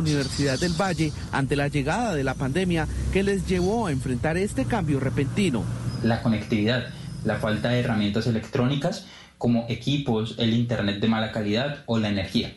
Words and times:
Universidad 0.00 0.58
del 0.58 0.72
Valle 0.72 1.12
ante 1.30 1.56
la 1.56 1.68
llegada 1.68 2.14
de 2.14 2.24
la 2.24 2.34
pandemia 2.34 2.88
que 3.12 3.22
les 3.22 3.46
llevó 3.46 3.86
a 3.86 3.92
enfrentar 3.92 4.36
este 4.36 4.64
cambio 4.64 4.98
repentino. 4.98 5.62
La 6.02 6.22
conectividad, 6.22 6.88
la 7.24 7.36
falta 7.36 7.68
de 7.68 7.80
herramientas 7.80 8.26
electrónicas 8.26 9.06
como 9.38 9.66
equipos, 9.68 10.34
el 10.38 10.52
Internet 10.52 11.00
de 11.00 11.08
mala 11.08 11.32
calidad 11.32 11.84
o 11.86 11.98
la 11.98 12.08
energía. 12.08 12.52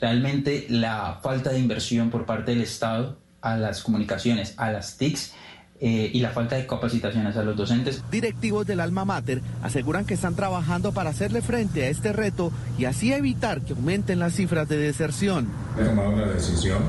Realmente 0.00 0.66
la 0.68 1.20
falta 1.22 1.50
de 1.50 1.58
inversión 1.58 2.10
por 2.10 2.26
parte 2.26 2.52
del 2.52 2.62
Estado 2.62 3.18
a 3.42 3.56
las 3.56 3.82
comunicaciones, 3.82 4.54
a 4.56 4.72
las 4.72 4.96
TICs, 4.96 5.34
eh, 5.80 6.10
y 6.12 6.20
la 6.20 6.30
falta 6.30 6.56
de 6.56 6.66
capacitaciones 6.66 7.36
a 7.36 7.42
los 7.42 7.56
docentes. 7.56 8.04
Directivos 8.10 8.66
del 8.66 8.80
Alma 8.80 9.04
Mater 9.04 9.40
aseguran 9.62 10.04
que 10.04 10.14
están 10.14 10.34
trabajando 10.36 10.92
para 10.92 11.10
hacerle 11.10 11.40
frente 11.40 11.84
a 11.84 11.88
este 11.88 12.12
reto 12.12 12.52
y 12.78 12.84
así 12.84 13.12
evitar 13.12 13.62
que 13.62 13.72
aumenten 13.72 14.18
las 14.18 14.34
cifras 14.34 14.68
de 14.68 14.76
deserción. 14.76 15.48
He 15.80 15.84
tomado 15.84 16.16
la 16.16 16.28
decisión 16.28 16.82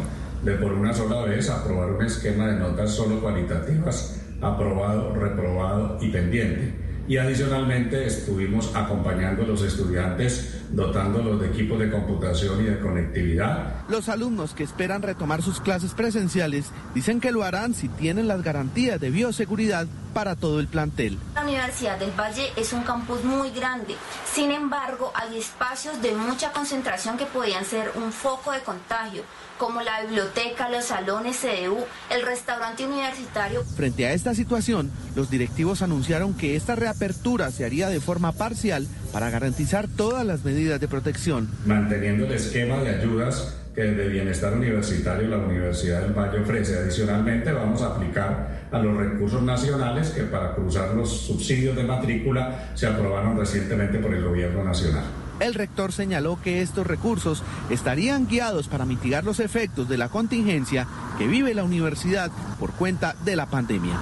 de 0.43 0.55
por 0.55 0.73
una 0.73 0.93
sola 0.93 1.21
vez 1.23 1.49
aprobar 1.49 1.91
un 1.91 2.05
esquema 2.05 2.47
de 2.47 2.59
notas 2.59 2.91
solo 2.91 3.21
cualitativas, 3.21 4.19
aprobado, 4.41 5.13
reprobado 5.16 5.97
y 6.02 6.09
pendiente 6.09 6.91
y 7.08 7.17
adicionalmente 7.17 8.05
estuvimos 8.05 8.71
acompañando 8.75 9.44
a 9.44 9.47
los 9.47 9.63
estudiantes 9.63 10.60
dotándolos 10.73 11.39
de 11.39 11.48
equipos 11.48 11.80
de 11.80 11.91
computación 11.91 12.61
y 12.61 12.66
de 12.66 12.80
conectividad. 12.80 13.85
Los 13.89 14.09
alumnos 14.09 14.53
que 14.53 14.63
esperan 14.63 15.02
retomar 15.02 15.41
sus 15.41 15.59
clases 15.59 15.94
presenciales 15.94 16.71
dicen 16.94 17.20
que 17.20 17.31
lo 17.31 17.44
harán 17.44 17.73
si 17.73 17.88
tienen 17.89 18.27
las 18.27 18.41
garantías 18.41 18.99
de 18.99 19.09
bioseguridad 19.09 19.88
para 20.13 20.35
todo 20.35 20.59
el 20.59 20.67
plantel. 20.67 21.17
La 21.35 21.44
Universidad 21.44 21.97
del 21.97 22.11
Valle 22.11 22.47
es 22.57 22.73
un 22.73 22.84
campus 22.84 23.23
muy 23.23 23.52
grande, 23.52 23.95
sin 24.31 24.52
embargo 24.52 25.11
hay 25.16 25.38
espacios 25.38 26.02
de 26.02 26.13
mucha 26.13 26.52
concentración 26.52 27.17
que 27.17 27.25
podían 27.25 27.63
ser 27.66 27.91
un 27.95 28.11
foco 28.11 28.52
de 28.52 28.61
contagio 28.61 29.23
como 29.58 29.81
la 29.83 30.02
biblioteca, 30.02 30.69
los 30.69 30.85
salones 30.85 31.38
CDU, 31.38 31.77
el 32.09 32.23
restaurante 32.23 32.83
universitario. 32.83 33.63
Frente 33.63 34.08
a 34.08 34.14
esta 34.14 34.33
situación, 34.33 34.92
los 35.16 35.30
directivos 35.30 35.83
anunciaron 35.83 36.33
que 36.33 36.55
esta 36.55 36.73
reapertura 36.73 37.52
se 37.52 37.64
haría 37.64 37.88
de 37.88 37.99
forma 37.99 38.31
parcial 38.31 38.88
para 39.12 39.30
garantizar 39.30 39.88
todas 39.88 40.26
las 40.26 40.44
medidas 40.44 40.80
de 40.80 40.88
protección. 40.88 41.50
Manteniendo 41.66 42.26
el 42.26 42.34
esquema 42.34 42.78
de 42.78 42.95
ayudas 42.95 43.56
que 43.73 43.84
desde 43.84 44.09
Bienestar 44.09 44.54
Universitario 44.54 45.30
la 45.30 45.38
Universidad 45.38 46.02
del 46.02 46.14
Valle 46.14 46.40
ofrece. 46.40 46.78
Adicionalmente 46.78 47.52
vamos 47.52 47.82
a 47.82 47.88
aplicar 47.95 48.67
a 48.72 48.80
los 48.80 48.98
recursos 48.98 49.42
nacionales 49.42 50.09
que 50.09 50.23
para 50.23 50.54
cruzar 50.54 50.94
los 50.94 51.09
subsidios 51.09 51.76
de 51.76 51.84
matrícula 51.84 52.72
se 52.73 52.88
aprobaron 52.88 53.38
recientemente 53.38 54.00
por 54.00 54.14
el 54.14 54.23
Gobierno 54.23 54.64
Nacional. 54.64 55.04
El 55.39 55.56
rector 55.56 55.92
señaló 55.92 56.39
que 56.44 56.62
estos 56.62 56.86
recursos 56.86 57.44
estarían 57.72 58.28
guiados 58.28 58.67
para 58.67 58.86
mitigar 58.86 59.23
los 59.23 59.39
efectos 59.39 59.89
de 59.89 59.98
la 59.98 60.09
contingencia 60.09 60.86
que 61.17 61.26
vive 61.26 61.56
la 61.56 61.64
universidad 61.64 62.30
por 62.59 62.72
cuenta 62.73 63.16
de 63.26 63.36
la 63.36 63.48
pandemia. 63.48 63.98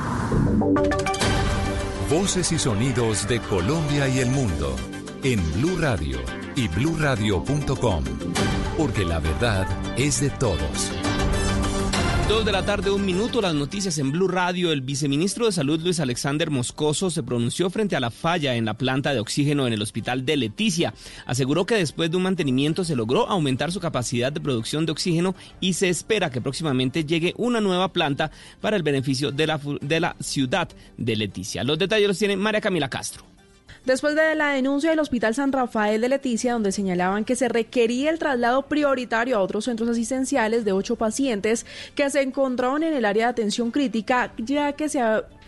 Voces 2.09 2.51
y 2.51 2.59
sonidos 2.59 3.27
de 3.27 3.39
Colombia 3.39 4.09
y 4.09 4.19
el 4.19 4.31
mundo 4.31 4.75
en 5.23 5.39
Blue 5.53 5.77
Radio 5.77 6.17
y 6.55 6.67
bluradio.com, 6.67 8.03
porque 8.77 9.05
la 9.05 9.19
verdad 9.19 9.67
es 9.97 10.21
de 10.21 10.29
todos. 10.29 10.91
Dos 12.29 12.45
de 12.45 12.51
la 12.51 12.63
tarde, 12.63 12.91
un 12.91 13.05
minuto, 13.05 13.41
las 13.41 13.55
noticias 13.55 13.97
en 13.97 14.11
Blue 14.11 14.27
Radio. 14.27 14.71
El 14.71 14.81
viceministro 14.81 15.47
de 15.47 15.51
Salud, 15.51 15.81
Luis 15.81 15.99
Alexander 15.99 16.51
Moscoso, 16.51 17.09
se 17.09 17.23
pronunció 17.23 17.71
frente 17.71 17.95
a 17.95 17.99
la 17.99 18.11
falla 18.11 18.55
en 18.55 18.65
la 18.65 18.75
planta 18.75 19.13
de 19.13 19.19
oxígeno 19.19 19.65
en 19.65 19.73
el 19.73 19.81
hospital 19.81 20.27
de 20.27 20.37
Leticia. 20.37 20.93
Aseguró 21.25 21.65
que 21.65 21.75
después 21.75 22.11
de 22.11 22.17
un 22.17 22.23
mantenimiento 22.23 22.83
se 22.83 22.95
logró 22.95 23.27
aumentar 23.27 23.71
su 23.71 23.79
capacidad 23.79 24.31
de 24.31 24.41
producción 24.41 24.85
de 24.85 24.91
oxígeno 24.91 25.33
y 25.59 25.73
se 25.73 25.89
espera 25.89 26.29
que 26.29 26.39
próximamente 26.39 27.03
llegue 27.03 27.33
una 27.35 27.61
nueva 27.61 27.91
planta 27.91 28.29
para 28.61 28.77
el 28.77 28.83
beneficio 28.83 29.31
de 29.31 29.47
la, 29.47 29.59
de 29.81 29.99
la 29.99 30.15
ciudad 30.19 30.69
de 30.97 31.15
Leticia. 31.15 31.63
Los 31.63 31.79
detalles 31.79 32.07
los 32.07 32.19
tiene 32.19 32.37
María 32.37 32.61
Camila 32.61 32.91
Castro. 32.91 33.25
Después 33.89 34.13
de 34.13 34.35
la 34.35 34.49
denuncia 34.49 34.91
del 34.91 34.99
Hospital 34.99 35.33
San 35.33 35.51
Rafael 35.51 35.99
de 35.99 36.09
Leticia, 36.09 36.53
donde 36.53 36.71
señalaban 36.71 37.25
que 37.25 37.35
se 37.35 37.49
requería 37.49 38.11
el 38.11 38.19
traslado 38.19 38.67
prioritario 38.67 39.35
a 39.35 39.41
otros 39.41 39.65
centros 39.65 39.89
asistenciales 39.89 40.63
de 40.63 40.73
ocho 40.73 40.95
pacientes 40.95 41.65
que 41.95 42.07
se 42.11 42.21
encontraban 42.21 42.83
en 42.83 42.93
el 42.93 43.03
área 43.03 43.25
de 43.25 43.31
atención 43.31 43.71
crítica, 43.71 44.31
ya 44.37 44.73
que 44.73 44.89
se 44.89 45.01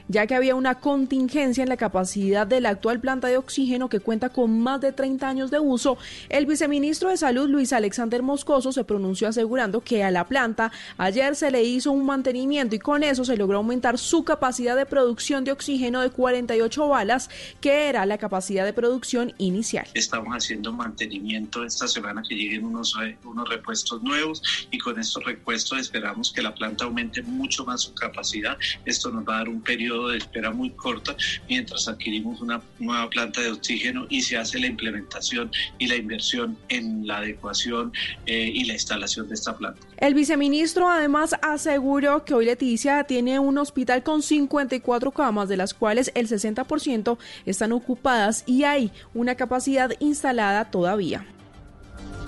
ya 0.08 0.28
que 0.28 0.36
había 0.36 0.56
una 0.56 0.76
contingencia 0.76 1.64
en 1.64 1.70
la 1.70 1.78
capacidad 1.78 2.48
de 2.48 2.62
la 2.62 2.70
actual 2.70 3.00
planta 3.00 3.28
de 3.28 3.38
oxígeno 3.38 3.90
que 3.90 4.00
cuenta 4.00 4.30
con 4.30 4.60
más 4.60 4.82
de 4.82 4.92
30 4.92 5.28
años 5.28 5.52
de 5.52 5.60
uso, 5.60 5.98
el 6.30 6.46
viceministro 6.46 7.10
de 7.10 7.18
Salud 7.18 7.50
Luis 7.50 7.74
Alexander 7.74 8.22
Moscoso 8.24 8.72
se 8.72 8.84
pronunció 8.84 9.28
asegurando 9.28 9.82
que 9.82 10.04
a 10.04 10.12
la 10.12 10.28
planta 10.28 10.72
ayer 10.98 11.36
se 11.36 11.52
le 11.52 11.64
hizo 11.64 11.92
un 11.92 12.06
mantenimiento 12.06 12.76
y 12.76 12.80
con 12.80 13.04
eso 13.04 13.26
se 13.26 13.38
logró 13.38 13.58
aumentar 13.58 13.98
su 13.98 14.24
capacidad 14.24 14.76
de 14.76 14.86
producción 14.86 15.44
de 15.44 15.52
oxígeno 15.52 16.02
de 16.02 16.10
48 16.10 16.88
balas, 16.88 17.30
que 17.60 17.90
era 17.90 18.06
la 18.06 18.18
capacidad 18.18 18.66
de 18.66 18.74
producción 18.74 19.34
inicial. 19.38 19.88
Estamos 19.94 20.34
haciendo 20.34 20.74
mantenimiento 20.74 21.64
esta 21.64 21.88
semana 21.88 22.24
que 22.28 22.36
lleguen 22.36 22.66
unos, 22.66 22.96
unos 23.24 23.50
repuestos 23.50 24.02
nuevos 24.02 24.42
y 24.72 24.78
con 24.78 25.00
estos 25.00 25.24
repuestos 25.24 25.80
esperamos 25.80 26.32
que 26.32 26.42
la 26.42 26.54
planta 26.54 26.86
aumente 26.86 27.22
mucho 27.22 27.66
más 27.66 27.82
su 27.82 27.94
capacidad. 27.94 28.58
Esto 28.86 29.12
nos 29.12 29.28
va 29.28 29.36
a 29.36 29.38
dar 29.40 29.50
un 29.50 29.62
periodo 29.62 29.91
de 30.10 30.18
espera 30.18 30.52
muy 30.52 30.70
corta 30.72 31.16
mientras 31.50 31.88
adquirimos 31.88 32.42
una 32.42 32.62
nueva 32.80 33.10
planta 33.10 33.42
de 33.42 33.52
oxígeno 33.52 34.06
y 34.10 34.22
se 34.22 34.38
hace 34.38 34.60
la 34.60 34.68
implementación 34.68 35.52
y 35.80 35.88
la 35.88 35.96
inversión 35.96 36.58
en 36.70 37.06
la 37.06 37.18
adecuación 37.18 37.92
eh, 38.26 38.52
y 38.54 38.66
la 38.66 38.74
instalación 38.74 39.28
de 39.28 39.36
esta 39.36 39.56
planta. 39.58 39.82
El 39.98 40.14
viceministro 40.14 40.90
además 40.90 41.36
aseguró 41.42 42.26
que 42.26 42.34
hoy 42.34 42.46
Leticia 42.46 43.04
tiene 43.04 43.40
un 43.40 43.58
hospital 43.58 44.04
con 44.04 44.22
54 44.22 45.12
camas, 45.12 45.50
de 45.50 45.58
las 45.58 45.74
cuales 45.74 46.12
el 46.16 46.28
60% 46.28 47.18
están 47.46 47.72
ocupadas 47.72 48.44
y 48.46 48.64
hay 48.64 48.92
una 49.14 49.36
capacidad 49.36 49.92
instalada 50.00 50.72
todavía. 50.72 51.26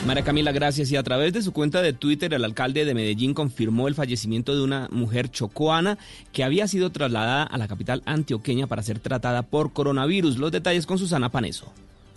María 0.05 0.23
Camila, 0.23 0.51
gracias. 0.51 0.91
Y 0.91 0.97
a 0.97 1.03
través 1.03 1.31
de 1.31 1.41
su 1.41 1.53
cuenta 1.53 1.81
de 1.81 1.93
Twitter, 1.93 2.33
el 2.33 2.43
alcalde 2.43 2.83
de 2.83 2.93
Medellín 2.93 3.33
confirmó 3.33 3.87
el 3.87 3.95
fallecimiento 3.95 4.55
de 4.55 4.61
una 4.61 4.89
mujer 4.91 5.29
chocoana 5.29 5.97
que 6.31 6.43
había 6.43 6.67
sido 6.67 6.91
trasladada 6.91 7.43
a 7.43 7.57
la 7.57 7.67
capital 7.67 8.03
antioqueña 8.05 8.67
para 8.67 8.83
ser 8.83 8.99
tratada 8.99 9.43
por 9.43 9.71
coronavirus. 9.71 10.37
Los 10.37 10.51
detalles 10.51 10.85
con 10.85 10.97
Susana 10.97 11.29
Paneso. 11.29 11.71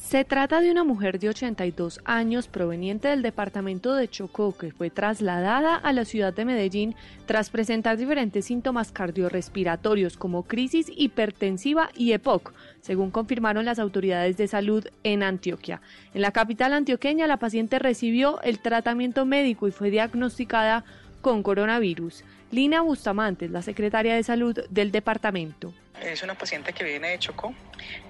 Se 0.07 0.25
trata 0.25 0.61
de 0.61 0.71
una 0.71 0.85
mujer 0.85 1.19
de 1.19 1.31
82 1.31 1.99
años 2.05 2.47
proveniente 2.47 3.09
del 3.09 3.23
departamento 3.23 3.93
de 3.97 4.07
Chocó 4.07 4.57
que 4.57 4.71
fue 4.71 4.89
trasladada 4.89 5.75
a 5.75 5.93
la 5.93 6.05
ciudad 6.05 6.33
de 6.33 6.45
Medellín 6.45 6.95
tras 7.27 7.51
presentar 7.51 7.97
diferentes 7.97 8.45
síntomas 8.45 8.93
cardiorrespiratorios 8.93 10.17
como 10.17 10.45
crisis 10.45 10.93
hipertensiva 10.97 11.91
y 11.97 12.13
EPOC, 12.13 12.55
según 12.87 13.11
confirmaron 13.11 13.65
las 13.65 13.81
autoridades 13.81 14.37
de 14.37 14.47
salud 14.47 14.87
en 15.03 15.25
Antioquia. 15.25 15.81
En 16.15 16.23
la 16.23 16.31
capital 16.31 16.73
antioqueña 16.73 17.27
la 17.27 17.39
paciente 17.39 17.81
recibió 17.81 18.41
el 18.43 18.61
tratamiento 18.61 19.27
médico 19.27 19.67
y 19.67 19.73
fue 19.73 19.91
diagnosticada 19.91 20.85
con 21.21 21.43
coronavirus. 21.43 22.23
Lina 22.57 22.81
Bustamante 22.81 23.51
la 23.51 23.61
secretaria 23.61 24.15
de 24.15 24.23
salud 24.23 24.59
del 24.71 24.91
departamento. 24.91 25.75
Es 26.03 26.23
una 26.23 26.35
paciente 26.37 26.73
que 26.73 26.85
viene 26.85 27.11
de 27.11 27.19
Chocó. 27.19 27.53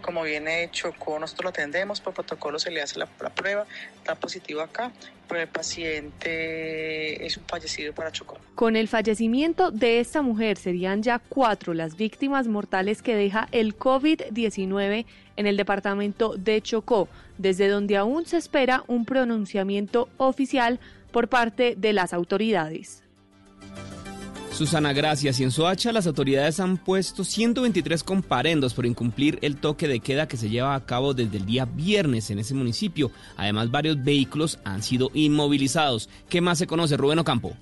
Como 0.01 0.23
viene 0.23 0.59
de 0.61 0.71
Chocó, 0.71 1.19
nosotros 1.19 1.47
lo 1.47 1.49
atendemos, 1.51 2.01
por 2.01 2.15
protocolo 2.15 2.61
se 2.61 2.71
le 2.71 2.81
hace 2.81 2.97
la, 2.97 3.07
prueba, 3.07 3.67
está 3.97 4.15
positivo 4.15 4.61
acá, 4.61 4.93
pero 5.27 5.41
el 5.41 5.49
paciente 5.49 7.27
es 7.27 7.37
un 7.37 7.43
fallecido 7.45 7.93
para 7.93 8.12
Chocó. 8.12 8.39
Con 8.55 8.77
el 8.77 8.87
fallecimiento 8.87 9.73
de 9.73 9.99
esta 9.99 10.23
mujer 10.23 10.59
serían 10.59 11.03
ya 11.03 11.19
cuatro 11.19 11.75
las 11.75 11.97
víctimas 11.97 12.47
mortales 12.47 13.03
que 13.03 13.17
deja 13.17 13.49
el 13.51 13.77
COVID-19 13.77 15.07
en 15.34 15.47
el 15.49 15.57
departamento 15.57 16.37
de 16.37 16.63
Chocó, 16.63 17.09
desde 17.37 17.67
donde 17.67 17.97
aún 17.97 18.27
se 18.27 18.37
espera 18.37 18.84
un 18.87 19.07
pronunciamiento 19.07 20.09
oficial 20.19 20.78
por 21.11 21.27
parte 21.27 21.75
de 21.77 21.93
las 21.93 22.13
autoridades. 22.13 23.03
Susana, 24.56 24.94
gracias. 24.94 25.38
Y 25.38 25.42
en 25.42 25.50
Soacha 25.50 25.92
las 25.92 26.06
autoridades 26.06 26.60
han 26.60 26.78
puesto 26.78 27.24
123 27.24 28.03
comparendos 28.03 28.72
por 28.72 28.86
incumplir 28.86 29.38
el 29.42 29.56
toque 29.56 29.86
de 29.86 30.00
queda 30.00 30.28
que 30.28 30.38
se 30.38 30.48
lleva 30.48 30.74
a 30.74 30.86
cabo 30.86 31.12
desde 31.12 31.36
el 31.36 31.44
día 31.44 31.66
viernes 31.66 32.30
en 32.30 32.38
ese 32.38 32.54
municipio. 32.54 33.10
Además, 33.36 33.70
varios 33.70 34.03
vehículos 34.03 34.58
han 34.64 34.82
sido 34.82 35.10
inmovilizados. 35.12 36.08
¿Qué 36.30 36.41
más 36.41 36.56
se 36.56 36.66
conoce, 36.66 36.97
Rubén 36.97 37.18
Ocampo? 37.18 37.54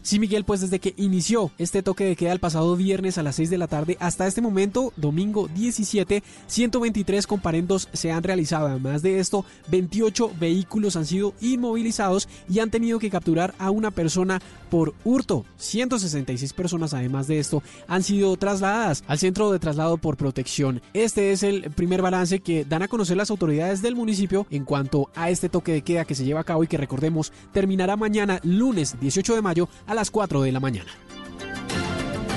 Sí, 0.00 0.18
Miguel, 0.18 0.44
pues 0.44 0.60
desde 0.60 0.80
que 0.80 0.94
inició 0.96 1.52
este 1.58 1.80
toque 1.80 2.04
de 2.04 2.16
queda 2.16 2.32
el 2.32 2.40
pasado 2.40 2.74
viernes 2.74 3.18
a 3.18 3.22
las 3.22 3.36
6 3.36 3.50
de 3.50 3.58
la 3.58 3.68
tarde 3.68 3.96
hasta 4.00 4.26
este 4.26 4.40
momento, 4.40 4.92
domingo 4.96 5.48
17, 5.54 6.24
123 6.48 7.26
comparendos 7.28 7.88
se 7.92 8.10
han 8.10 8.24
realizado. 8.24 8.66
Además 8.66 9.02
de 9.02 9.20
esto, 9.20 9.44
28 9.68 10.32
vehículos 10.40 10.96
han 10.96 11.06
sido 11.06 11.34
inmovilizados 11.40 12.28
y 12.48 12.58
han 12.58 12.70
tenido 12.70 12.98
que 12.98 13.10
capturar 13.10 13.54
a 13.58 13.70
una 13.70 13.92
persona 13.92 14.40
por 14.72 14.94
hurto. 15.04 15.44
166 15.58 16.54
personas, 16.54 16.94
además 16.94 17.26
de 17.26 17.38
esto, 17.38 17.62
han 17.88 18.02
sido 18.02 18.34
trasladadas 18.38 19.04
al 19.06 19.18
centro 19.18 19.52
de 19.52 19.58
traslado 19.58 19.98
por 19.98 20.16
protección. 20.16 20.80
Este 20.94 21.30
es 21.30 21.42
el 21.42 21.70
primer 21.72 22.00
balance 22.00 22.40
que 22.40 22.64
dan 22.64 22.80
a 22.80 22.88
conocer 22.88 23.18
las 23.18 23.30
autoridades 23.30 23.82
del 23.82 23.96
municipio 23.96 24.46
en 24.48 24.64
cuanto 24.64 25.10
a 25.14 25.28
este 25.28 25.50
toque 25.50 25.74
de 25.74 25.82
queda 25.82 26.06
que 26.06 26.14
se 26.14 26.24
lleva 26.24 26.40
a 26.40 26.44
cabo 26.44 26.64
y 26.64 26.68
que 26.68 26.78
recordemos 26.78 27.34
terminará 27.52 27.96
mañana 27.96 28.40
lunes 28.44 28.96
18 28.98 29.34
de 29.34 29.42
mayo 29.42 29.68
a 29.86 29.94
las 29.94 30.10
4 30.10 30.40
de 30.40 30.52
la 30.52 30.60
mañana. 30.60 30.90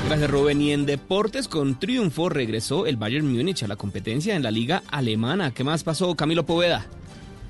Gracias 0.05 0.29
Rubén. 0.29 0.61
Y 0.61 0.73
en 0.73 0.85
deportes 0.85 1.47
con 1.47 1.79
triunfo 1.79 2.27
regresó 2.27 2.85
el 2.85 2.97
Bayern 2.97 3.31
Múnich 3.31 3.63
a 3.63 3.69
la 3.69 3.77
competencia 3.77 4.35
en 4.35 4.43
la 4.43 4.51
liga 4.51 4.83
alemana. 4.91 5.53
¿Qué 5.53 5.63
más 5.63 5.85
pasó 5.85 6.15
Camilo 6.15 6.45
Poveda? 6.45 6.85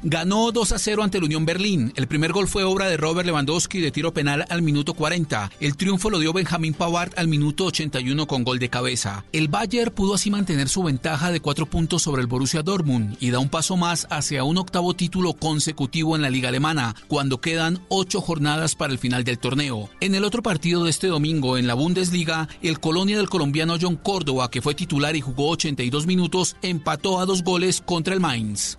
Ganó 0.07 0.51
2 0.51 0.71
a 0.71 0.77
0 0.77 1.01
ante 1.01 1.17
el 1.17 1.23
Unión 1.23 1.47
Berlín. 1.47 1.91
El 1.95 2.05
primer 2.05 2.31
gol 2.31 2.47
fue 2.47 2.63
obra 2.63 2.85
de 2.85 2.95
Robert 2.95 3.25
Lewandowski 3.25 3.79
de 3.81 3.89
tiro 3.89 4.13
penal 4.13 4.45
al 4.49 4.61
minuto 4.61 4.93
40. 4.93 5.49
El 5.59 5.75
triunfo 5.75 6.11
lo 6.11 6.19
dio 6.19 6.31
Benjamín 6.31 6.75
Pavard 6.75 7.13
al 7.17 7.27
minuto 7.27 7.65
81 7.65 8.27
con 8.27 8.43
gol 8.43 8.59
de 8.59 8.69
cabeza. 8.69 9.25
El 9.31 9.47
Bayern 9.47 9.91
pudo 9.91 10.13
así 10.13 10.29
mantener 10.29 10.69
su 10.69 10.83
ventaja 10.83 11.31
de 11.31 11.39
4 11.39 11.65
puntos 11.65 12.03
sobre 12.03 12.21
el 12.21 12.27
Borussia 12.27 12.61
Dortmund 12.61 13.17
y 13.19 13.31
da 13.31 13.39
un 13.39 13.49
paso 13.49 13.77
más 13.77 14.05
hacia 14.11 14.43
un 14.43 14.59
octavo 14.59 14.93
título 14.93 15.33
consecutivo 15.33 16.15
en 16.15 16.21
la 16.21 16.29
liga 16.29 16.49
alemana, 16.49 16.95
cuando 17.07 17.41
quedan 17.41 17.79
8 17.89 18.21
jornadas 18.21 18.75
para 18.75 18.93
el 18.93 18.99
final 18.99 19.23
del 19.23 19.39
torneo. 19.39 19.89
En 20.01 20.13
el 20.13 20.23
otro 20.23 20.43
partido 20.43 20.83
de 20.83 20.91
este 20.91 21.07
domingo 21.07 21.57
en 21.57 21.65
la 21.65 21.73
Bundesliga, 21.73 22.47
el 22.61 22.79
Colonia 22.79 23.17
del 23.17 23.29
colombiano 23.29 23.77
John 23.81 23.95
Córdoba, 23.95 24.51
que 24.51 24.61
fue 24.61 24.75
titular 24.75 25.15
y 25.15 25.21
jugó 25.21 25.49
82 25.49 26.05
minutos, 26.05 26.57
empató 26.61 27.19
a 27.19 27.25
dos 27.25 27.43
goles 27.43 27.81
contra 27.83 28.13
el 28.13 28.19
Mainz. 28.19 28.77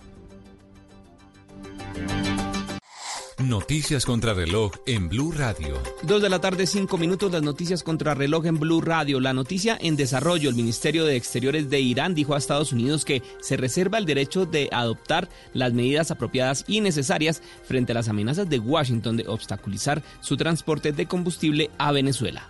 Noticias 3.39 4.05
contra 4.05 4.33
reloj 4.33 4.71
en 4.87 5.09
Blue 5.09 5.31
Radio. 5.31 5.81
Dos 6.03 6.21
de 6.21 6.29
la 6.29 6.41
tarde, 6.41 6.65
cinco 6.65 6.97
minutos, 6.97 7.31
las 7.31 7.43
noticias 7.43 7.83
contra 7.83 8.13
reloj 8.13 8.45
en 8.45 8.59
Blue 8.59 8.81
Radio. 8.81 9.19
La 9.19 9.31
noticia 9.31 9.77
en 9.79 9.95
desarrollo. 9.95 10.49
El 10.49 10.55
Ministerio 10.55 11.05
de 11.05 11.15
Exteriores 11.15 11.69
de 11.69 11.79
Irán 11.79 12.15
dijo 12.15 12.33
a 12.33 12.39
Estados 12.39 12.73
Unidos 12.73 13.05
que 13.05 13.21
se 13.39 13.55
reserva 13.55 13.99
el 13.99 14.05
derecho 14.05 14.45
de 14.45 14.69
adoptar 14.71 15.29
las 15.53 15.71
medidas 15.71 16.11
apropiadas 16.11 16.65
y 16.67 16.81
necesarias 16.81 17.41
frente 17.63 17.91
a 17.93 17.95
las 17.95 18.09
amenazas 18.09 18.49
de 18.49 18.59
Washington 18.59 19.17
de 19.17 19.27
obstaculizar 19.27 20.03
su 20.19 20.35
transporte 20.35 20.91
de 20.91 21.05
combustible 21.05 21.69
a 21.77 21.91
Venezuela. 21.91 22.49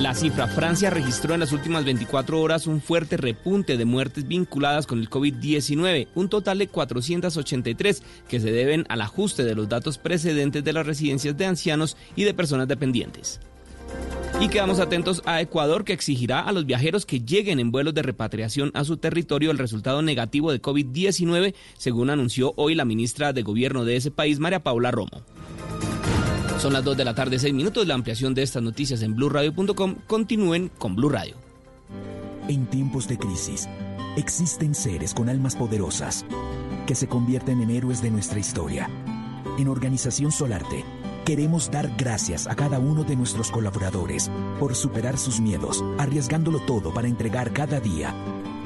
La 0.00 0.14
cifra, 0.14 0.48
Francia 0.48 0.88
registró 0.88 1.34
en 1.34 1.40
las 1.40 1.52
últimas 1.52 1.84
24 1.84 2.40
horas 2.40 2.66
un 2.66 2.80
fuerte 2.80 3.18
repunte 3.18 3.76
de 3.76 3.84
muertes 3.84 4.26
vinculadas 4.26 4.86
con 4.86 4.98
el 4.98 5.10
COVID-19, 5.10 6.08
un 6.14 6.30
total 6.30 6.56
de 6.56 6.68
483 6.68 8.02
que 8.26 8.40
se 8.40 8.50
deben 8.50 8.86
al 8.88 9.02
ajuste 9.02 9.44
de 9.44 9.54
los 9.54 9.68
datos 9.68 9.98
precedentes 9.98 10.64
de 10.64 10.72
las 10.72 10.86
residencias 10.86 11.36
de 11.36 11.44
ancianos 11.44 11.98
y 12.16 12.24
de 12.24 12.32
personas 12.32 12.66
dependientes. 12.66 13.40
Y 14.40 14.48
quedamos 14.48 14.80
atentos 14.80 15.22
a 15.26 15.42
Ecuador 15.42 15.84
que 15.84 15.92
exigirá 15.92 16.40
a 16.40 16.52
los 16.52 16.64
viajeros 16.64 17.04
que 17.04 17.20
lleguen 17.20 17.60
en 17.60 17.70
vuelos 17.70 17.92
de 17.92 18.00
repatriación 18.00 18.70
a 18.72 18.84
su 18.84 18.96
territorio 18.96 19.50
el 19.50 19.58
resultado 19.58 20.00
negativo 20.00 20.50
de 20.50 20.62
COVID-19, 20.62 21.54
según 21.76 22.08
anunció 22.08 22.54
hoy 22.56 22.74
la 22.74 22.86
ministra 22.86 23.34
de 23.34 23.42
Gobierno 23.42 23.84
de 23.84 23.96
ese 23.96 24.10
país, 24.10 24.38
María 24.38 24.62
Paula 24.62 24.92
Romo. 24.92 25.26
Son 26.60 26.74
las 26.74 26.84
2 26.84 26.94
de 26.94 27.06
la 27.06 27.14
tarde, 27.14 27.38
6 27.38 27.54
minutos. 27.54 27.86
La 27.86 27.94
ampliación 27.94 28.34
de 28.34 28.42
estas 28.42 28.62
noticias 28.62 29.00
en 29.00 29.16
blurradio.com. 29.16 29.94
Continúen 30.06 30.70
con 30.76 30.94
Blue 30.94 31.08
Radio. 31.08 31.34
En 32.48 32.66
tiempos 32.66 33.08
de 33.08 33.16
crisis, 33.16 33.66
existen 34.18 34.74
seres 34.74 35.14
con 35.14 35.30
almas 35.30 35.56
poderosas 35.56 36.26
que 36.86 36.94
se 36.94 37.08
convierten 37.08 37.62
en 37.62 37.70
héroes 37.70 38.02
de 38.02 38.10
nuestra 38.10 38.38
historia. 38.38 38.90
En 39.58 39.68
Organización 39.68 40.32
Solarte, 40.32 40.84
queremos 41.24 41.70
dar 41.70 41.90
gracias 41.96 42.46
a 42.46 42.54
cada 42.54 42.78
uno 42.78 43.04
de 43.04 43.16
nuestros 43.16 43.50
colaboradores 43.50 44.30
por 44.58 44.74
superar 44.74 45.16
sus 45.16 45.40
miedos, 45.40 45.82
arriesgándolo 45.96 46.58
todo 46.66 46.92
para 46.92 47.08
entregar 47.08 47.54
cada 47.54 47.80
día 47.80 48.14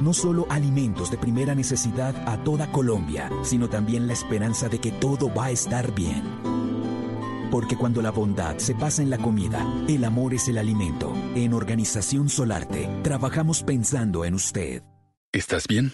no 0.01 0.13
solo 0.13 0.47
alimentos 0.51 1.13
de 1.13 1.19
primera 1.19 1.55
necesidad 1.55 2.17
a 2.29 2.43
toda 2.43 2.73
Colombia, 2.73 3.31
sino 3.43 3.69
también 3.69 4.09
la 4.09 4.13
esperanza 4.13 4.69
de 4.69 4.81
que 4.81 4.91
todo 4.91 5.33
va 5.33 5.47
a 5.47 5.51
estar 5.53 5.95
bien. 5.95 6.54
Porque 7.55 7.77
cuando 7.77 8.03
la 8.03 8.11
bondad 8.11 8.59
se 8.59 8.75
pasa 8.75 9.01
en 9.01 9.11
la 9.11 9.19
comida, 9.19 9.65
el 9.87 10.03
amor 10.03 10.35
es 10.35 10.49
el 10.49 10.59
alimento. 10.59 11.13
En 11.37 11.55
Organización 11.55 12.29
Solarte, 12.29 12.91
trabajamos 13.05 13.63
pensando 13.63 14.25
en 14.25 14.35
usted. 14.35 14.83
¿Estás 15.31 15.69
bien? 15.69 15.93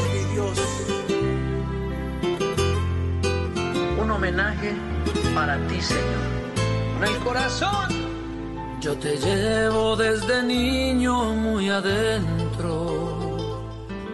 para 5.33 5.57
ti, 5.67 5.81
Señor 5.81 6.41
el 7.03 7.17
corazón. 7.17 7.89
Yo 8.79 8.95
te 8.97 9.15
llevo 9.17 9.95
desde 9.95 10.43
niño 10.43 11.33
muy 11.35 11.69
adentro. 11.69 13.61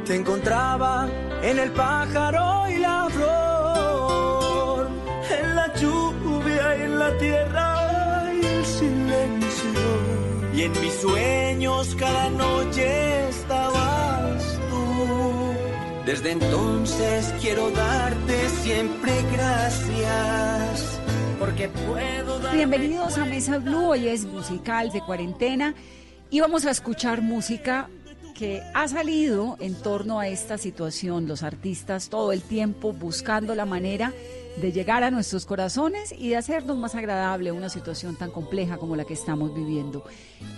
Te 0.06 0.16
encontraba 0.16 1.08
en 1.42 1.60
el 1.60 1.72
pájaro 1.72 2.70
y 2.70 2.78
la 2.78 3.08
flor, 3.10 4.88
en 5.40 5.56
la 5.56 5.74
lluvia 5.76 6.78
y 6.78 6.82
en 6.84 7.00
la 7.00 7.18
tierra 7.18 8.34
y 8.42 8.46
el 8.46 8.66
silencio. 8.66 9.82
Y 10.54 10.62
en 10.64 10.72
mis 10.82 10.94
sueños 10.94 11.96
cada 11.98 12.30
noche 12.30 13.30
estabas. 13.30 14.57
Desde 16.08 16.32
entonces 16.32 17.34
quiero 17.42 17.70
darte 17.70 18.48
siempre 18.48 19.12
gracias. 19.34 21.02
Porque 21.38 21.68
puedo 21.68 22.40
Bienvenidos 22.54 23.18
a 23.18 23.26
Mesa 23.26 23.58
Blue, 23.58 23.90
hoy 23.90 24.08
es 24.08 24.24
musical 24.24 24.90
de 24.94 25.02
cuarentena 25.02 25.76
y 26.30 26.40
vamos 26.40 26.66
a 26.66 26.72
escuchar 26.72 27.22
música 27.22 27.90
que 28.34 28.64
ha 28.74 28.88
salido 28.88 29.58
en 29.60 29.76
torno 29.76 30.22
a 30.22 30.30
esta 30.30 30.58
situación, 30.58 31.28
los 31.28 31.44
artistas 31.44 32.08
todo 32.08 32.32
el 32.32 32.42
tiempo 32.42 32.94
buscando 32.94 33.54
la 33.54 33.66
manera 33.66 34.14
de 34.62 34.72
llegar 34.72 35.04
a 35.04 35.12
nuestros 35.12 35.46
corazones 35.46 36.14
y 36.18 36.30
de 36.30 36.38
hacernos 36.38 36.78
más 36.78 36.96
agradable 36.96 37.52
una 37.52 37.70
situación 37.70 38.16
tan 38.16 38.32
compleja 38.32 38.78
como 38.78 38.96
la 38.96 39.06
que 39.06 39.14
estamos 39.14 39.54
viviendo. 39.54 40.04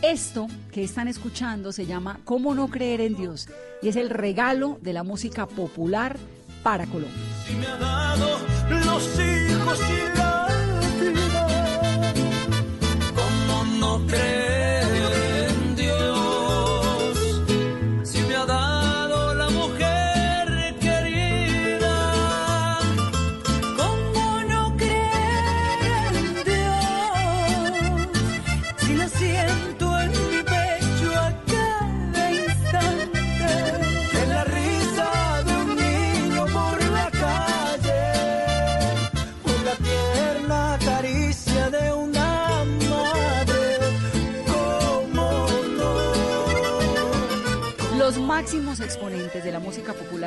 Esto 0.01 0.47
que 0.71 0.83
están 0.83 1.07
escuchando 1.07 1.71
se 1.71 1.85
llama 1.85 2.19
Cómo 2.23 2.55
no 2.55 2.69
creer 2.69 3.01
en 3.01 3.15
Dios 3.15 3.49
y 3.81 3.89
es 3.89 3.95
el 3.95 4.09
regalo 4.09 4.77
de 4.81 4.93
la 4.93 5.03
música 5.03 5.45
popular 5.47 6.17
para 6.63 6.85
Colombia. 6.85 7.19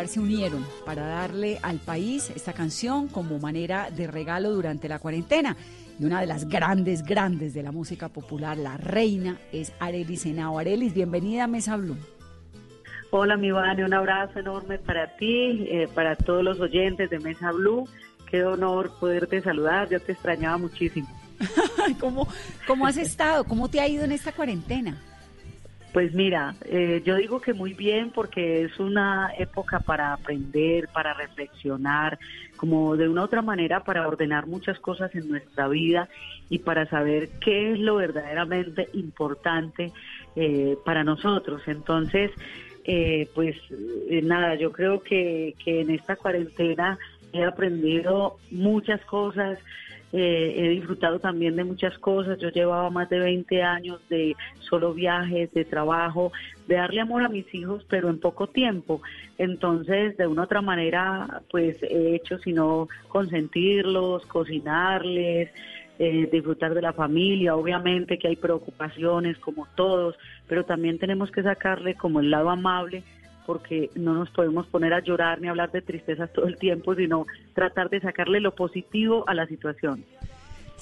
Popular 0.02 0.08
se 0.08 0.20
unieron 0.20 0.66
para 0.84 1.06
darle 1.06 1.58
al 1.62 1.78
país 1.78 2.30
esta 2.34 2.52
canción 2.52 3.08
como 3.08 3.38
manera 3.38 3.90
de 3.90 4.06
regalo 4.06 4.50
durante 4.50 4.88
la 4.88 4.98
cuarentena. 4.98 5.56
Y 5.98 6.04
una 6.04 6.20
de 6.20 6.26
las 6.26 6.48
grandes, 6.48 7.02
grandes 7.04 7.54
de 7.54 7.62
la 7.62 7.72
música 7.72 8.08
popular, 8.08 8.56
la 8.56 8.76
reina, 8.76 9.38
es 9.52 9.72
Arelis 9.78 10.26
Henao. 10.26 10.58
Arelis, 10.58 10.94
bienvenida 10.94 11.44
a 11.44 11.46
Mesa 11.46 11.76
Blue. 11.76 11.96
Hola, 13.10 13.36
mi 13.36 13.50
Vane, 13.50 13.84
un 13.84 13.94
abrazo 13.94 14.38
enorme 14.38 14.78
para 14.78 15.16
ti, 15.16 15.66
eh, 15.68 15.88
para 15.94 16.16
todos 16.16 16.42
los 16.42 16.58
oyentes 16.60 17.10
de 17.10 17.18
Mesa 17.20 17.52
Blue. 17.52 17.86
Qué 18.30 18.44
honor 18.44 18.90
poderte 18.98 19.42
saludar, 19.42 19.88
yo 19.90 20.00
te 20.00 20.12
extrañaba 20.12 20.56
muchísimo. 20.56 21.08
¿Cómo, 22.00 22.26
¿Cómo 22.66 22.86
has 22.86 22.96
estado? 22.96 23.44
¿Cómo 23.44 23.68
te 23.68 23.80
ha 23.80 23.86
ido 23.86 24.04
en 24.04 24.12
esta 24.12 24.32
cuarentena? 24.32 24.96
Pues 25.92 26.14
mira, 26.14 26.54
eh, 26.64 27.02
yo 27.04 27.16
digo 27.16 27.40
que 27.42 27.52
muy 27.52 27.74
bien 27.74 28.10
porque 28.10 28.62
es 28.62 28.80
una 28.80 29.30
época 29.38 29.80
para 29.80 30.14
aprender, 30.14 30.88
para 30.88 31.12
reflexionar, 31.12 32.18
como 32.56 32.96
de 32.96 33.08
una 33.08 33.24
otra 33.24 33.42
manera 33.42 33.84
para 33.84 34.08
ordenar 34.08 34.46
muchas 34.46 34.78
cosas 34.78 35.14
en 35.14 35.28
nuestra 35.28 35.68
vida 35.68 36.08
y 36.48 36.60
para 36.60 36.88
saber 36.88 37.28
qué 37.40 37.72
es 37.72 37.78
lo 37.78 37.96
verdaderamente 37.96 38.88
importante 38.94 39.92
eh, 40.34 40.78
para 40.82 41.04
nosotros. 41.04 41.60
Entonces, 41.66 42.30
eh, 42.84 43.28
pues 43.34 43.56
nada, 44.22 44.54
yo 44.54 44.72
creo 44.72 45.02
que, 45.02 45.54
que 45.62 45.82
en 45.82 45.90
esta 45.90 46.16
cuarentena 46.16 46.98
he 47.34 47.44
aprendido 47.44 48.38
muchas 48.50 49.04
cosas, 49.04 49.58
eh, 50.12 50.54
he 50.56 50.68
disfrutado 50.68 51.18
también 51.18 51.56
de 51.56 51.64
muchas 51.64 51.98
cosas. 51.98 52.38
Yo 52.38 52.50
llevaba 52.50 52.90
más 52.90 53.08
de 53.08 53.18
20 53.18 53.62
años 53.62 54.00
de 54.10 54.36
solo 54.60 54.92
viajes, 54.92 55.52
de 55.52 55.64
trabajo, 55.64 56.32
de 56.66 56.76
darle 56.76 57.00
amor 57.00 57.22
a 57.22 57.28
mis 57.28 57.52
hijos, 57.54 57.84
pero 57.88 58.10
en 58.10 58.20
poco 58.20 58.48
tiempo. 58.48 59.00
Entonces, 59.38 60.16
de 60.16 60.26
una 60.26 60.42
u 60.42 60.44
otra 60.44 60.60
manera, 60.60 61.42
pues 61.50 61.82
he 61.82 62.14
hecho 62.14 62.38
sino 62.38 62.88
consentirlos, 63.08 64.26
cocinarles, 64.26 65.50
eh, 65.98 66.28
disfrutar 66.30 66.74
de 66.74 66.82
la 66.82 66.92
familia. 66.92 67.56
Obviamente 67.56 68.18
que 68.18 68.28
hay 68.28 68.36
preocupaciones 68.36 69.38
como 69.38 69.66
todos, 69.74 70.16
pero 70.46 70.64
también 70.64 70.98
tenemos 70.98 71.30
que 71.30 71.42
sacarle 71.42 71.94
como 71.94 72.20
el 72.20 72.30
lado 72.30 72.50
amable 72.50 73.02
porque 73.46 73.90
no 73.94 74.14
nos 74.14 74.30
podemos 74.30 74.66
poner 74.66 74.92
a 74.94 75.00
llorar 75.00 75.40
ni 75.40 75.48
hablar 75.48 75.70
de 75.70 75.82
tristezas 75.82 76.32
todo 76.32 76.46
el 76.46 76.56
tiempo, 76.56 76.94
sino 76.94 77.26
tratar 77.54 77.90
de 77.90 78.00
sacarle 78.00 78.40
lo 78.40 78.54
positivo 78.54 79.24
a 79.26 79.34
la 79.34 79.46
situación. 79.46 80.04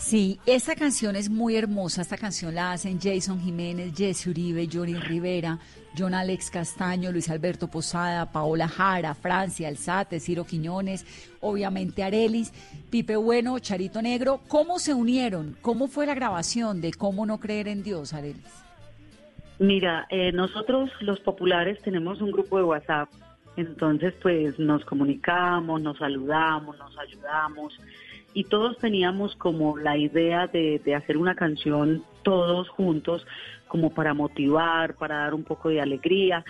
Sí, 0.00 0.40
esta 0.47 0.75
canción 0.75 1.14
es 1.14 1.29
muy 1.29 1.57
hermosa. 1.57 2.00
Esta 2.00 2.17
canción 2.17 2.55
la 2.55 2.73
hacen 2.73 2.99
Jason 2.99 3.38
Jiménez, 3.38 3.93
Jesse 3.95 4.29
Uribe, 4.29 4.67
Johnny 4.73 4.95
Rivera, 4.95 5.59
John 5.97 6.14
Alex 6.14 6.50
Castaño, 6.50 7.12
Luis 7.12 7.29
Alberto 7.29 7.69
Posada, 7.69 8.33
Paola 8.33 8.67
Jara, 8.67 9.14
Francia, 9.14 9.69
Alzate, 9.69 10.19
Ciro 10.19 10.47
Quiñones, 10.47 11.05
obviamente 11.40 12.02
Arelis, 12.02 12.50
Pipe 12.88 13.17
Bueno, 13.17 13.59
Charito 13.59 14.00
Negro. 14.00 14.40
¿Cómo 14.49 14.79
se 14.79 14.95
unieron? 14.95 15.59
¿Cómo 15.61 15.87
fue 15.87 16.07
la 16.07 16.14
grabación 16.14 16.81
de 16.81 16.93
Cómo 16.93 17.26
no 17.26 17.38
creer 17.38 17.69
en 17.69 17.83
Dios, 17.83 18.14
Arelis? 18.14 18.70
Mira, 19.61 20.07
eh, 20.09 20.33
nosotros 20.33 20.90
los 21.00 21.21
populares 21.21 21.83
tenemos 21.83 22.23
un 22.23 22.31
grupo 22.31 22.57
de 22.57 22.64
WhatsApp, 22.64 23.11
entonces 23.59 24.14
pues 24.23 24.59
nos 24.59 24.87
comunicamos, 24.87 25.83
nos 25.83 25.99
saludamos, 25.99 26.79
nos 26.79 26.99
ayudamos 26.99 27.79
y 28.33 28.45
todos 28.45 28.79
teníamos 28.79 29.37
como 29.37 29.76
la 29.76 29.99
idea 29.99 30.47
de, 30.47 30.81
hacer 30.97 31.19
una 31.19 31.35
canción 31.35 32.02
todos 32.23 32.71
juntos 32.71 33.26
como 33.69 33.93
para 33.93 34.14
motivar, 34.14 34.95
para 34.95 35.19
dar 35.19 35.35
un 35.35 35.45
poco 35.45 35.69
de 35.69 35.83
alegría. 35.83 36.43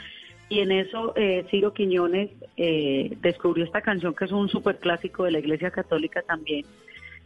Y 0.48 0.60
en 0.60 0.70
eso 0.70 1.12
eh, 1.16 1.44
Ciro 1.50 1.74
Quiñones 1.74 2.30
eh, 2.56 3.16
descubrió 3.22 3.64
esta 3.64 3.82
canción 3.82 4.14
que 4.14 4.26
es 4.26 4.32
un 4.32 4.48
súper 4.48 4.78
clásico 4.78 5.24
de 5.24 5.32
la 5.32 5.40
Iglesia 5.40 5.72
Católica 5.72 6.22
también. 6.22 6.64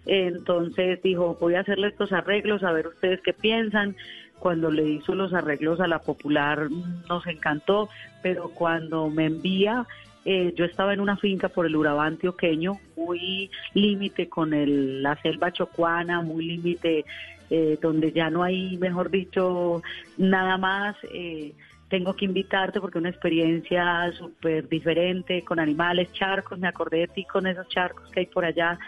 Entonces 0.07 1.03
dijo, 1.03 1.37
voy 1.38 1.57
a 1.57 1.61
hacerle 1.61 1.88
estos 1.88 2.11
arreglos, 2.12 2.62
a 2.62 2.73
ver 2.73 2.87
ustedes 2.87 3.21
qué 3.21 3.35
piensan 3.35 3.97
cuando 4.45 4.71
le 4.71 4.87
hizo 4.87 5.15
los 5.15 5.33
arreglos 5.33 5.81
a 5.81 5.87
la 5.87 6.01
popular 6.01 6.69
nos 7.09 7.27
encantó, 7.27 7.89
pero 8.23 8.51
cuando 8.51 9.09
me 9.09 9.25
envía, 9.25 9.87
eh, 10.27 10.53
yo 10.55 10.67
estaba 10.67 10.93
en 10.93 11.01
una 11.01 11.17
finca 11.17 11.49
por 11.49 11.65
el 11.65 11.75
Urabá 11.75 12.05
antioqueño, 12.05 12.79
muy 12.95 13.51
límite 13.73 14.29
con 14.29 14.53
el, 14.53 15.03
la 15.03 15.17
selva 15.23 15.51
chocuana, 15.51 16.21
muy 16.21 16.45
límite 16.45 17.07
eh, 17.49 17.79
donde 17.81 18.13
ya 18.13 18.29
no 18.29 18.43
hay, 18.43 18.77
mejor 18.77 19.11
dicho, 19.11 19.83
nada 20.19 20.59
más. 20.59 20.95
Eh, 21.11 21.55
tengo 21.89 22.15
que 22.15 22.27
invitarte 22.27 22.83
porque 22.83 22.99
una 22.99 23.09
experiencia 23.09 24.13
súper 24.13 24.69
diferente 24.69 25.43
con 25.43 25.59
animales, 25.59 26.13
charcos, 26.13 26.59
me 26.59 26.69
acordé 26.69 26.99
de 26.99 27.09
ti 27.09 27.25
con 27.25 27.47
esos 27.47 27.67
charcos 27.69 28.11
que 28.11 28.21
hay 28.21 28.27
por 28.27 28.45
allá 28.45 28.79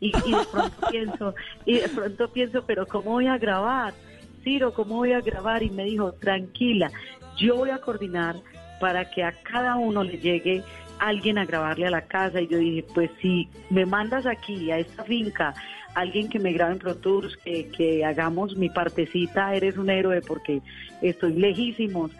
y, 0.00 0.08
y 0.08 0.32
de 0.32 0.44
pronto 0.52 0.86
pienso, 0.90 1.34
y 1.64 1.78
de 1.78 1.88
pronto 1.88 2.28
pienso, 2.30 2.62
pero 2.66 2.86
¿cómo 2.86 3.12
voy 3.12 3.26
a 3.26 3.38
grabar? 3.38 3.94
Ciro, 4.42 4.72
¿cómo 4.72 4.96
voy 4.96 5.12
a 5.12 5.20
grabar? 5.20 5.62
Y 5.62 5.70
me 5.70 5.84
dijo, 5.84 6.12
tranquila, 6.12 6.90
yo 7.36 7.56
voy 7.56 7.70
a 7.70 7.78
coordinar 7.78 8.36
para 8.80 9.10
que 9.10 9.22
a 9.24 9.32
cada 9.32 9.76
uno 9.76 10.04
le 10.04 10.18
llegue 10.18 10.62
alguien 10.98 11.38
a 11.38 11.44
grabarle 11.44 11.86
a 11.86 11.90
la 11.90 12.02
casa 12.02 12.40
y 12.40 12.48
yo 12.48 12.58
dije, 12.58 12.84
pues 12.94 13.10
si 13.20 13.48
me 13.70 13.86
mandas 13.86 14.26
aquí 14.26 14.70
a 14.70 14.78
esta 14.78 15.04
finca 15.04 15.54
alguien 15.94 16.28
que 16.28 16.38
me 16.38 16.52
grabe 16.52 16.72
en 16.72 16.78
Pro 16.78 16.96
Tours, 16.96 17.36
que, 17.38 17.68
que 17.68 18.04
hagamos 18.04 18.56
mi 18.56 18.68
partecita, 18.68 19.54
eres 19.54 19.76
un 19.76 19.90
héroe 19.90 20.20
porque 20.20 20.60
estoy 21.02 21.34
lejísimos. 21.34 22.12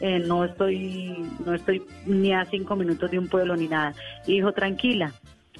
Eh, 0.00 0.18
no 0.18 0.44
estoy 0.44 1.16
no 1.44 1.54
estoy 1.54 1.82
ni 2.04 2.32
a 2.32 2.44
cinco 2.46 2.74
minutos 2.74 3.10
de 3.10 3.18
un 3.18 3.28
pueblo 3.28 3.56
ni 3.56 3.68
nada. 3.68 3.94
Y 4.26 4.34
dijo, 4.34 4.52
tranquila. 4.52 5.12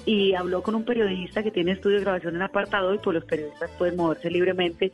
Y 0.05 0.33
habló 0.33 0.61
con 0.61 0.75
un 0.75 0.83
periodista 0.83 1.41
que 1.41 1.51
tiene 1.51 1.71
estudio 1.71 1.97
de 1.97 2.03
grabación 2.03 2.35
en 2.35 2.41
apartado 2.41 2.93
y 2.93 2.97
pues 2.97 3.15
los 3.15 3.25
periodistas 3.25 3.71
pueden 3.77 3.95
moverse 3.95 4.29
libremente. 4.29 4.91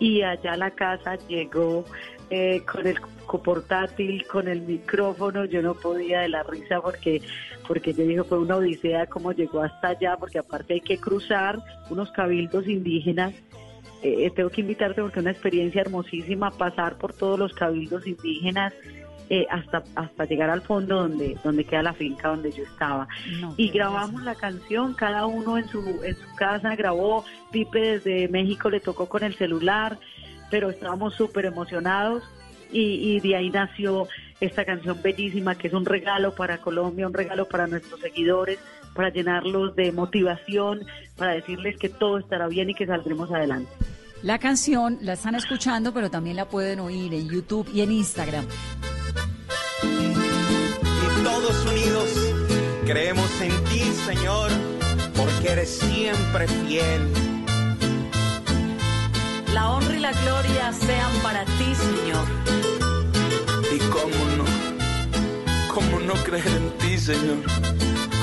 Y 0.00 0.22
allá 0.22 0.54
a 0.54 0.56
la 0.56 0.72
casa 0.72 1.16
llegó 1.28 1.84
eh, 2.30 2.62
con 2.64 2.86
el 2.86 2.98
portátil, 3.38 4.26
con 4.26 4.48
el 4.48 4.62
micrófono, 4.62 5.44
yo 5.44 5.62
no 5.62 5.74
podía 5.74 6.20
de 6.20 6.28
la 6.28 6.42
risa 6.42 6.80
porque 6.80 7.22
porque 7.68 7.92
yo 7.92 8.04
dije 8.04 8.24
fue 8.24 8.40
una 8.40 8.56
odisea 8.56 9.06
cómo 9.06 9.30
llegó 9.30 9.62
hasta 9.62 9.88
allá, 9.88 10.16
porque 10.16 10.40
aparte 10.40 10.74
hay 10.74 10.80
que 10.80 10.98
cruzar 10.98 11.60
unos 11.88 12.10
cabildos 12.10 12.66
indígenas. 12.66 13.32
Eh, 14.02 14.32
tengo 14.34 14.50
que 14.50 14.62
invitarte 14.62 15.00
porque 15.02 15.20
es 15.20 15.22
una 15.22 15.30
experiencia 15.30 15.82
hermosísima 15.82 16.50
pasar 16.50 16.96
por 16.96 17.12
todos 17.12 17.38
los 17.38 17.52
cabildos 17.52 18.06
indígenas 18.06 18.72
eh, 19.32 19.46
hasta 19.48 19.84
hasta 19.94 20.24
llegar 20.24 20.50
al 20.50 20.60
fondo 20.60 20.96
donde 20.96 21.38
donde 21.44 21.64
queda 21.64 21.82
la 21.82 21.92
finca 21.92 22.28
donde 22.28 22.50
yo 22.50 22.64
estaba 22.64 23.06
y 23.56 23.70
grabamos 23.70 24.24
la 24.24 24.34
canción 24.34 24.92
cada 24.94 25.24
uno 25.26 25.56
en 25.56 25.68
su 25.68 25.78
en 26.04 26.16
su 26.16 26.34
casa 26.34 26.74
grabó 26.74 27.24
Pipe 27.52 27.80
desde 27.80 28.28
México 28.28 28.68
le 28.68 28.80
tocó 28.80 29.08
con 29.08 29.22
el 29.22 29.36
celular 29.36 29.98
pero 30.50 30.68
estábamos 30.68 31.14
súper 31.14 31.46
emocionados 31.46 32.24
y, 32.72 33.20
de 33.20 33.36
ahí 33.36 33.50
nació 33.50 34.08
esta 34.40 34.64
canción 34.64 35.00
bellísima 35.02 35.56
que 35.56 35.68
es 35.68 35.74
un 35.74 35.84
regalo 35.84 36.34
para 36.34 36.58
Colombia, 36.58 37.06
un 37.06 37.14
regalo 37.14 37.46
para 37.46 37.66
nuestros 37.66 38.00
seguidores, 38.00 38.58
para 38.94 39.10
llenarlos 39.10 39.74
de 39.76 39.92
motivación, 39.92 40.80
para 41.16 41.32
decirles 41.32 41.76
que 41.78 41.88
todo 41.88 42.18
estará 42.18 42.48
bien 42.48 42.70
y 42.70 42.74
que 42.74 42.86
saldremos 42.86 43.30
adelante. 43.30 43.70
La 44.22 44.38
canción 44.38 44.98
la 45.00 45.14
están 45.14 45.34
escuchando, 45.34 45.94
pero 45.94 46.10
también 46.10 46.36
la 46.36 46.46
pueden 46.46 46.80
oír 46.80 47.14
en 47.14 47.28
YouTube 47.28 47.68
y 47.72 47.80
en 47.80 47.92
Instagram. 47.92 48.46
Creemos 52.90 53.30
en 53.40 53.52
ti, 53.66 53.84
Señor, 54.04 54.50
porque 55.16 55.52
eres 55.52 55.78
siempre 55.78 56.48
fiel 56.48 57.02
la 59.54 59.70
honra 59.70 59.94
y 59.94 60.00
la 60.00 60.10
gloria 60.10 60.72
sean 60.72 61.12
para 61.22 61.44
ti, 61.44 61.72
Señor. 61.72 62.26
Y 63.72 63.78
cómo 63.94 64.20
no, 64.38 64.44
cómo 65.72 66.00
no 66.00 66.14
creer 66.24 66.48
en 66.48 66.78
ti, 66.78 66.98
Señor, 66.98 67.44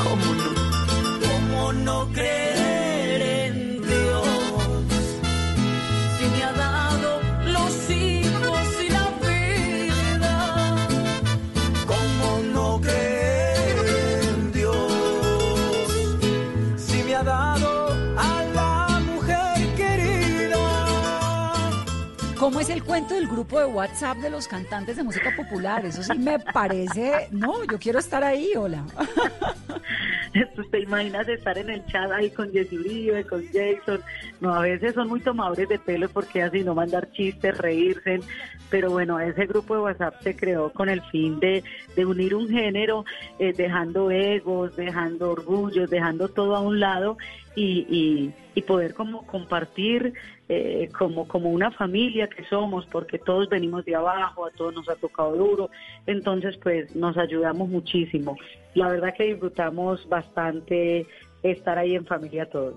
cómo 0.03 0.33
no. 0.33 0.51
¿Cómo 1.29 1.71
no 1.71 2.09
creer 2.11 2.76
¿Cómo 22.47 22.61
es 22.61 22.69
el 22.69 22.81
cuento 22.81 23.13
del 23.13 23.27
grupo 23.27 23.59
de 23.59 23.65
WhatsApp 23.65 24.19
de 24.19 24.29
los 24.29 24.47
cantantes 24.47 24.95
de 24.95 25.03
música 25.03 25.35
popular? 25.35 25.85
Eso 25.85 26.01
sí 26.01 26.17
me 26.17 26.39
parece, 26.39 27.27
no, 27.29 27.65
yo 27.65 27.77
quiero 27.77 27.99
estar 27.99 28.23
ahí, 28.23 28.53
hola. 28.55 28.85
¿Te 30.71 30.79
imaginas 30.79 31.27
estar 31.27 31.57
en 31.57 31.69
el 31.69 31.85
chat 31.87 32.09
ahí 32.09 32.29
con 32.29 32.49
Jesse 32.53 32.71
Uribe, 32.71 33.25
con 33.25 33.45
Jason? 33.47 33.99
No, 34.39 34.53
a 34.53 34.61
veces 34.61 34.93
son 34.93 35.09
muy 35.09 35.19
tomadores 35.19 35.67
de 35.67 35.77
pelo 35.77 36.07
porque 36.07 36.41
así 36.41 36.63
no 36.63 36.73
mandar 36.73 37.11
chistes, 37.11 37.57
reírse, 37.57 38.21
pero 38.69 38.91
bueno, 38.91 39.19
ese 39.19 39.45
grupo 39.45 39.75
de 39.75 39.81
WhatsApp 39.81 40.21
se 40.23 40.37
creó 40.37 40.71
con 40.71 40.87
el 40.87 41.01
fin 41.11 41.41
de, 41.41 41.63
unir 41.97 42.33
un 42.33 42.47
género, 42.47 43.03
eh, 43.39 43.51
dejando 43.51 44.09
egos, 44.09 44.73
dejando 44.77 45.31
orgullos, 45.31 45.89
dejando 45.89 46.29
todo 46.29 46.55
a 46.55 46.61
un 46.61 46.79
lado 46.79 47.17
y, 47.55 48.33
y, 48.55 48.61
poder 48.61 48.93
como 48.93 49.25
compartir 49.25 50.13
eh, 50.49 50.89
como, 50.97 51.27
como 51.27 51.49
una 51.49 51.71
familia 51.71 52.27
que 52.27 52.43
somos, 52.45 52.85
porque 52.85 53.19
todos 53.19 53.49
venimos 53.49 53.83
de 53.83 53.95
abajo, 53.95 54.45
a 54.45 54.51
todos 54.51 54.73
nos 54.73 54.87
ha 54.87 54.95
tocado 54.95 55.35
duro, 55.35 55.69
entonces 56.05 56.57
pues 56.57 56.95
nos 56.95 57.17
ayudamos 57.17 57.67
muchísimo. 57.67 58.37
La 58.73 58.87
verdad 58.89 59.13
que 59.15 59.25
disfrutamos 59.25 60.07
bastante 60.07 61.05
estar 61.43 61.77
ahí 61.77 61.95
en 61.95 62.05
familia 62.05 62.49
todos. 62.49 62.75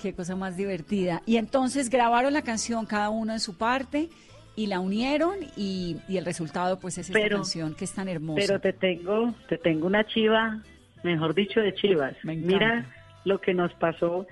Qué 0.00 0.14
cosa 0.14 0.36
más 0.36 0.56
divertida. 0.56 1.22
Y 1.26 1.36
entonces 1.36 1.90
grabaron 1.90 2.32
la 2.32 2.42
canción 2.42 2.86
cada 2.86 3.10
uno 3.10 3.32
en 3.32 3.40
su 3.40 3.58
parte 3.58 4.08
y 4.56 4.66
la 4.66 4.80
unieron 4.80 5.36
y, 5.56 5.98
el 6.08 6.24
resultado 6.24 6.80
pues 6.80 6.98
es 6.98 7.10
esta 7.10 7.28
canción 7.28 7.74
que 7.74 7.84
es 7.84 7.92
tan 7.92 8.08
hermosa. 8.08 8.40
Pero 8.46 8.60
te 8.60 8.72
tengo, 8.72 9.34
te 9.48 9.58
tengo 9.58 9.86
una 9.86 10.04
chiva, 10.06 10.62
mejor 11.02 11.34
dicho 11.34 11.60
de 11.60 11.74
chivas. 11.74 12.14
Mira 12.24 12.86
lo 13.24 13.40
que 13.40 13.54
nos 13.54 13.72
pasó. 13.74 14.26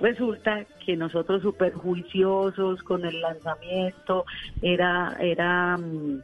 Resulta 0.00 0.64
que 0.84 0.96
nosotros 0.96 1.42
súper 1.42 1.74
juiciosos 1.74 2.82
con 2.82 3.04
el 3.04 3.20
lanzamiento, 3.20 4.24
era, 4.62 5.14
era 5.20 5.76
mm, 5.76 6.22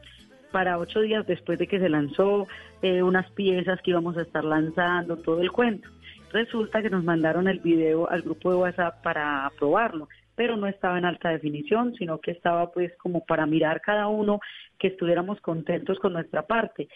para 0.50 0.78
ocho 0.78 1.00
días 1.00 1.26
después 1.26 1.58
de 1.58 1.66
que 1.66 1.78
se 1.78 1.90
lanzó, 1.90 2.46
eh, 2.80 3.02
unas 3.02 3.30
piezas 3.32 3.80
que 3.82 3.90
íbamos 3.90 4.16
a 4.16 4.22
estar 4.22 4.44
lanzando, 4.44 5.18
todo 5.18 5.42
el 5.42 5.52
cuento. 5.52 5.90
Resulta 6.32 6.80
que 6.80 6.88
nos 6.88 7.04
mandaron 7.04 7.48
el 7.48 7.60
video 7.60 8.08
al 8.08 8.22
grupo 8.22 8.50
de 8.50 8.56
WhatsApp 8.56 9.02
para 9.02 9.50
probarlo, 9.58 10.08
pero 10.34 10.56
no 10.56 10.66
estaba 10.66 10.96
en 10.96 11.04
alta 11.04 11.28
definición, 11.28 11.94
sino 11.96 12.18
que 12.18 12.30
estaba 12.30 12.72
pues 12.72 12.96
como 12.96 13.26
para 13.26 13.44
mirar 13.44 13.82
cada 13.82 14.08
uno 14.08 14.40
que 14.78 14.88
estuviéramos 14.88 15.40
contentos 15.42 15.98
con 15.98 16.14
nuestra 16.14 16.46
parte. 16.46 16.88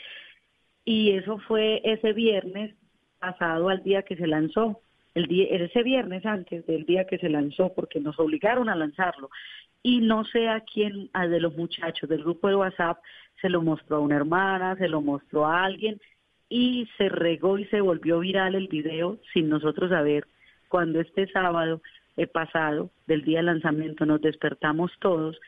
Y 0.85 1.13
eso 1.13 1.39
fue 1.47 1.83
ese 1.85 2.15
viernes 2.15 2.75
pasado 3.19 3.69
al 3.69 3.83
día 3.83 4.03
que 4.03 4.17
se 4.17 4.27
lanzó 4.27 4.81
el 5.15 5.27
día, 5.27 5.47
ese 5.51 5.83
viernes 5.83 6.25
antes 6.25 6.67
del 6.67 6.85
día 6.85 7.07
que 7.07 7.19
se 7.19 7.29
lanzó, 7.29 7.73
porque 7.75 8.01
nos 8.01 8.19
obligaron 8.19 8.69
a 8.69 8.77
lanzarlo. 8.77 9.31
Y 9.83 10.01
no 10.01 10.25
sé 10.25 10.49
a 10.49 10.61
quién, 10.61 11.09
a 11.13 11.27
de 11.27 11.41
los 11.41 11.57
muchachos 11.57 12.09
del 12.09 12.23
grupo 12.23 12.49
de 12.49 12.57
WhatsApp, 12.57 12.99
se 13.41 13.49
lo 13.49 13.63
mostró 13.63 13.97
a 13.97 14.01
una 14.01 14.17
hermana, 14.17 14.77
se 14.77 14.89
lo 14.89 15.01
mostró 15.01 15.47
a 15.47 15.65
alguien 15.65 16.01
y 16.49 16.89
se 16.99 17.09
regó 17.09 17.59
y 17.59 17.65
se 17.67 17.81
volvió 17.81 18.19
viral 18.19 18.55
el 18.55 18.69
video 18.69 19.19
sin 19.33 19.49
nosotros 19.49 19.91
saber. 19.91 20.27
Cuando 20.69 21.01
este 21.01 21.27
sábado 21.29 21.81
pasado, 22.27 22.91
del 23.07 23.23
día 23.23 23.39
de 23.39 23.45
lanzamiento, 23.45 24.05
nos 24.07 24.21
despertamos 24.21 24.93
todos 25.01 25.39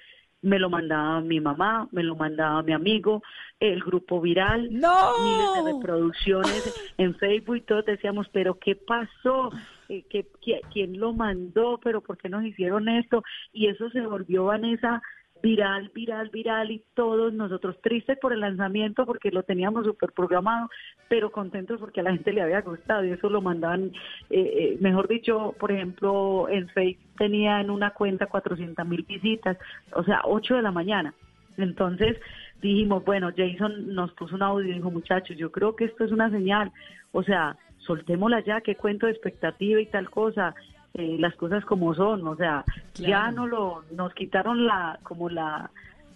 me 0.42 0.58
lo 0.58 0.68
mandaba 0.68 1.20
mi 1.20 1.40
mamá, 1.40 1.88
me 1.92 2.02
lo 2.02 2.16
mandaba 2.16 2.62
mi 2.62 2.72
amigo, 2.72 3.22
el 3.60 3.80
grupo 3.80 4.20
viral, 4.20 4.70
miles 4.70 5.54
de 5.54 5.72
reproducciones 5.72 6.92
en 6.98 7.14
Facebook 7.14 7.56
y 7.56 7.60
todos 7.62 7.86
decíamos, 7.86 8.28
pero 8.30 8.58
¿qué 8.58 8.74
pasó? 8.74 9.50
Eh, 9.88 10.04
¿Qué, 10.10 10.26
quién 10.72 10.98
lo 10.98 11.12
mandó? 11.12 11.78
¿Pero 11.82 12.00
por 12.00 12.18
qué 12.18 12.28
nos 12.28 12.44
hicieron 12.44 12.88
esto? 12.88 13.22
Y 13.52 13.68
eso 13.68 13.88
se 13.90 14.00
volvió, 14.00 14.46
Vanessa, 14.46 15.00
viral, 15.42 15.90
viral, 15.92 16.30
viral 16.30 16.70
y 16.70 16.84
todos 16.94 17.32
nosotros 17.32 17.76
tristes 17.82 18.18
por 18.18 18.32
el 18.32 18.40
lanzamiento 18.40 19.04
porque 19.04 19.30
lo 19.30 19.42
teníamos 19.42 19.84
súper 19.84 20.12
programado, 20.12 20.70
pero 21.08 21.32
contentos 21.32 21.80
porque 21.80 22.00
a 22.00 22.04
la 22.04 22.12
gente 22.12 22.32
le 22.32 22.42
había 22.42 22.60
gustado 22.60 23.04
y 23.04 23.10
eso 23.10 23.28
lo 23.28 23.42
mandaban, 23.42 23.92
eh, 24.30 24.40
eh, 24.40 24.76
mejor 24.80 25.08
dicho, 25.08 25.54
por 25.58 25.72
ejemplo, 25.72 26.48
en 26.48 26.68
Facebook 26.68 27.02
tenía 27.18 27.60
en 27.60 27.70
una 27.70 27.90
cuenta 27.90 28.26
400 28.26 28.86
mil 28.86 29.02
visitas, 29.02 29.58
o 29.94 30.04
sea, 30.04 30.22
8 30.24 30.56
de 30.56 30.62
la 30.62 30.70
mañana. 30.70 31.12
Entonces 31.56 32.16
dijimos, 32.62 33.04
bueno, 33.04 33.30
Jason 33.36 33.94
nos 33.94 34.12
puso 34.12 34.36
un 34.36 34.42
audio 34.42 34.70
y 34.70 34.74
dijo, 34.74 34.90
muchachos, 34.90 35.36
yo 35.36 35.50
creo 35.50 35.74
que 35.74 35.86
esto 35.86 36.04
es 36.04 36.12
una 36.12 36.30
señal, 36.30 36.70
o 37.10 37.22
sea, 37.22 37.56
soltémosla 37.78 38.44
ya, 38.44 38.60
qué 38.60 38.76
cuento 38.76 39.06
de 39.06 39.12
expectativa 39.12 39.80
y 39.80 39.86
tal 39.86 40.08
cosa, 40.08 40.54
eh, 40.94 41.16
las 41.18 41.34
cosas 41.36 41.64
como 41.64 41.94
son, 41.94 42.26
o 42.26 42.36
sea, 42.36 42.64
ya 42.94 43.30
no 43.30 43.46
lo, 43.46 43.84
nos 43.92 44.12
quitaron 44.14 44.66
la, 44.66 44.98
como 45.02 45.28
la, 45.30 45.70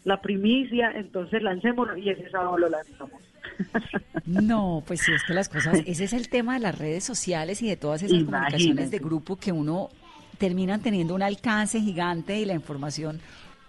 la 0.05 0.21
primicia, 0.21 0.93
entonces 0.95 1.43
lancémoslo 1.43 1.97
y 1.97 2.11
ese 2.11 2.29
sábado 2.31 2.59
lo 2.59 2.69
lanzamos. 2.69 3.21
No, 4.27 4.83
pues 4.85 5.03
sí, 5.03 5.13
es 5.13 5.23
que 5.23 5.33
las 5.35 5.49
cosas, 5.49 5.85
ese 5.87 6.03
es 6.03 6.13
el 6.13 6.29
tema 6.29 6.55
de 6.55 6.61
las 6.61 6.77
redes 6.77 7.05
sociales 7.05 7.63
y 7.63 7.69
de 7.69 7.77
todas 7.77 8.03
esas 8.03 8.25
comunicaciones 8.25 8.91
de 8.91 8.99
grupo 8.99 9.37
que 9.37 9.53
uno 9.53 9.89
terminan 10.39 10.83
teniendo 10.83 11.15
un 11.15 11.23
alcance 11.23 11.81
gigante 11.81 12.37
y 12.37 12.45
la 12.45 12.55
información 12.55 13.21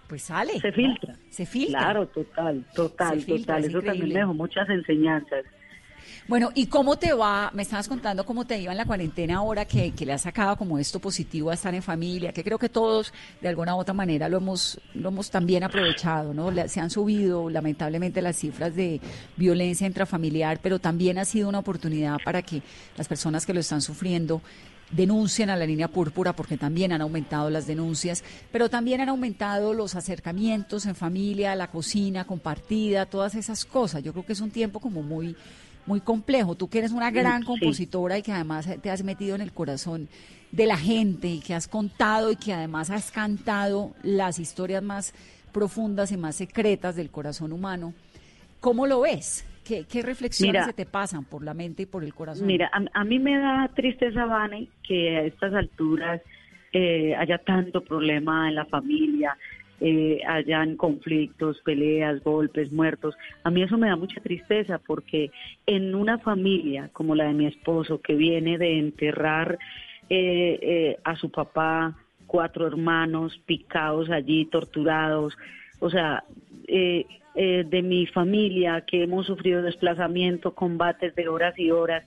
pues 0.07 0.23
sale. 0.23 0.59
Se 0.59 0.71
filtra. 0.71 1.15
Se 1.29 1.45
filtra. 1.45 1.79
Claro, 1.79 2.07
total, 2.07 2.65
total, 2.73 3.23
total. 3.23 3.65
Eso 3.65 3.81
también 3.81 4.07
me 4.09 4.19
dejó 4.19 4.33
muchas 4.33 4.67
enseñanzas. 4.69 5.45
Bueno, 6.27 6.51
¿y 6.53 6.67
cómo 6.67 6.97
te 6.97 7.13
va? 7.13 7.51
Me 7.53 7.63
estabas 7.63 7.87
contando 7.87 8.25
cómo 8.25 8.45
te 8.45 8.59
iba 8.59 8.71
en 8.71 8.77
la 8.77 8.85
cuarentena 8.85 9.37
ahora 9.37 9.65
que, 9.65 9.93
le 9.97 10.13
has 10.13 10.21
sacado 10.21 10.55
como 10.57 10.79
esto 10.79 10.99
positivo 10.99 11.49
a 11.49 11.53
estar 11.53 11.73
en 11.73 11.83
familia, 11.83 12.31
que 12.31 12.43
creo 12.43 12.57
que 12.57 12.69
todos 12.69 13.13
de 13.41 13.47
alguna 13.47 13.75
u 13.75 13.79
otra 13.79 13.93
manera 13.93 14.29
lo 14.29 14.37
hemos, 14.37 14.79
lo 14.93 15.09
hemos 15.09 15.29
también 15.29 15.63
aprovechado, 15.63 16.33
¿no? 16.33 16.51
Se 16.67 16.79
han 16.79 16.89
subido 16.89 17.49
lamentablemente 17.49 18.21
las 18.21 18.37
cifras 18.37 18.75
de 18.75 19.01
violencia 19.35 19.87
intrafamiliar, 19.87 20.59
pero 20.61 20.79
también 20.79 21.17
ha 21.17 21.25
sido 21.25 21.49
una 21.49 21.59
oportunidad 21.59 22.17
para 22.23 22.41
que 22.41 22.61
las 22.97 23.07
personas 23.07 23.45
que 23.45 23.53
lo 23.53 23.59
están 23.59 23.81
sufriendo 23.81 24.41
denuncien 24.91 25.49
a 25.49 25.55
la 25.55 25.65
línea 25.65 25.87
púrpura 25.87 26.33
porque 26.33 26.57
también 26.57 26.91
han 26.91 27.01
aumentado 27.01 27.49
las 27.49 27.67
denuncias, 27.67 28.23
pero 28.51 28.69
también 28.69 29.01
han 29.01 29.09
aumentado 29.09 29.73
los 29.73 29.95
acercamientos 29.95 30.85
en 30.85 30.95
familia, 30.95 31.55
la 31.55 31.67
cocina 31.67 32.25
compartida, 32.25 33.05
todas 33.05 33.35
esas 33.35 33.65
cosas. 33.65 34.03
Yo 34.03 34.13
creo 34.13 34.25
que 34.25 34.33
es 34.33 34.41
un 34.41 34.51
tiempo 34.51 34.79
como 34.79 35.03
muy 35.03 35.35
muy 35.87 36.01
complejo. 36.01 36.55
Tú 36.55 36.69
que 36.69 36.79
eres 36.79 36.91
una 36.91 37.09
gran 37.09 37.43
compositora 37.43 38.17
y 38.17 38.21
que 38.21 38.31
además 38.31 38.69
te 38.81 38.91
has 38.91 39.03
metido 39.03 39.35
en 39.35 39.41
el 39.41 39.53
corazón 39.53 40.07
de 40.51 40.65
la 40.65 40.77
gente 40.77 41.27
y 41.27 41.39
que 41.39 41.53
has 41.53 41.67
contado 41.67 42.31
y 42.31 42.35
que 42.35 42.53
además 42.53 42.89
has 42.89 43.11
cantado 43.11 43.93
las 44.03 44.39
historias 44.39 44.83
más 44.83 45.13
profundas 45.51 46.11
y 46.11 46.17
más 46.17 46.35
secretas 46.35 46.95
del 46.95 47.09
corazón 47.09 47.51
humano. 47.51 47.93
¿Cómo 48.59 48.85
lo 48.85 49.01
ves? 49.01 49.45
¿Qué, 49.63 50.01
reflexiones 50.01 50.65
se 50.65 50.73
te 50.73 50.85
pasan 50.85 51.25
por 51.25 51.43
la 51.43 51.53
mente 51.53 51.83
y 51.83 51.85
por 51.85 52.03
el 52.03 52.13
corazón? 52.13 52.47
Mira, 52.47 52.71
a, 52.71 53.03
mí 53.03 53.19
me 53.19 53.37
da 53.37 53.69
tristeza, 53.75 54.25
Vane, 54.25 54.69
que 54.87 55.17
a 55.17 55.21
estas 55.23 55.53
alturas 55.53 56.21
eh, 56.71 57.13
haya 57.15 57.37
tanto 57.39 57.83
problema 57.83 58.47
en 58.47 58.55
la 58.55 58.65
familia, 58.65 59.37
eh, 59.79 60.21
hayan 60.27 60.75
conflictos, 60.75 61.61
peleas, 61.63 62.23
golpes, 62.23 62.71
muertos. 62.71 63.15
A 63.43 63.51
mí 63.51 63.61
eso 63.61 63.77
me 63.77 63.89
da 63.89 63.95
mucha 63.95 64.19
tristeza 64.21 64.79
porque 64.79 65.29
en 65.67 65.93
una 65.93 66.17
familia 66.17 66.89
como 66.93 67.13
la 67.13 67.25
de 67.25 67.33
mi 67.33 67.45
esposo 67.45 68.01
que 68.01 68.15
viene 68.15 68.57
de 68.57 68.79
enterrar 68.79 69.59
eh, 70.09 70.59
eh, 70.61 70.97
a 71.03 71.15
su 71.15 71.29
papá, 71.29 71.95
cuatro 72.25 72.65
hermanos 72.65 73.39
picados 73.45 74.09
allí, 74.09 74.45
torturados, 74.45 75.37
o 75.79 75.89
sea, 75.89 76.23
de 76.67 77.81
mi 77.83 78.07
familia 78.07 78.81
que 78.81 79.03
hemos 79.03 79.27
sufrido 79.27 79.61
desplazamiento, 79.61 80.55
combates 80.55 81.13
de 81.13 81.29
horas 81.29 81.57
y 81.57 81.69
horas, 81.69 82.03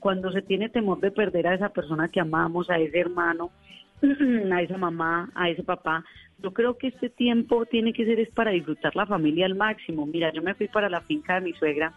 cuando 0.00 0.32
se 0.32 0.40
tiene 0.40 0.70
temor 0.70 1.00
de 1.00 1.10
perder 1.10 1.46
a 1.46 1.54
esa 1.54 1.68
persona 1.68 2.08
que 2.08 2.18
amamos, 2.18 2.70
a 2.70 2.78
ese 2.78 2.98
hermano, 2.98 3.50
a 4.52 4.62
esa 4.62 4.78
mamá, 4.78 5.30
a 5.34 5.50
ese 5.50 5.62
papá, 5.62 6.04
yo 6.42 6.52
creo 6.52 6.76
que 6.76 6.88
este 6.88 7.08
tiempo 7.08 7.66
tiene 7.66 7.92
que 7.92 8.04
ser 8.04 8.20
es 8.20 8.30
para 8.30 8.50
disfrutar 8.50 8.94
la 8.96 9.06
familia 9.06 9.46
al 9.46 9.54
máximo. 9.54 10.06
Mira, 10.06 10.32
yo 10.32 10.42
me 10.42 10.54
fui 10.54 10.68
para 10.68 10.88
la 10.88 11.00
finca 11.02 11.34
de 11.34 11.40
mi 11.42 11.52
suegra, 11.52 11.92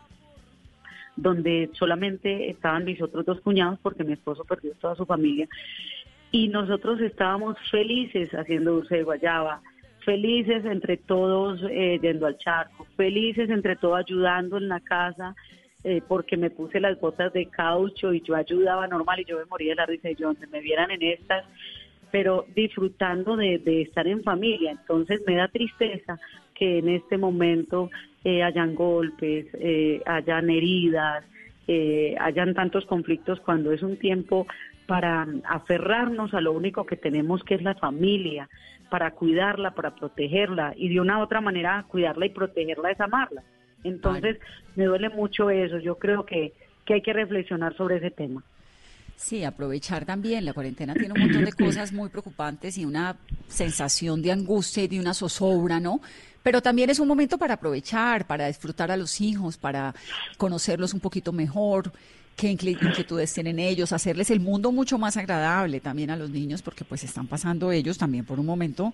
donde 1.16 1.70
solamente 1.74 2.50
estaban 2.50 2.86
mis 2.86 3.02
otros 3.02 3.26
dos 3.26 3.42
cuñados 3.42 3.80
porque 3.82 4.04
mi 4.04 4.14
esposo 4.14 4.44
perdió 4.44 4.74
toda 4.74 4.96
su 4.96 5.06
familia. 5.06 5.48
Y 6.32 6.48
nosotros 6.48 7.00
estábamos 7.02 7.58
felices 7.70 8.30
haciendo 8.34 8.74
dulce 8.74 8.98
de 8.98 9.04
guayaba, 9.04 9.62
felices 10.04 10.66
entre 10.66 10.98
todos 10.98 11.62
eh, 11.70 12.00
yendo 12.02 12.26
al 12.26 12.38
charco, 12.38 12.88
felices 12.98 13.50
entre 13.50 13.76
todos 13.76 14.00
ayudando 14.00 14.58
en 14.58 14.68
la 14.68 14.80
casa, 14.80 15.36
eh, 15.84 16.02
porque 16.08 16.38
me 16.38 16.50
puse 16.50 16.80
las 16.80 17.00
botas 17.00 17.32
de 17.34 17.46
caucho 17.48 18.14
y 18.14 18.22
yo 18.22 18.36
ayudaba 18.36 18.88
normal 18.88 19.20
y 19.20 19.26
yo 19.26 19.38
me 19.38 19.46
moría 19.46 19.72
de 19.72 19.76
la 19.76 19.86
risa 19.86 20.10
y 20.10 20.16
yo 20.16 20.28
donde 20.28 20.48
me 20.48 20.62
vieran 20.62 20.92
en 20.92 21.04
estas 21.04 21.46
pero 22.14 22.46
disfrutando 22.56 23.36
de, 23.36 23.82
estar 23.82 24.08
en 24.08 24.22
familia. 24.22 24.70
Entonces 24.70 25.22
me 25.26 25.36
da 25.36 25.48
tristeza 25.48 26.20
que 26.54 26.78
en 26.78 26.90
este 26.90 27.18
momento 27.18 27.90
eh, 28.24 28.44
hayan 28.44 28.76
golpes, 28.76 29.48
eh, 29.54 30.00
hayan 30.06 30.52
heridas, 30.52 31.26
eh, 31.68 32.16
hayan 32.20 32.54
tantos 32.54 32.86
conflictos 32.86 33.40
cuando 33.40 33.72
es 33.72 33.82
un 33.82 33.98
tiempo 33.98 34.46
para 34.86 35.26
aferrarnos 35.46 36.36
a 36.36 36.42
lo 36.42 36.52
único 36.52 36.86
que 36.86 36.98
tenemos 36.98 37.44
que 37.44 37.56
es 37.56 37.64
la 37.64 37.74
familia, 37.74 38.48
para 38.92 39.10
cuidarla, 39.10 39.72
para 39.72 39.96
protegerla 39.96 40.74
y 40.78 40.90
de 40.90 41.02
una 41.02 41.18
u 41.18 41.24
otra 41.24 41.42
manera 41.42 41.84
cuidarla 41.88 42.28
y 42.28 42.30
protegerla 42.30 42.92
es 42.92 43.02
amarla. 43.02 43.42
Entonces 43.84 44.38
me 44.76 44.86
duele 44.86 45.10
mucho 45.10 45.50
eso, 45.50 45.80
yo 45.80 45.98
creo 45.98 46.28
que, 46.28 46.54
que 46.86 46.94
hay 46.94 47.02
que 47.02 47.12
reflexionar 47.12 47.76
sobre 47.76 47.96
ese 47.96 48.12
tema. 48.12 48.44
Sí, 49.16 49.44
aprovechar 49.44 50.06
también. 50.06 50.46
La 50.46 50.54
cuarentena 50.54 50.94
tiene 50.94 51.14
un 51.14 51.22
montón 51.22 51.46
de 51.46 51.54
cosas 51.54 51.94
muy 51.94 52.10
preocupantes 52.10 52.78
y 52.78 52.86
una 52.86 53.16
sensación 53.48 54.22
de 54.22 54.32
angustia 54.32 54.84
y 54.84 54.88
de 54.88 55.00
una 55.00 55.14
zozobra, 55.14 55.80
¿no? 55.80 56.02
Pero 56.44 56.62
también 56.62 56.90
es 56.90 57.00
un 57.00 57.08
momento 57.08 57.38
para 57.38 57.54
aprovechar, 57.54 58.28
para 58.28 58.48
disfrutar 58.48 58.92
a 58.92 58.98
los 58.98 59.22
hijos, 59.22 59.58
para 59.58 59.96
conocerlos 60.38 60.94
un 60.94 61.00
poquito 61.00 61.32
mejor, 61.32 61.94
qué 62.36 62.50
inquietudes 62.50 63.34
tienen 63.34 63.60
ellos, 63.60 63.94
hacerles 63.94 64.30
el 64.30 64.42
mundo 64.42 64.72
mucho 64.72 64.98
más 64.98 65.16
agradable 65.16 65.80
también 65.80 66.10
a 66.10 66.18
los 66.18 66.30
niños, 66.30 66.62
porque 66.62 66.84
pues 66.84 67.04
están 67.06 67.28
pasando 67.28 67.72
ellos 67.72 67.98
también 67.98 68.26
por 68.26 68.40
un 68.40 68.46
momento 68.46 68.94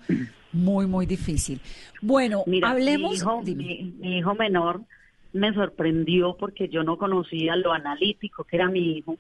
muy, 0.52 0.86
muy 0.86 1.08
difícil. 1.08 1.60
Bueno, 2.02 2.44
hablemos... 2.64 3.24
mi 3.46 4.18
hijo 4.18 4.36
menor 4.36 4.82
me 5.34 5.54
sorprendió 5.54 6.36
porque 6.38 6.70
yo 6.70 6.84
no 6.84 6.98
conocía 6.98 7.56
lo 7.56 7.72
analítico 7.72 8.44
que 8.44 8.58
era 8.58 8.68
mi 8.68 8.98
hijo 8.98 9.18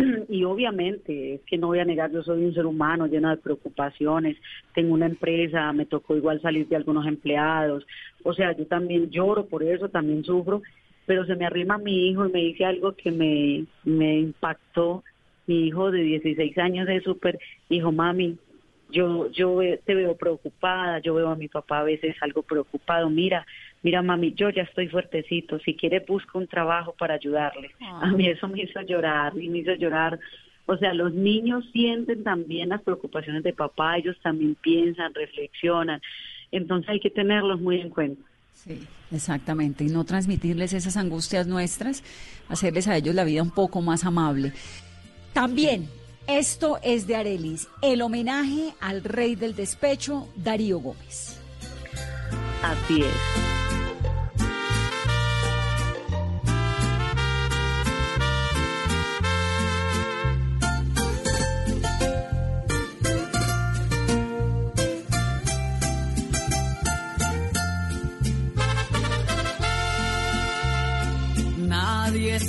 y 0.28 0.44
obviamente 0.44 1.34
es 1.34 1.40
que 1.42 1.58
no 1.58 1.68
voy 1.68 1.80
a 1.80 1.84
negar, 1.84 2.10
yo 2.10 2.22
soy 2.22 2.44
un 2.44 2.54
ser 2.54 2.66
humano 2.66 3.06
lleno 3.06 3.30
de 3.30 3.36
preocupaciones, 3.36 4.36
tengo 4.74 4.94
una 4.94 5.06
empresa, 5.06 5.72
me 5.72 5.86
tocó 5.86 6.16
igual 6.16 6.40
salir 6.40 6.68
de 6.68 6.76
algunos 6.76 7.06
empleados, 7.06 7.86
o 8.22 8.32
sea, 8.32 8.56
yo 8.56 8.66
también 8.66 9.10
lloro 9.10 9.46
por 9.46 9.62
eso, 9.62 9.88
también 9.88 10.24
sufro, 10.24 10.62
pero 11.06 11.24
se 11.26 11.36
me 11.36 11.46
arrima 11.46 11.78
mi 11.78 12.08
hijo 12.08 12.26
y 12.26 12.32
me 12.32 12.40
dice 12.40 12.64
algo 12.64 12.92
que 12.92 13.10
me, 13.10 13.64
me 13.84 14.18
impactó, 14.18 15.02
mi 15.46 15.66
hijo 15.66 15.90
de 15.90 16.02
16 16.02 16.56
años 16.58 16.88
es 16.88 17.02
súper, 17.02 17.38
hijo 17.68 17.90
mami, 17.92 18.38
yo, 18.90 19.30
yo 19.30 19.58
te 19.84 19.94
veo 19.94 20.16
preocupada, 20.16 20.98
yo 20.98 21.14
veo 21.14 21.28
a 21.28 21.36
mi 21.36 21.48
papá 21.48 21.80
a 21.80 21.84
veces 21.84 22.16
algo 22.20 22.42
preocupado, 22.42 23.08
mira, 23.08 23.46
mira 23.82 24.02
mami, 24.02 24.34
yo 24.34 24.50
ya 24.50 24.62
estoy 24.62 24.88
fuertecito, 24.88 25.58
si 25.60 25.74
quiere 25.74 26.00
busco 26.00 26.38
un 26.38 26.46
trabajo 26.46 26.94
para 26.98 27.14
ayudarle. 27.14 27.70
A 27.80 28.06
mí 28.08 28.28
eso 28.28 28.48
me 28.48 28.62
hizo 28.62 28.80
llorar 28.82 29.32
y 29.38 29.48
me 29.48 29.58
hizo 29.58 29.74
llorar. 29.74 30.18
O 30.66 30.76
sea, 30.76 30.94
los 30.94 31.12
niños 31.12 31.64
sienten 31.72 32.22
también 32.22 32.68
las 32.68 32.82
preocupaciones 32.82 33.42
de 33.42 33.52
papá, 33.52 33.96
ellos 33.98 34.16
también 34.22 34.54
piensan, 34.54 35.14
reflexionan. 35.14 36.00
Entonces 36.52 36.90
hay 36.90 37.00
que 37.00 37.10
tenerlos 37.10 37.60
muy 37.60 37.80
en 37.80 37.90
cuenta. 37.90 38.22
Sí, 38.54 38.86
exactamente. 39.10 39.84
Y 39.84 39.88
no 39.88 40.04
transmitirles 40.04 40.72
esas 40.72 40.96
angustias 40.96 41.46
nuestras, 41.46 42.04
hacerles 42.48 42.88
a 42.88 42.96
ellos 42.96 43.14
la 43.14 43.24
vida 43.24 43.42
un 43.42 43.50
poco 43.50 43.80
más 43.80 44.04
amable. 44.04 44.52
También, 45.32 45.88
esto 46.26 46.78
es 46.82 47.06
de 47.06 47.16
Arelis, 47.16 47.68
el 47.82 48.02
homenaje 48.02 48.74
al 48.80 49.02
rey 49.02 49.36
del 49.36 49.54
despecho, 49.54 50.28
Darío 50.36 50.78
Gómez. 50.78 51.40
Así 52.62 53.02
es. 53.02 53.59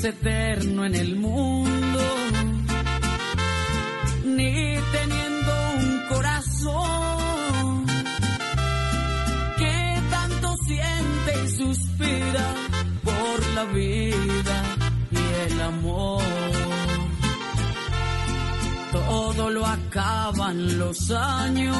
Eterno 0.03 0.85
en 0.85 0.95
el 0.95 1.15
mundo, 1.15 1.99
ni 4.25 4.75
teniendo 4.91 5.51
un 5.77 6.01
corazón 6.09 7.85
que 9.57 9.99
tanto 10.09 10.55
siente 10.65 11.43
y 11.45 11.49
suspira 11.49 12.53
por 13.03 13.47
la 13.55 13.65
vida 13.65 14.63
y 15.11 15.51
el 15.51 15.61
amor. 15.61 16.23
Todo 18.91 19.49
lo 19.49 19.65
acaban 19.65 20.79
los 20.79 21.11
años. 21.11 21.77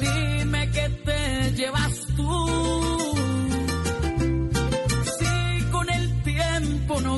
Dime 0.00 0.70
que 0.70 0.88
te 1.04 1.52
llevas 1.56 2.06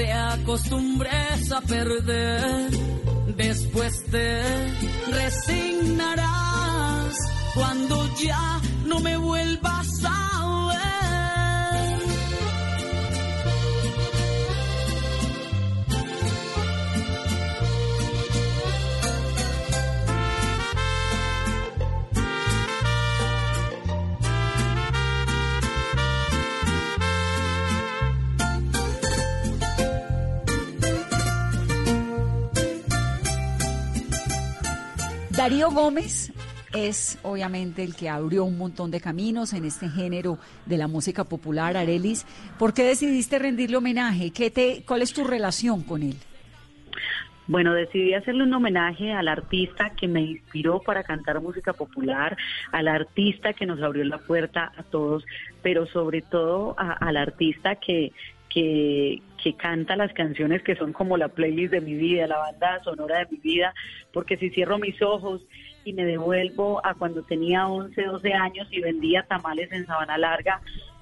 te 0.00 0.12
acostumbres 0.12 1.52
a 1.52 1.60
perder. 1.60 2.70
Después 3.36 4.02
te 4.10 4.42
resignarás 5.12 7.14
cuando 7.54 8.08
ya 8.16 8.60
no 8.86 9.00
me 9.00 9.18
vuelvas 9.18 9.88
a 10.04 10.72
ver. 10.72 11.19
Darío 35.40 35.70
Gómez 35.70 36.34
es 36.74 37.18
obviamente 37.22 37.82
el 37.82 37.96
que 37.96 38.10
abrió 38.10 38.44
un 38.44 38.58
montón 38.58 38.90
de 38.90 39.00
caminos 39.00 39.54
en 39.54 39.64
este 39.64 39.88
género 39.88 40.36
de 40.66 40.76
la 40.76 40.86
música 40.86 41.24
popular, 41.24 41.78
Arelis. 41.78 42.26
¿Por 42.58 42.74
qué 42.74 42.84
decidiste 42.84 43.38
rendirle 43.38 43.78
homenaje? 43.78 44.32
¿Qué 44.32 44.50
te, 44.50 44.84
¿Cuál 44.86 45.00
es 45.00 45.14
tu 45.14 45.24
relación 45.24 45.82
con 45.82 46.02
él? 46.02 46.16
Bueno, 47.46 47.72
decidí 47.72 48.12
hacerle 48.12 48.42
un 48.44 48.52
homenaje 48.52 49.14
al 49.14 49.28
artista 49.28 49.92
que 49.98 50.08
me 50.08 50.20
inspiró 50.20 50.80
para 50.80 51.04
cantar 51.04 51.40
música 51.40 51.72
popular, 51.72 52.36
al 52.70 52.86
artista 52.86 53.54
que 53.54 53.64
nos 53.64 53.80
abrió 53.82 54.04
la 54.04 54.18
puerta 54.18 54.70
a 54.76 54.82
todos, 54.82 55.24
pero 55.62 55.86
sobre 55.86 56.20
todo 56.20 56.74
al 56.76 57.16
artista 57.16 57.76
que, 57.76 58.12
que, 58.50 59.22
que 59.42 59.54
canta 59.54 59.96
las 59.96 60.12
canciones 60.12 60.62
que 60.62 60.76
son 60.76 60.92
como 60.92 61.16
la 61.16 61.28
playlist 61.28 61.72
de 61.72 61.80
mi 61.80 61.94
vida, 61.94 62.26
la 62.26 62.38
banda 62.38 62.82
sonora 62.84 63.20
de 63.20 63.26
mi 63.30 63.38
vida, 63.38 63.74
porque 64.12 64.36
si 64.36 64.50
cierro 64.50 64.78
mis 64.78 65.00
ojos 65.00 65.46
y 65.84 65.92
me 65.92 66.04
devuelvo 66.04 66.84
a 66.84 66.94
cuando 66.94 67.22
tenía 67.22 67.66
11, 67.66 68.02
12 68.02 68.32
años 68.34 68.68
y 68.70 68.80
vendía 68.80 69.22
tamales 69.22 69.72
en 69.72 69.86
Sabana 69.86 70.18
Larga, 70.18 70.60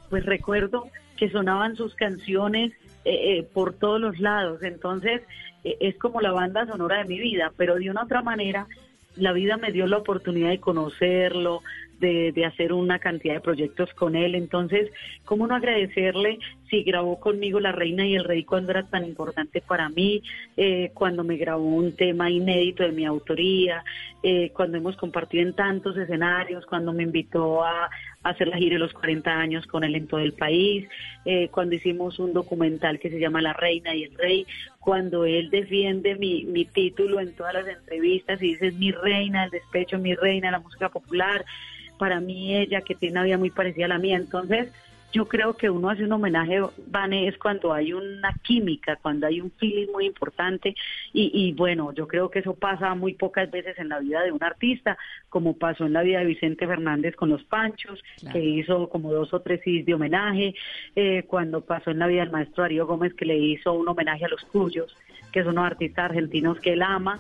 pues 0.09 0.25
recuerdo 0.25 0.89
que 1.17 1.31
sonaban 1.31 1.75
sus 1.75 1.95
canciones 1.95 2.73
eh, 3.05 3.39
eh, 3.39 3.43
por 3.43 3.75
todos 3.75 4.01
los 4.01 4.21
lados. 4.21 4.63
Entonces, 4.63 5.23
eh, 5.65 5.77
es 5.81 5.99
como 5.99 6.21
la 6.21 6.33
banda 6.33 6.67
sonora 6.67 6.99
de 6.99 7.05
mi 7.05 7.19
vida, 7.19 7.53
pero 7.57 7.77
de 7.77 7.91
una 7.91 8.05
otra 8.05 8.23
manera, 8.23 8.67
la 9.17 9.33
vida 9.33 9.57
me 9.57 9.73
dio 9.73 9.87
la 9.87 9.99
oportunidad 9.99 10.51
de 10.51 10.61
conocerlo, 10.61 11.63
de, 12.01 12.45
hacer 12.45 12.73
una 12.73 12.99
cantidad 12.99 13.35
de 13.35 13.41
proyectos 13.41 13.93
con 13.95 14.17
él. 14.17 14.35
Entonces, 14.35 14.91
¿cómo 15.25 15.47
no 15.47 15.55
agradecerle 15.55 16.39
si 16.71 16.83
grabó 16.83 17.19
conmigo 17.21 17.61
La 17.61 17.73
Reina 17.73 18.07
y 18.07 18.15
el 18.15 18.25
Rey 18.25 18.45
cuando 18.45 18.71
era 18.73 18.85
tan 18.85 19.05
importante 19.05 19.61
para 19.61 19.89
mí, 19.89 20.23
eh, 20.57 20.91
cuando 20.95 21.25
me 21.25 21.37
grabó 21.37 21.65
un 21.65 21.93
tema 21.93 22.31
inédito 22.31 22.83
de 22.83 22.93
mi 22.93 23.05
autoría, 23.05 23.85
eh, 24.23 24.51
cuando 24.55 24.79
hemos 24.79 24.97
compartido 24.97 25.43
en 25.43 25.55
tantos 25.55 25.97
escenarios, 25.97 26.67
cuando 26.67 26.93
me 26.93 27.05
invitó 27.05 27.65
a 27.65 27.89
hacer 28.31 28.49
la 28.49 28.59
gira 28.59 28.75
de 28.75 28.81
los 28.81 28.93
40 28.93 29.31
años 29.31 29.67
con 29.67 29.85
él 29.85 29.95
en 29.95 30.07
todo 30.07 30.21
el 30.21 30.33
país, 30.33 30.88
eh, 31.25 31.49
cuando 31.49 31.75
hicimos 31.75 32.19
un 32.19 32.33
documental 32.33 32.99
que 32.99 33.11
se 33.11 33.19
llama 33.19 33.43
La 33.43 33.53
Reina 33.53 33.95
y 33.95 34.05
el 34.05 34.14
Rey, 34.17 34.47
cuando 34.81 35.25
él 35.25 35.51
defiende 35.51 36.14
mi, 36.17 36.45
mi 36.45 36.64
título 36.64 37.21
en 37.21 37.35
todas 37.35 37.55
las 37.55 37.69
entrevistas 37.69 38.43
y 38.43 38.49
dice 38.49 38.69
"Es 38.69 38.75
mi 38.75 38.91
reina 38.93 39.43
del 39.43 39.51
despecho, 39.51 39.99
mi 39.99 40.14
reina 40.14 40.51
la 40.51 40.61
música 40.61 40.88
popular, 40.88 41.45
para 41.99 42.21
mí 42.21 42.57
ella 42.57 42.81
que 42.81 42.95
tiene 42.95 43.12
una 43.12 43.25
vida 43.25 43.38
muy 43.38 43.51
parecida 43.51 43.87
a 43.87 43.88
la 43.88 43.99
mía. 43.99 44.17
Entonces, 44.17 44.69
yo 45.12 45.27
creo 45.27 45.57
que 45.57 45.71
uno 45.71 45.88
hace 45.88 46.05
un 46.05 46.12
homenaje, 46.12 46.61
Vane, 46.88 47.29
es 47.29 47.38
cuando 47.38 47.73
hay 47.73 47.92
una 47.92 48.35
química, 48.42 48.97
cuando 48.97 49.27
hay 49.27 49.40
un 49.40 49.51
feeling 49.53 49.90
muy 49.90 50.07
importante. 50.07 50.75
Y, 51.12 51.31
y 51.33 51.53
bueno, 51.53 51.92
yo 51.92 52.07
creo 52.07 52.31
que 52.31 52.40
eso 52.40 52.55
pasa 52.55 52.94
muy 52.94 53.14
pocas 53.14 53.51
veces 53.51 53.79
en 53.79 53.88
la 53.88 54.01
vida 54.01 54.23
de 54.23 54.33
un 54.33 54.42
artista, 54.42 54.99
como 55.31 55.57
pasó 55.57 55.87
en 55.87 55.94
la 55.94 56.03
vida 56.03 56.18
de 56.18 56.27
Vicente 56.27 56.66
Fernández 56.66 57.16
con 57.16 57.31
los 57.31 57.42
Panchos, 57.44 58.03
que 58.33 58.40
hizo 58.40 58.88
como 58.88 59.12
dos 59.12 59.33
o 59.33 59.40
tres 59.40 59.61
CDs 59.64 59.87
de 59.87 59.94
homenaje, 59.94 60.55
eh, 60.94 61.25
cuando 61.27 61.62
pasó 61.62 61.90
en 61.90 62.01
la 62.01 62.07
vida 62.07 62.21
del 62.21 62.33
maestro 62.33 62.62
Darío 62.62 62.87
Gómez, 62.87 63.14
que 63.14 63.25
le 63.25 63.38
hizo 63.38 63.73
un 63.73 63.88
homenaje 63.88 64.27
a 64.27 64.29
los 64.29 64.44
Cuyos, 64.44 64.94
que 65.33 65.42
son 65.42 65.53
unos 65.53 65.66
artistas 65.66 66.07
argentinos 66.07 66.61
que 66.61 66.75
él 66.75 66.83
ama, 66.83 67.18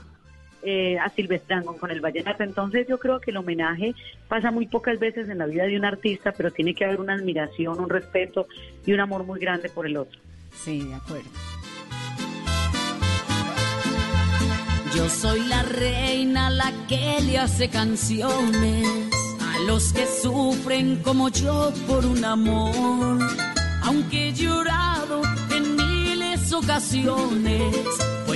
eh, 0.62 0.98
a 0.98 1.08
Silvestre 1.10 1.56
Dangond 1.56 1.78
con 1.78 1.90
el 1.90 2.00
vallenato. 2.00 2.42
Entonces 2.42 2.86
yo 2.88 2.98
creo 2.98 3.20
que 3.20 3.30
el 3.30 3.36
homenaje 3.36 3.94
pasa 4.28 4.50
muy 4.50 4.66
pocas 4.66 4.98
veces 4.98 5.28
en 5.28 5.38
la 5.38 5.46
vida 5.46 5.64
de 5.64 5.76
un 5.76 5.84
artista, 5.84 6.32
pero 6.32 6.50
tiene 6.50 6.74
que 6.74 6.84
haber 6.84 7.00
una 7.00 7.14
admiración, 7.14 7.80
un 7.80 7.88
respeto 7.88 8.46
y 8.84 8.92
un 8.92 9.00
amor 9.00 9.24
muy 9.24 9.40
grande 9.40 9.68
por 9.68 9.86
el 9.86 9.96
otro. 9.96 10.20
Sí, 10.52 10.84
de 10.84 10.94
acuerdo. 10.94 11.30
Yo 14.94 15.08
soy 15.08 15.46
la 15.46 15.62
reina, 15.62 16.50
la 16.50 16.72
que 16.88 17.18
le 17.22 17.38
hace 17.38 17.68
canciones 17.68 19.10
a 19.40 19.60
los 19.66 19.92
que 19.92 20.06
sufren 20.06 20.96
como 21.02 21.28
yo 21.28 21.72
por 21.86 22.04
un 22.04 22.24
amor. 22.24 23.18
Aunque 23.82 24.28
he 24.28 24.32
llorado 24.32 25.22
en 25.54 25.76
miles 25.76 26.52
ocasiones, 26.52 27.76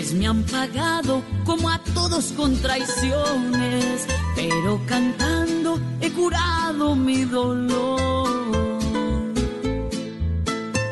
pues 0.03 0.15
me 0.15 0.27
han 0.27 0.43
pagado 0.43 1.23
como 1.45 1.71
a 1.71 1.79
todos 1.95 2.33
con 2.33 2.57
traiciones, 2.57 4.05
pero 4.35 4.81
cantando 4.85 5.79
he 6.01 6.11
curado 6.11 6.97
mi 6.97 7.25
dolor. 7.25 8.29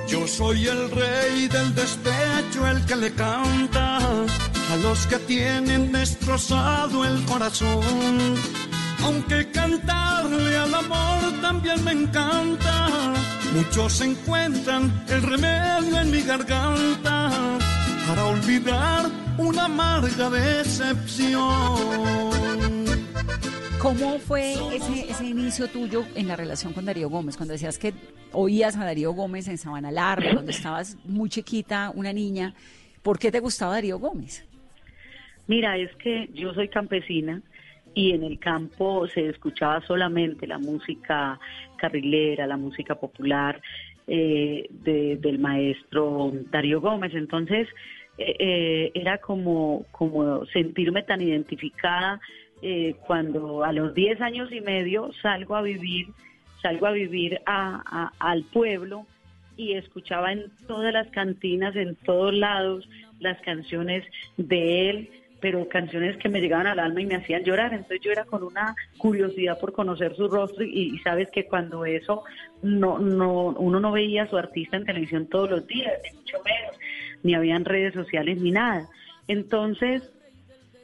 Yo 0.06 0.28
soy 0.28 0.68
el 0.68 0.90
rey 0.92 1.48
del 1.48 1.74
despecho, 1.74 2.68
el 2.68 2.86
que 2.86 2.94
le 2.94 3.12
canta 3.12 3.96
a 3.96 4.76
los 4.80 5.08
que 5.08 5.16
tienen 5.18 5.90
destrozado 5.90 7.04
el 7.04 7.24
corazón. 7.24 8.36
Aunque 9.02 9.50
cantarle 9.50 10.56
al 10.56 10.72
amor 10.72 11.40
también 11.42 11.82
me 11.82 11.92
encanta, 11.92 13.12
muchos 13.54 14.00
encuentran 14.02 15.04
el 15.08 15.22
remedio 15.22 15.98
en 15.98 16.10
mi 16.12 16.22
garganta 16.22 17.58
para 18.10 18.26
olvidar 18.26 19.06
una 19.38 19.66
amarga 19.66 20.28
decepción. 20.30 21.40
¿Cómo 23.80 24.18
fue 24.18 24.52
ese, 24.74 25.08
ese 25.08 25.26
inicio 25.26 25.68
tuyo 25.68 26.04
en 26.16 26.26
la 26.26 26.34
relación 26.34 26.72
con 26.72 26.84
Darío 26.86 27.08
Gómez? 27.08 27.36
Cuando 27.36 27.52
decías 27.52 27.78
que 27.78 27.92
oías 28.32 28.76
a 28.76 28.84
Darío 28.84 29.12
Gómez 29.12 29.46
en 29.46 29.58
Sabana 29.58 29.92
Larga, 29.92 30.32
cuando 30.32 30.50
estabas 30.50 30.98
muy 31.04 31.28
chiquita, 31.28 31.92
una 31.94 32.12
niña, 32.12 32.52
¿por 33.04 33.16
qué 33.16 33.30
te 33.30 33.38
gustaba 33.38 33.74
Darío 33.74 34.00
Gómez? 34.00 34.44
Mira, 35.46 35.76
es 35.78 35.94
que 35.96 36.28
yo 36.34 36.52
soy 36.52 36.66
campesina 36.68 37.40
y 37.94 38.10
en 38.10 38.24
el 38.24 38.40
campo 38.40 39.06
se 39.06 39.28
escuchaba 39.28 39.80
solamente 39.86 40.48
la 40.48 40.58
música 40.58 41.38
carrilera, 41.76 42.48
la 42.48 42.56
música 42.56 42.96
popular 42.96 43.62
eh, 44.12 44.66
de- 44.70 45.16
del 45.20 45.38
maestro 45.38 46.32
Darío 46.50 46.80
Gómez. 46.80 47.12
Entonces 47.14 47.68
eh, 48.38 48.90
era 48.94 49.18
como, 49.18 49.84
como 49.90 50.44
sentirme 50.46 51.02
tan 51.02 51.20
identificada 51.20 52.20
eh, 52.62 52.94
cuando 53.06 53.64
a 53.64 53.72
los 53.72 53.94
10 53.94 54.20
años 54.20 54.52
y 54.52 54.60
medio 54.60 55.10
salgo 55.22 55.56
a 55.56 55.62
vivir, 55.62 56.08
salgo 56.60 56.86
a 56.86 56.92
vivir 56.92 57.40
a- 57.46 57.82
a- 57.86 58.12
al 58.30 58.44
pueblo 58.44 59.06
y 59.56 59.72
escuchaba 59.74 60.32
en 60.32 60.44
todas 60.66 60.92
las 60.92 61.08
cantinas, 61.08 61.74
en 61.76 61.96
todos 61.96 62.34
lados, 62.34 62.88
las 63.18 63.40
canciones 63.42 64.04
de 64.36 64.90
él, 64.90 65.10
pero 65.40 65.66
canciones 65.68 66.18
que 66.18 66.28
me 66.28 66.40
llegaban 66.40 66.66
al 66.66 66.78
alma 66.78 67.00
y 67.00 67.06
me 67.06 67.14
hacían 67.16 67.44
llorar. 67.44 67.72
Entonces 67.72 68.00
yo 68.02 68.12
era 68.12 68.24
con 68.26 68.42
una 68.42 68.74
curiosidad 68.98 69.58
por 69.58 69.72
conocer 69.72 70.14
su 70.14 70.28
rostro 70.28 70.64
y, 70.64 70.94
y 70.94 70.98
sabes 70.98 71.30
que 71.30 71.46
cuando 71.46 71.86
eso 71.86 72.24
no, 72.62 72.98
no, 72.98 73.46
uno 73.58 73.80
no 73.80 73.90
veía 73.92 74.24
a 74.24 74.28
su 74.28 74.36
artista 74.36 74.76
en 74.76 74.84
televisión 74.84 75.26
todos 75.28 75.50
los 75.50 75.66
días, 75.66 75.94
ni 76.04 76.18
mucho 76.18 76.36
menos, 76.44 76.78
ni 77.22 77.34
habían 77.34 77.64
redes 77.64 77.94
sociales 77.94 78.40
ni 78.40 78.50
nada. 78.50 78.88
Entonces, 79.28 80.02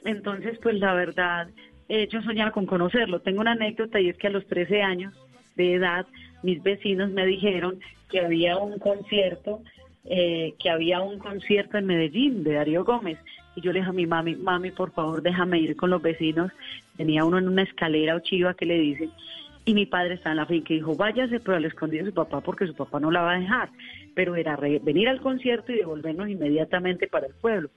entonces 0.05 0.59
pues 0.63 0.79
la 0.79 0.95
verdad, 0.95 1.49
eh, 1.89 2.09
yo 2.11 2.23
soñaba 2.23 2.51
con 2.51 2.67
conocerlo. 2.67 3.21
Tengo 3.21 3.41
una 3.41 3.53
anécdota 3.53 4.01
y 4.01 4.09
es 4.09 4.17
que 4.17 4.27
a 4.27 4.31
los 4.31 4.47
13 4.47 4.83
años 4.83 5.15
de 5.57 5.75
edad, 5.75 6.07
mis 6.43 6.63
vecinos 6.63 7.11
me 7.11 7.27
dijeron 7.27 7.81
que 8.11 8.21
había 8.21 8.57
un 8.57 8.79
concierto, 8.79 9.63
eh, 10.05 10.55
que 10.59 10.71
había 10.71 11.01
un 11.01 11.19
concierto 11.19 11.79
en 11.79 11.87
Medellín 11.87 12.45
de 12.45 12.55
Darío 12.55 12.85
Gómez. 12.85 13.19
Y 13.57 13.63
yo 13.63 13.73
le 13.73 13.81
dije 13.81 13.91
a 13.91 13.95
mi 13.95 14.07
mami, 14.07 14.37
mami, 14.37 14.71
por 14.71 14.93
favor, 14.93 15.23
déjame 15.23 15.59
ir 15.59 15.77
con 15.77 15.91
los 15.91 16.03
vecinos. 16.03 16.53
Tenía 16.97 17.25
uno 17.25 17.39
en 17.39 17.49
una 17.49 17.63
escalera 17.63 18.15
o 18.15 18.21
chiva 18.21 18.55
que 18.55 18.67
le 18.67 18.79
dicen. 18.79 19.11
Y 19.69 19.75
mi 19.75 19.85
padre 19.85 20.15
está 20.15 20.31
en 20.31 20.37
la 20.37 20.47
finca 20.47 20.73
y 20.73 20.77
dijo, 20.77 20.95
váyase, 20.95 21.41
pero 21.41 21.57
al 21.57 21.65
escondido 21.65 22.05
de 22.05 22.11
su 22.13 22.15
papá 22.15 22.41
porque 22.41 22.69
su 22.69 22.75
papá 22.75 23.01
no 23.01 23.11
la 23.11 23.23
va 23.23 23.33
a 23.33 23.41
dejar. 23.41 23.69
Pero 24.15 24.37
era 24.37 24.55
re- 24.55 24.79
venir 24.79 25.09
al 25.09 25.21
concierto 25.21 25.73
y 25.73 25.77
devolvernos 25.79 26.29
inmediatamente 26.29 27.09
para 27.09 27.27
el 27.27 27.35
pueblo. 27.35 27.69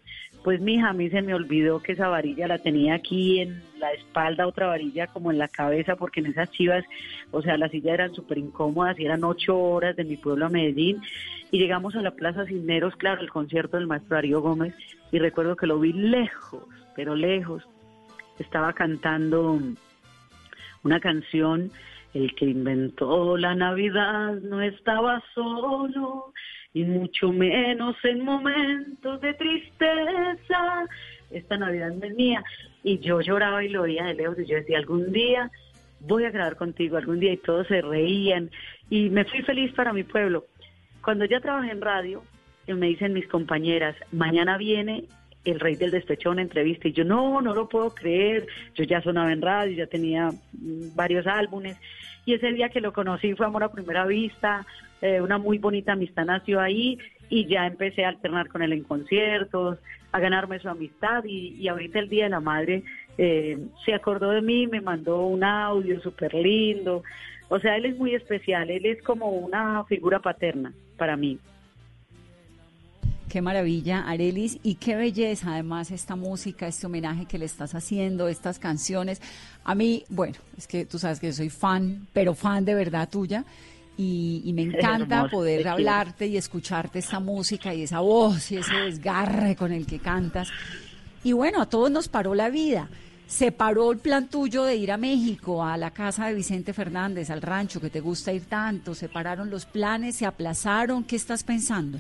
Pues 0.44 0.62
mija, 0.62 0.90
a 0.90 0.94
mí 0.94 1.10
se 1.10 1.24
me 1.24 1.34
olvidó 1.34 1.82
que 1.82 1.94
esa 1.94 2.08
varilla 2.08 2.48
la 2.48 2.60
tenía 2.60 2.94
aquí 2.94 3.40
en 3.40 3.64
la 3.80 3.92
espalda, 3.92 4.46
otra 4.46 4.68
varilla 4.68 5.08
como 5.08 5.32
en 5.32 5.40
la 5.40 5.48
cabeza, 5.48 5.96
porque 5.96 6.20
en 6.20 6.28
esas 6.28 6.52
chivas, 6.52 6.86
o 7.32 7.42
sea, 7.42 7.58
las 7.58 7.72
sillas 7.72 7.96
eran 7.96 8.14
súper 8.14 8.38
incómodas 8.38 9.00
y 9.00 9.06
eran 9.06 9.24
ocho 9.24 9.58
horas 9.60 9.96
de 9.96 10.04
mi 10.04 10.16
pueblo 10.16 10.46
a 10.46 10.50
Medellín. 10.50 11.02
Y 11.52 11.58
llegamos 11.58 11.96
a 11.96 12.04
la 12.04 12.12
Plaza 12.12 12.46
Cisneros, 12.46 12.96
claro, 12.98 13.22
el 13.22 13.32
concierto 13.32 13.78
del 13.78 13.88
maestro 13.88 14.14
Darío 14.14 14.42
Gómez, 14.42 14.76
y 15.12 15.18
recuerdo 15.18 15.56
que 15.56 15.66
lo 15.66 15.80
vi 15.80 15.92
lejos, 15.94 16.64
pero 16.96 17.16
lejos. 17.16 17.68
Estaba 18.38 18.74
cantando 18.74 19.60
una 20.84 21.00
canción, 21.00 21.72
el 22.14 22.34
que 22.36 22.46
inventó 22.46 23.38
la 23.38 23.56
Navidad 23.56 24.34
no 24.42 24.62
estaba 24.62 25.24
solo, 25.34 26.34
y 26.74 26.84
mucho 26.84 27.32
menos 27.32 27.96
en 28.04 28.24
momentos 28.24 29.22
de 29.22 29.34
tristeza. 29.34 30.86
Esta 31.32 31.58
Navidad 31.58 31.92
venía 31.96 32.44
y 32.84 33.00
yo 33.00 33.22
lloraba 33.22 33.64
y 33.64 33.70
lo 33.70 33.84
oía 33.84 34.06
de 34.06 34.16
lejos 34.16 34.40
y 34.40 34.46
yo 34.46 34.56
decía, 34.56 34.78
algún 34.78 35.12
día 35.12 35.52
voy 36.02 36.26
a 36.26 36.32
grabar 36.32 36.56
contigo, 36.56 36.98
algún 36.98 37.20
día 37.20 37.34
y 37.34 37.38
todos 37.38 37.68
se 37.68 37.82
reían 37.82 38.50
y 38.90 39.10
me 39.10 39.26
fui 39.26 39.42
feliz 39.42 39.74
para 39.74 39.94
mi 39.94 40.04
pueblo. 40.04 40.46
Cuando 41.04 41.26
ya 41.26 41.40
trabajé 41.40 41.72
en 41.72 41.82
radio, 41.82 42.24
me 42.68 42.88
dicen 42.88 43.14
mis 43.14 43.28
compañeras, 43.28 43.96
mañana 44.12 44.58
viene 44.58 45.06
el 45.46 45.60
rey 45.60 45.76
del 45.76 45.92
despecho 45.92 46.32
una 46.32 46.42
entrevista 46.42 46.88
y 46.88 46.94
yo 46.94 47.04
no, 47.04 47.42
no 47.42 47.54
lo 47.54 47.70
puedo 47.70 47.94
creer, 47.94 48.48
yo 48.76 48.84
ya 48.84 49.02
sonaba 49.02 49.32
en 49.32 49.42
radio, 49.42 49.76
ya 49.76 49.88
tenía 49.88 50.30
mm, 50.30 50.96
varios 50.96 51.28
álbumes 51.28 51.78
y 52.26 52.34
ese 52.34 52.52
día 52.52 52.70
que 52.70 52.82
lo 52.82 52.94
conocí 52.94 53.34
fue 53.34 53.46
amor 53.46 53.64
a 53.64 53.72
primera 53.72 54.06
vista, 54.06 54.66
eh, 55.02 55.22
una 55.22 55.38
muy 55.38 55.58
bonita 55.58 55.94
amistad 55.94 56.26
nació 56.26 56.60
ahí 56.60 57.00
y 57.30 57.46
ya 57.46 57.66
empecé 57.68 58.06
a 58.06 58.10
alternar 58.10 58.50
con 58.50 58.62
él 58.62 58.74
en 58.74 58.84
conciertos, 58.84 59.80
a 60.12 60.20
ganarme 60.20 60.60
su 60.60 60.70
amistad 60.70 61.24
y, 61.26 61.68
ahorita 61.68 62.00
el 62.00 62.10
Día 62.10 62.26
de 62.26 62.32
la 62.32 62.40
Madre 62.40 62.84
eh, 63.18 63.58
se 63.86 63.94
acordó 63.94 64.32
de 64.32 64.42
mí, 64.42 64.68
me 64.68 64.82
mandó 64.82 65.26
un 65.26 65.44
audio 65.44 66.00
súper 66.02 66.34
lindo. 66.34 67.04
O 67.48 67.60
sea, 67.60 67.76
él 67.78 67.86
es 67.86 67.98
muy 67.98 68.16
especial, 68.16 68.70
él 68.70 68.86
es 68.86 69.02
como 69.04 69.30
una 69.30 69.84
figura 69.86 70.20
paterna 70.20 70.74
para 70.98 71.16
mí. 71.18 71.40
Qué 73.30 73.44
maravilla, 73.44 74.10
Arelis, 74.10 74.58
y 74.64 74.76
qué 74.76 74.96
belleza 74.96 75.54
además 75.54 75.92
esta 75.92 76.16
música, 76.16 76.68
este 76.68 76.88
homenaje 76.88 77.28
que 77.28 77.38
le 77.38 77.46
estás 77.46 77.76
haciendo, 77.76 78.28
estas 78.28 78.58
canciones. 78.58 79.22
A 79.64 79.76
mí, 79.76 80.04
bueno, 80.10 80.36
es 80.58 80.66
que 80.66 80.86
tú 80.86 80.98
sabes 80.98 81.20
que 81.20 81.28
yo 81.28 81.34
soy 81.34 81.52
fan, 81.52 82.08
pero 82.12 82.34
fan 82.34 82.66
de 82.66 82.74
verdad 82.74 83.08
tuya 83.08 83.46
y, 83.98 84.52
me 84.56 84.62
encanta 84.76 85.28
poder 85.30 85.68
hablarte 85.68 86.26
y 86.26 86.38
escucharte 86.38 86.98
esta 87.00 87.20
música 87.20 87.72
y 87.72 87.84
esa 87.84 88.00
voz 88.00 88.52
y 88.52 88.58
ese 88.58 88.74
desgarre 88.74 89.56
con 89.56 89.72
el 89.72 89.86
que 89.86 90.00
cantas. 90.00 90.50
Y 91.24 91.34
bueno, 91.34 91.62
a 91.62 91.68
todos 91.68 91.92
nos 91.92 92.08
paró 92.08 92.34
la 92.34 92.50
vida. 92.50 92.90
Se 93.28 93.52
paró 93.52 93.92
el 93.92 94.00
plan 94.00 94.28
tuyo 94.28 94.64
de 94.64 94.76
ir 94.76 94.92
a 94.92 94.98
México, 94.98 95.64
a 95.64 95.78
la 95.78 95.92
casa 95.92 96.26
de 96.26 96.34
Vicente 96.34 96.74
Fernández, 96.74 97.30
al 97.30 97.44
rancho 97.44 97.80
que 97.80 97.92
te 97.92 98.00
gusta 98.00 98.34
ir 98.34 98.46
tanto. 98.46 98.96
Se 98.96 99.08
pararon 99.08 99.52
los 99.52 99.68
planes, 99.68 100.16
se 100.16 100.26
aplazaron. 100.26 101.04
¿Qué 101.04 101.16
estás 101.16 101.44
pensando? 101.44 102.00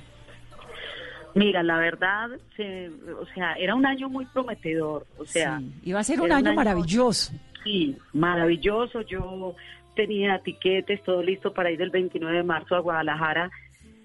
Mira, 1.35 1.63
la 1.63 1.77
verdad, 1.77 2.31
o 2.31 3.25
sea, 3.33 3.53
era 3.53 3.75
un 3.75 3.85
año 3.85 4.09
muy 4.09 4.25
prometedor. 4.25 5.05
O 5.17 5.25
sea, 5.25 5.61
iba 5.83 5.99
a 5.99 6.03
ser 6.03 6.21
un 6.21 6.31
año 6.31 6.53
maravilloso. 6.53 7.33
Sí, 7.63 7.97
maravilloso. 8.13 9.01
Yo 9.01 9.55
tenía 9.95 10.39
tiquetes, 10.39 11.03
todo 11.03 11.21
listo 11.21 11.53
para 11.53 11.71
ir 11.71 11.81
el 11.81 11.89
29 11.89 12.37
de 12.37 12.43
marzo 12.43 12.75
a 12.75 12.79
Guadalajara, 12.79 13.51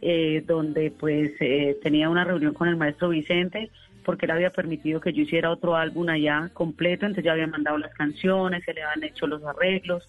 eh, 0.00 0.42
donde 0.46 0.90
pues 0.90 1.32
eh, 1.40 1.78
tenía 1.82 2.10
una 2.10 2.24
reunión 2.24 2.52
con 2.52 2.68
el 2.68 2.76
maestro 2.76 3.10
Vicente, 3.10 3.70
porque 4.04 4.26
él 4.26 4.32
había 4.32 4.50
permitido 4.50 5.00
que 5.00 5.12
yo 5.12 5.22
hiciera 5.22 5.50
otro 5.50 5.76
álbum 5.76 6.08
allá 6.08 6.50
completo, 6.52 7.06
entonces 7.06 7.24
ya 7.24 7.32
había 7.32 7.46
mandado 7.46 7.78
las 7.78 7.94
canciones, 7.94 8.64
se 8.64 8.74
le 8.74 8.82
habían 8.82 9.04
hecho 9.04 9.26
los 9.26 9.42
arreglos, 9.44 10.06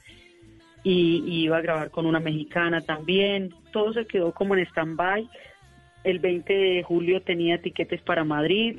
y, 0.83 1.23
iba 1.43 1.57
a 1.57 1.61
grabar 1.61 1.91
con 1.91 2.05
una 2.05 2.19
mexicana 2.19 2.81
también, 2.81 3.53
todo 3.71 3.93
se 3.93 4.05
quedó 4.05 4.31
como 4.31 4.55
en 4.55 4.65
stand-by. 4.67 5.29
El 6.05 6.19
20 6.19 6.53
de 6.53 6.83
julio 6.83 7.21
tenía 7.21 7.59
tiquetes 7.61 7.99
para 8.01 8.23
Madrid, 8.23 8.77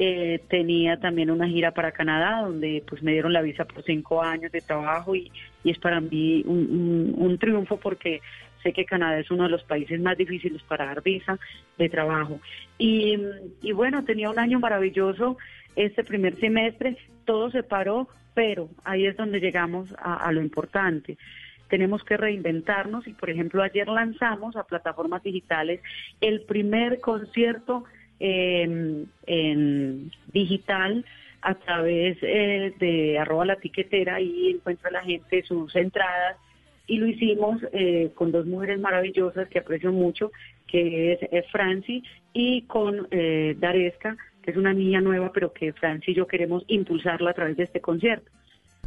eh, 0.00 0.40
tenía 0.48 0.98
también 0.98 1.30
una 1.30 1.46
gira 1.46 1.70
para 1.70 1.92
Canadá, 1.92 2.42
donde 2.42 2.82
pues 2.86 3.04
me 3.04 3.12
dieron 3.12 3.32
la 3.32 3.40
visa 3.40 3.64
por 3.64 3.84
cinco 3.84 4.20
años 4.20 4.50
de 4.50 4.60
trabajo 4.60 5.14
y, 5.14 5.30
es 5.64 5.78
para 5.78 6.00
mí 6.00 6.42
un, 6.44 7.38
triunfo 7.40 7.78
porque 7.78 8.20
sé 8.62 8.72
que 8.72 8.84
Canadá 8.84 9.18
es 9.18 9.30
uno 9.30 9.44
de 9.44 9.50
los 9.50 9.62
países 9.62 10.00
más 10.00 10.18
difíciles 10.18 10.62
para 10.64 10.86
dar 10.86 11.02
visa 11.02 11.38
de 11.78 11.88
trabajo. 11.88 12.40
Y, 12.78 13.16
bueno, 13.72 14.04
tenía 14.04 14.28
un 14.28 14.38
año 14.38 14.58
maravilloso 14.58 15.38
este 15.76 16.02
primer 16.04 16.34
semestre, 16.36 16.96
todo 17.24 17.50
se 17.50 17.62
paró, 17.62 18.08
pero 18.34 18.68
ahí 18.84 19.06
es 19.06 19.16
donde 19.16 19.40
llegamos 19.40 19.94
a 19.98 20.30
lo 20.32 20.42
importante 20.42 21.16
tenemos 21.68 22.04
que 22.04 22.16
reinventarnos. 22.16 23.06
Y 23.06 23.12
por 23.12 23.30
ejemplo 23.30 23.62
ayer 23.62 23.88
lanzamos 23.88 24.56
a 24.56 24.64
plataformas 24.64 25.22
digitales 25.22 25.80
el 26.20 26.42
primer 26.42 27.00
concierto 27.00 27.84
en 28.18 29.08
digital 30.32 31.04
a 31.46 31.54
través 31.54 32.18
eh, 32.22 32.74
de 32.80 33.18
arroba 33.18 33.44
la 33.44 33.56
tiquetera. 33.56 34.20
Y 34.20 34.50
encuentra 34.50 34.90
la 34.90 35.02
gente 35.02 35.42
sus 35.42 35.74
entradas. 35.76 36.36
Y 36.88 36.98
lo 36.98 37.06
hicimos 37.06 37.60
eh, 37.72 38.10
con 38.14 38.32
dos 38.32 38.46
mujeres 38.46 38.78
maravillosas 38.80 39.48
que 39.48 39.58
aprecio 39.58 39.92
mucho, 39.92 40.30
que 40.66 41.12
es, 41.12 41.46
Franci 41.50 42.02
y 42.32 42.62
con 42.62 43.08
eh, 43.10 43.56
Daresca, 43.58 44.16
que 44.42 44.52
es 44.52 44.56
una 44.56 44.72
niña 44.72 45.00
nueva, 45.00 45.32
pero 45.32 45.52
que 45.52 45.72
Franci 45.72 46.12
y 46.12 46.14
yo 46.14 46.26
queremos 46.26 46.64
impulsarla 46.68 47.30
a 47.30 47.34
través 47.34 47.56
de 47.56 47.64
este 47.64 47.80
concierto. 47.80 48.30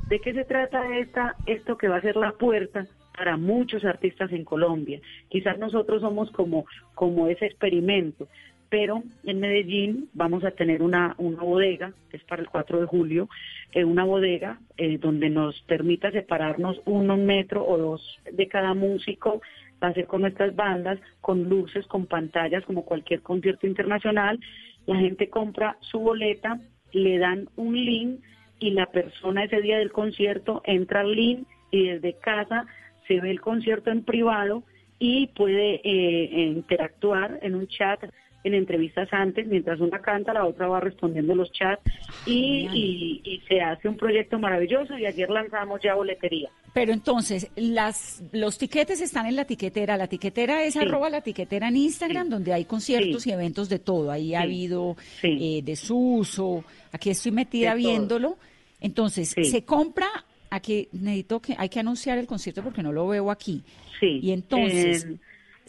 ¿De 0.10 0.20
qué 0.20 0.34
se 0.34 0.44
trata 0.44 0.98
esta, 0.98 1.36
esto 1.46 1.78
que 1.78 1.88
va 1.88 1.98
a 1.98 2.02
ser 2.02 2.16
la 2.16 2.32
puerta 2.32 2.88
para 3.16 3.38
muchos 3.38 3.86
artistas 3.86 4.32
en 4.32 4.44
Colombia? 4.44 5.00
Quizás 5.30 5.60
nosotros 5.60 6.02
somos 6.02 6.32
como, 6.32 6.66
como 6.96 7.28
ese 7.28 7.46
experimento, 7.46 8.28
pero 8.70 9.04
en 9.24 9.40
Medellín 9.40 10.10
vamos 10.14 10.44
a 10.44 10.50
tener 10.50 10.82
una, 10.82 11.14
una 11.20 11.44
bodega, 11.44 11.94
que 12.10 12.18
es 12.18 12.24
para 12.24 12.42
el 12.42 12.50
4 12.50 12.82
de 12.82 12.88
julio, 12.88 13.30
eh, 13.72 13.84
una 13.84 14.04
bodega 14.04 14.60
eh, 14.78 14.98
donde 14.98 15.30
nos 15.30 15.62
permita 15.68 16.10
separarnos 16.10 16.82
uno 16.86 17.16
metro 17.16 17.64
o 17.64 17.78
dos 17.78 18.20
de 18.32 18.48
cada 18.48 18.74
músico, 18.74 19.44
va 19.82 19.90
a 19.90 19.94
ser 19.94 20.08
con 20.08 20.22
nuestras 20.22 20.56
bandas, 20.56 21.00
con 21.22 21.48
luces, 21.48 21.86
con 21.86 22.08
pantallas, 22.08 22.66
como 22.66 22.84
cualquier 22.84 23.22
concierto 23.22 23.68
internacional. 23.68 24.40
La 24.88 24.96
gente 24.96 25.30
compra 25.30 25.78
su 25.82 26.00
boleta, 26.00 26.60
le 26.94 27.20
dan 27.20 27.48
un 27.58 27.76
link 27.76 28.22
y 28.60 28.72
la 28.72 28.88
persona 28.88 29.44
ese 29.44 29.62
día 29.62 29.78
del 29.78 29.92
concierto 29.92 30.62
entra 30.66 31.02
al 31.02 31.12
link 31.14 31.48
y 31.72 31.88
desde 31.88 32.20
casa 32.20 32.66
se 33.08 33.20
ve 33.20 33.32
el 33.32 33.42
concierto 33.42 33.90
en 33.90 34.04
privado 34.04 34.64
y 35.00 35.28
puede 35.28 35.82
eh, 35.84 36.48
interactuar 36.48 37.40
en 37.42 37.56
un 37.56 37.68
chat 37.68 38.04
en 38.44 38.54
entrevistas 38.54 39.10
antes, 39.12 39.48
mientras 39.48 39.80
una 39.82 40.00
canta, 40.00 40.34
la 40.34 40.46
otra 40.46 40.68
va 40.68 40.80
respondiendo 40.80 41.36
los 41.36 41.52
chats 41.52 41.82
y, 42.26 43.22
y, 43.24 43.42
se 43.48 43.62
hace 43.62 43.88
un 43.90 43.98
proyecto 43.98 44.40
maravilloso 44.40 44.98
y 44.98 45.06
ayer 45.06 45.30
lanzamos 45.30 45.82
ya 45.84 45.96
boletería. 45.96 46.50
Pero 46.74 46.94
entonces, 46.94 47.50
las, 47.56 48.24
los 48.32 48.58
tiquetes 48.58 49.02
están 49.02 49.26
en 49.26 49.36
la 49.36 49.46
tiquetera. 49.46 49.98
La 49.98 50.08
tiquetera 50.08 50.64
es 50.64 50.78
arroba 50.78 51.10
la 51.10 51.22
tiquetera 51.22 51.68
en 51.68 51.78
Instagram, 51.78 52.30
donde 52.30 52.54
hay 52.54 52.66
conciertos 52.66 53.26
y 53.28 53.32
eventos 53.32 53.70
de 53.70 53.80
todo. 53.80 54.12
Ahí 54.12 54.36
ha 54.36 54.42
habido 54.42 54.96
eh, 55.24 55.62
desuso. 55.64 56.64
Aquí 56.92 57.10
estoy 57.10 57.32
metida 57.32 57.74
viéndolo. 57.74 58.38
Entonces, 58.80 59.36
se 59.42 59.64
compra. 59.64 60.08
Aquí 60.52 60.88
necesito 60.92 61.42
que 61.42 61.56
hay 61.58 61.70
que 61.70 61.80
anunciar 61.80 62.18
el 62.18 62.26
concierto 62.26 62.64
porque 62.64 62.82
no 62.82 62.92
lo 62.92 63.08
veo 63.08 63.30
aquí. 63.30 63.64
Sí. 64.00 64.20
Y 64.22 64.32
entonces 64.32 65.08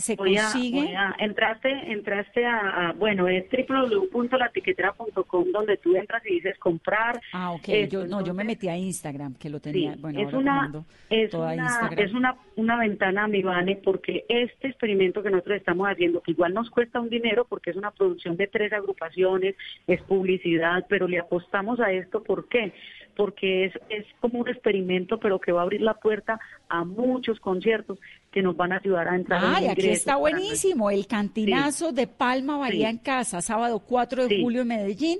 se 0.00 0.16
consigue. 0.16 0.94
entraste, 1.18 1.70
entraste 1.92 2.46
a, 2.46 2.94
bueno, 2.96 3.28
es 3.28 3.44
www.latiquetera.com 3.50 5.52
donde 5.52 5.76
tú 5.76 5.94
entras 5.96 6.24
y 6.26 6.34
dices 6.34 6.58
comprar. 6.58 7.20
Ah, 7.32 7.52
ok. 7.52 7.68
yo, 7.88 8.06
no, 8.06 8.24
yo 8.24 8.34
me 8.34 8.44
metí 8.44 8.68
a 8.68 8.76
Instagram, 8.76 9.34
que 9.34 9.50
lo 9.50 9.60
tenía. 9.60 9.96
bueno, 9.98 10.20
es 10.20 10.32
una, 10.32 10.72
es 11.10 11.34
una, 11.34 11.90
es 11.96 12.12
una, 12.12 12.36
una 12.56 12.78
ventana, 12.78 13.28
mi 13.28 13.42
Vane, 13.42 13.76
porque 13.76 14.24
este 14.28 14.68
experimento 14.68 15.22
que 15.22 15.30
nosotros 15.30 15.58
estamos 15.58 15.86
haciendo, 15.88 16.22
que 16.22 16.32
igual 16.32 16.54
nos 16.54 16.70
cuesta 16.70 17.00
un 17.00 17.10
dinero 17.10 17.46
porque 17.48 17.70
es 17.70 17.76
una 17.76 17.90
producción 17.90 18.36
de 18.36 18.46
tres 18.46 18.72
agrupaciones, 18.72 19.56
es 19.86 20.00
publicidad, 20.02 20.86
pero 20.88 21.06
le 21.06 21.18
apostamos 21.18 21.80
a 21.80 21.92
esto, 21.92 22.22
¿por 22.22 22.48
qué? 22.48 22.72
porque 23.16 23.66
es, 23.66 23.74
es 23.90 24.06
como 24.20 24.38
un 24.38 24.48
experimento, 24.48 25.18
pero 25.18 25.40
que 25.40 25.52
va 25.52 25.60
a 25.60 25.64
abrir 25.64 25.82
la 25.82 25.92
puerta 25.92 26.40
a 26.70 26.84
muchos 26.84 27.38
conciertos 27.40 27.98
que 28.30 28.42
nos 28.42 28.56
van 28.56 28.72
a 28.72 28.76
ayudar 28.76 29.08
a 29.08 29.16
entrar. 29.16 29.42
Ay, 29.44 29.66
aquí 29.66 29.88
está 29.88 30.16
buenísimo, 30.16 30.90
el 30.90 31.06
cantinazo 31.06 31.92
de 31.92 32.06
Palma 32.06 32.56
Varía 32.58 32.88
en 32.88 32.98
Casa, 32.98 33.42
sábado 33.42 33.80
4 33.80 34.28
de 34.28 34.40
julio 34.40 34.62
en 34.62 34.68
Medellín, 34.68 35.18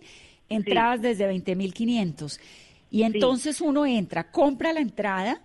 entradas 0.48 1.02
desde 1.02 1.30
20.500. 1.30 2.40
Y 2.90 3.02
entonces 3.02 3.60
uno 3.60 3.86
entra, 3.86 4.30
compra 4.30 4.72
la 4.72 4.80
entrada, 4.80 5.42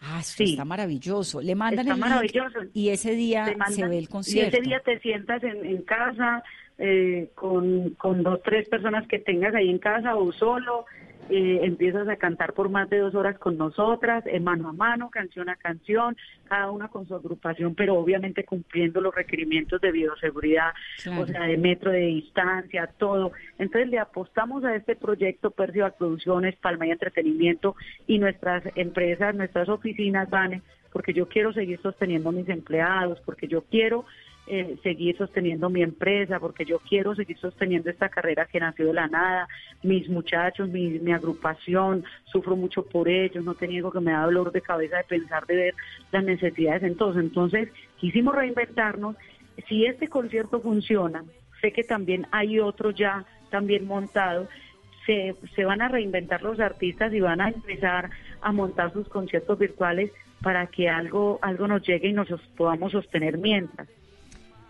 Ah, 0.00 0.18
esto 0.20 0.44
está 0.44 0.64
maravilloso. 0.64 1.40
Le 1.40 1.54
mandan 1.54 1.88
el 1.88 1.98
link 1.98 2.70
y 2.74 2.90
ese 2.90 3.12
día 3.12 3.56
se 3.70 3.86
ve 3.86 3.98
el 3.98 4.08
concierto. 4.08 4.56
Y 4.56 4.60
ese 4.60 4.68
día 4.68 4.80
te 4.80 5.00
sientas 5.00 5.42
en, 5.42 5.64
en 5.64 5.82
casa, 5.82 6.44
eh, 6.78 7.30
con, 7.34 7.90
con 7.94 8.22
dos, 8.22 8.40
tres 8.42 8.68
personas 8.68 9.06
que 9.08 9.18
tengas 9.18 9.54
ahí 9.54 9.70
en 9.70 9.78
casa 9.78 10.14
o 10.16 10.32
solo, 10.32 10.84
eh, 11.30 11.60
empiezas 11.62 12.08
a 12.08 12.16
cantar 12.16 12.52
por 12.52 12.68
más 12.68 12.88
de 12.90 12.98
dos 12.98 13.14
horas 13.14 13.38
con 13.38 13.56
nosotras, 13.56 14.24
en 14.26 14.44
mano 14.44 14.68
a 14.68 14.72
mano, 14.72 15.10
canción 15.10 15.48
a 15.48 15.56
canción, 15.56 16.16
cada 16.44 16.70
una 16.70 16.88
con 16.88 17.06
su 17.06 17.14
agrupación, 17.14 17.74
pero 17.74 17.94
obviamente 17.96 18.44
cumpliendo 18.44 19.00
los 19.00 19.14
requerimientos 19.14 19.80
de 19.80 19.92
bioseguridad, 19.92 20.72
Claro. 21.02 21.22
o 21.22 21.26
sea, 21.26 21.42
de 21.42 21.56
metro 21.56 21.90
de 21.90 22.00
distancia, 22.06 22.88
todo. 22.98 23.32
Entonces 23.58 23.88
le 23.90 23.98
apostamos 23.98 24.64
a 24.64 24.74
este 24.74 24.96
proyecto 24.96 25.50
Percival 25.50 25.94
Producciones, 25.98 26.56
Palma 26.56 26.86
y 26.86 26.90
Entretenimiento 26.90 27.76
y 28.06 28.18
nuestras 28.18 28.62
empresas, 28.76 29.34
nuestras 29.34 29.68
oficinas, 29.68 30.30
Vane, 30.30 30.62
porque 30.92 31.12
yo 31.12 31.28
quiero 31.28 31.52
seguir 31.52 31.80
sosteniendo 31.82 32.30
a 32.30 32.32
mis 32.32 32.48
empleados, 32.48 33.20
porque 33.26 33.48
yo 33.48 33.62
quiero 33.64 34.04
eh, 34.48 34.76
seguir 34.82 35.16
sosteniendo 35.16 35.68
mi 35.68 35.82
empresa, 35.82 36.38
porque 36.38 36.64
yo 36.64 36.78
quiero 36.78 37.14
seguir 37.16 37.36
sosteniendo 37.38 37.90
esta 37.90 38.08
carrera 38.08 38.46
que 38.46 38.60
nació 38.60 38.86
de 38.86 38.94
la 38.94 39.08
nada, 39.08 39.48
mis 39.82 40.08
muchachos, 40.08 40.68
mi, 40.68 41.00
mi 41.00 41.12
agrupación, 41.12 42.04
sufro 42.26 42.54
mucho 42.54 42.86
por 42.86 43.08
ellos, 43.08 43.44
no 43.44 43.54
te 43.54 43.66
niego 43.66 43.90
que 43.90 44.00
me 44.00 44.12
da 44.12 44.22
dolor 44.22 44.52
de 44.52 44.60
cabeza 44.60 44.98
de 44.98 45.04
pensar 45.04 45.46
de 45.46 45.56
ver 45.56 45.74
las 46.12 46.22
necesidades 46.22 46.84
en 46.84 46.96
todos. 46.96 47.16
Entonces, 47.16 47.70
quisimos 47.98 48.34
reinventarnos. 48.34 49.16
Si 49.68 49.84
este 49.84 50.06
concierto 50.06 50.60
funciona, 50.60 51.24
sé 51.60 51.72
que 51.72 51.82
también 51.82 52.26
hay 52.30 52.60
otro 52.60 52.90
ya 52.90 53.24
también 53.50 53.86
montado, 53.86 54.48
se, 55.06 55.34
se 55.54 55.64
van 55.64 55.80
a 55.80 55.88
reinventar 55.88 56.42
los 56.42 56.60
artistas 56.60 57.12
y 57.12 57.20
van 57.20 57.40
a 57.40 57.48
empezar 57.48 58.10
a 58.40 58.52
montar 58.52 58.92
sus 58.92 59.08
conciertos 59.08 59.58
virtuales 59.58 60.12
para 60.42 60.66
que 60.66 60.88
algo, 60.88 61.38
algo 61.42 61.66
nos 61.66 61.82
llegue 61.82 62.08
y 62.08 62.12
nos 62.12 62.28
podamos 62.56 62.92
sostener 62.92 63.38
mientras. 63.38 63.88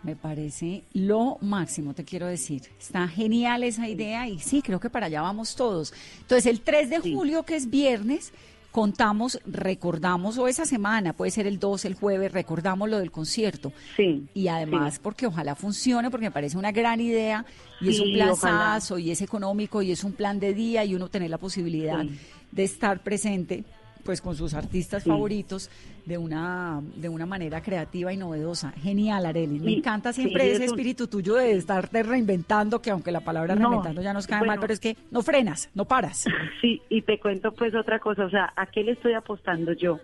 Me 0.06 0.14
parece 0.14 0.84
lo 0.92 1.36
máximo, 1.40 1.92
te 1.92 2.04
quiero 2.04 2.28
decir. 2.28 2.62
Está 2.78 3.08
genial 3.08 3.64
esa 3.64 3.88
idea 3.88 4.28
y 4.28 4.38
sí, 4.38 4.62
creo 4.62 4.78
que 4.78 4.88
para 4.88 5.06
allá 5.06 5.20
vamos 5.20 5.56
todos. 5.56 5.92
Entonces, 6.20 6.46
el 6.46 6.60
3 6.60 6.90
de 6.90 6.98
julio, 7.00 7.42
que 7.42 7.56
es 7.56 7.68
viernes, 7.68 8.32
contamos, 8.70 9.40
recordamos, 9.46 10.38
o 10.38 10.46
esa 10.46 10.64
semana, 10.64 11.12
puede 11.12 11.32
ser 11.32 11.48
el 11.48 11.58
2, 11.58 11.86
el 11.86 11.94
jueves, 11.94 12.30
recordamos 12.30 12.88
lo 12.88 13.00
del 13.00 13.10
concierto. 13.10 13.72
Sí. 13.96 14.28
Y 14.32 14.46
además, 14.46 14.94
sí. 14.94 15.00
porque 15.02 15.26
ojalá 15.26 15.56
funcione, 15.56 16.08
porque 16.08 16.26
me 16.26 16.30
parece 16.30 16.56
una 16.56 16.70
gran 16.70 17.00
idea 17.00 17.44
y 17.80 17.88
es 17.88 17.98
un 17.98 18.12
planazo 18.12 18.98
y 18.98 19.10
es 19.10 19.22
económico 19.22 19.82
y 19.82 19.90
es 19.90 20.04
un 20.04 20.12
plan 20.12 20.38
de 20.38 20.54
día 20.54 20.84
y 20.84 20.94
uno 20.94 21.08
tener 21.08 21.30
la 21.30 21.38
posibilidad 21.38 22.04
de 22.52 22.62
estar 22.62 23.02
presente 23.02 23.64
pues 24.06 24.20
con 24.22 24.34
sus 24.36 24.54
artistas 24.54 25.02
Sí. 25.02 25.10
favoritos 25.10 25.68
de 26.06 26.16
una 26.16 26.80
de 26.96 27.08
una 27.08 27.26
manera 27.26 27.60
creativa 27.60 28.12
y 28.12 28.16
novedosa. 28.16 28.70
Genial, 28.72 29.26
Arely. 29.26 29.58
Me 29.58 29.72
encanta 29.74 30.12
siempre 30.12 30.44
sí, 30.44 30.50
ese 30.50 30.64
es 30.64 30.70
un- 30.72 30.78
espíritu 30.78 31.08
tuyo 31.08 31.34
de 31.34 31.52
estarte 31.52 32.02
reinventando, 32.02 32.80
que 32.80 32.90
aunque 32.90 33.10
la 33.12 33.20
palabra 33.20 33.54
No, 33.54 33.60
reinventando 33.68 34.00
ya 34.00 34.12
nos 34.14 34.26
cae 34.26 34.46
mal, 34.46 34.58
pero 34.60 34.72
es 34.72 34.80
que 34.80 34.96
no 35.10 35.22
frenas, 35.22 35.68
no 35.74 35.84
paras. 35.84 36.24
Sí, 36.62 36.80
y 36.88 37.02
te 37.02 37.18
cuento 37.18 37.52
pues 37.52 37.74
otra 37.74 37.98
cosa, 37.98 38.24
o 38.24 38.30
sea, 38.30 38.52
¿a 38.56 38.66
qué 38.66 38.82
le 38.82 38.92
estoy 38.92 39.12
apostando 39.12 39.72
yo? 39.72 39.98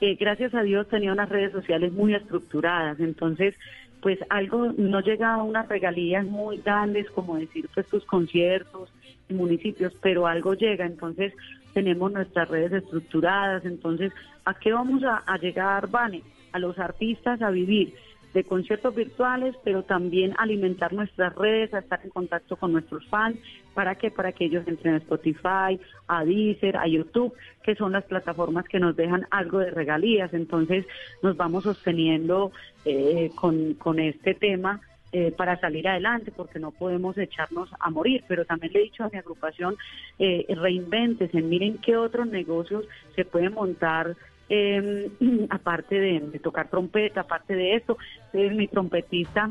Eh, 0.00 0.16
gracias 0.16 0.54
a 0.54 0.62
Dios 0.62 0.88
tenía 0.88 1.12
unas 1.12 1.28
redes 1.28 1.52
sociales 1.52 1.92
muy 1.92 2.14
estructuradas, 2.14 3.00
entonces 3.00 3.54
pues 4.00 4.18
algo 4.30 4.72
no 4.76 5.00
llega 5.00 5.34
a 5.34 5.42
unas 5.42 5.68
regalías 5.68 6.24
muy 6.26 6.58
grandes 6.58 7.08
como 7.10 7.36
decir 7.36 7.68
pues 7.72 7.86
tus 7.86 8.04
conciertos 8.04 8.90
municipios, 9.28 9.92
pero 10.02 10.26
algo 10.26 10.54
llega, 10.54 10.84
entonces 10.86 11.32
tenemos 11.72 12.12
nuestras 12.12 12.48
redes 12.48 12.72
estructuradas, 12.72 13.64
entonces 13.64 14.12
¿a 14.44 14.54
qué 14.54 14.72
vamos 14.72 15.02
a, 15.04 15.36
llegar, 15.38 15.88
Vane? 15.88 16.22
A 16.52 16.58
los 16.58 16.78
artistas 16.78 17.40
a 17.42 17.50
vivir 17.50 17.94
de 18.34 18.44
conciertos 18.44 18.94
virtuales, 18.94 19.54
pero 19.62 19.82
también 19.82 20.34
alimentar 20.38 20.92
nuestras 20.92 21.34
redes, 21.34 21.74
a 21.74 21.80
estar 21.80 22.00
en 22.02 22.10
contacto 22.10 22.56
con 22.56 22.72
nuestros 22.72 23.06
fans. 23.08 23.36
¿Para 23.74 23.94
qué? 23.96 24.10
Para 24.10 24.32
que 24.32 24.46
ellos 24.46 24.66
entren 24.66 24.94
a 24.94 24.98
Spotify, 24.98 25.78
a 26.08 26.24
Deezer, 26.24 26.76
a 26.76 26.86
YouTube, 26.86 27.34
que 27.62 27.74
son 27.74 27.92
las 27.92 28.04
plataformas 28.04 28.66
que 28.66 28.80
nos 28.80 28.96
dejan 28.96 29.26
algo 29.30 29.58
de 29.58 29.70
regalías. 29.70 30.32
Entonces 30.32 30.86
nos 31.22 31.36
vamos 31.36 31.64
sosteniendo 31.64 32.52
eh, 32.84 33.30
con, 33.34 33.74
con 33.74 33.98
este 33.98 34.34
tema 34.34 34.80
eh, 35.12 35.32
para 35.36 35.60
salir 35.60 35.86
adelante, 35.86 36.32
porque 36.34 36.58
no 36.58 36.70
podemos 36.70 37.18
echarnos 37.18 37.68
a 37.78 37.90
morir. 37.90 38.24
Pero 38.28 38.44
también 38.44 38.72
le 38.72 38.80
he 38.80 38.84
dicho 38.84 39.04
a 39.04 39.10
mi 39.10 39.18
agrupación, 39.18 39.76
eh, 40.18 40.46
reinvéntese, 40.48 41.42
miren 41.42 41.78
qué 41.78 41.96
otros 41.96 42.26
negocios 42.26 42.86
se 43.14 43.24
pueden 43.24 43.52
montar 43.52 44.16
eh, 44.48 45.10
aparte 45.50 46.00
de, 46.00 46.38
tocar 46.38 46.68
trompeta, 46.68 47.22
aparte 47.22 47.54
de 47.54 47.74
esto, 47.74 47.98
es 48.32 48.54
mi 48.54 48.68
trompetista 48.68 49.50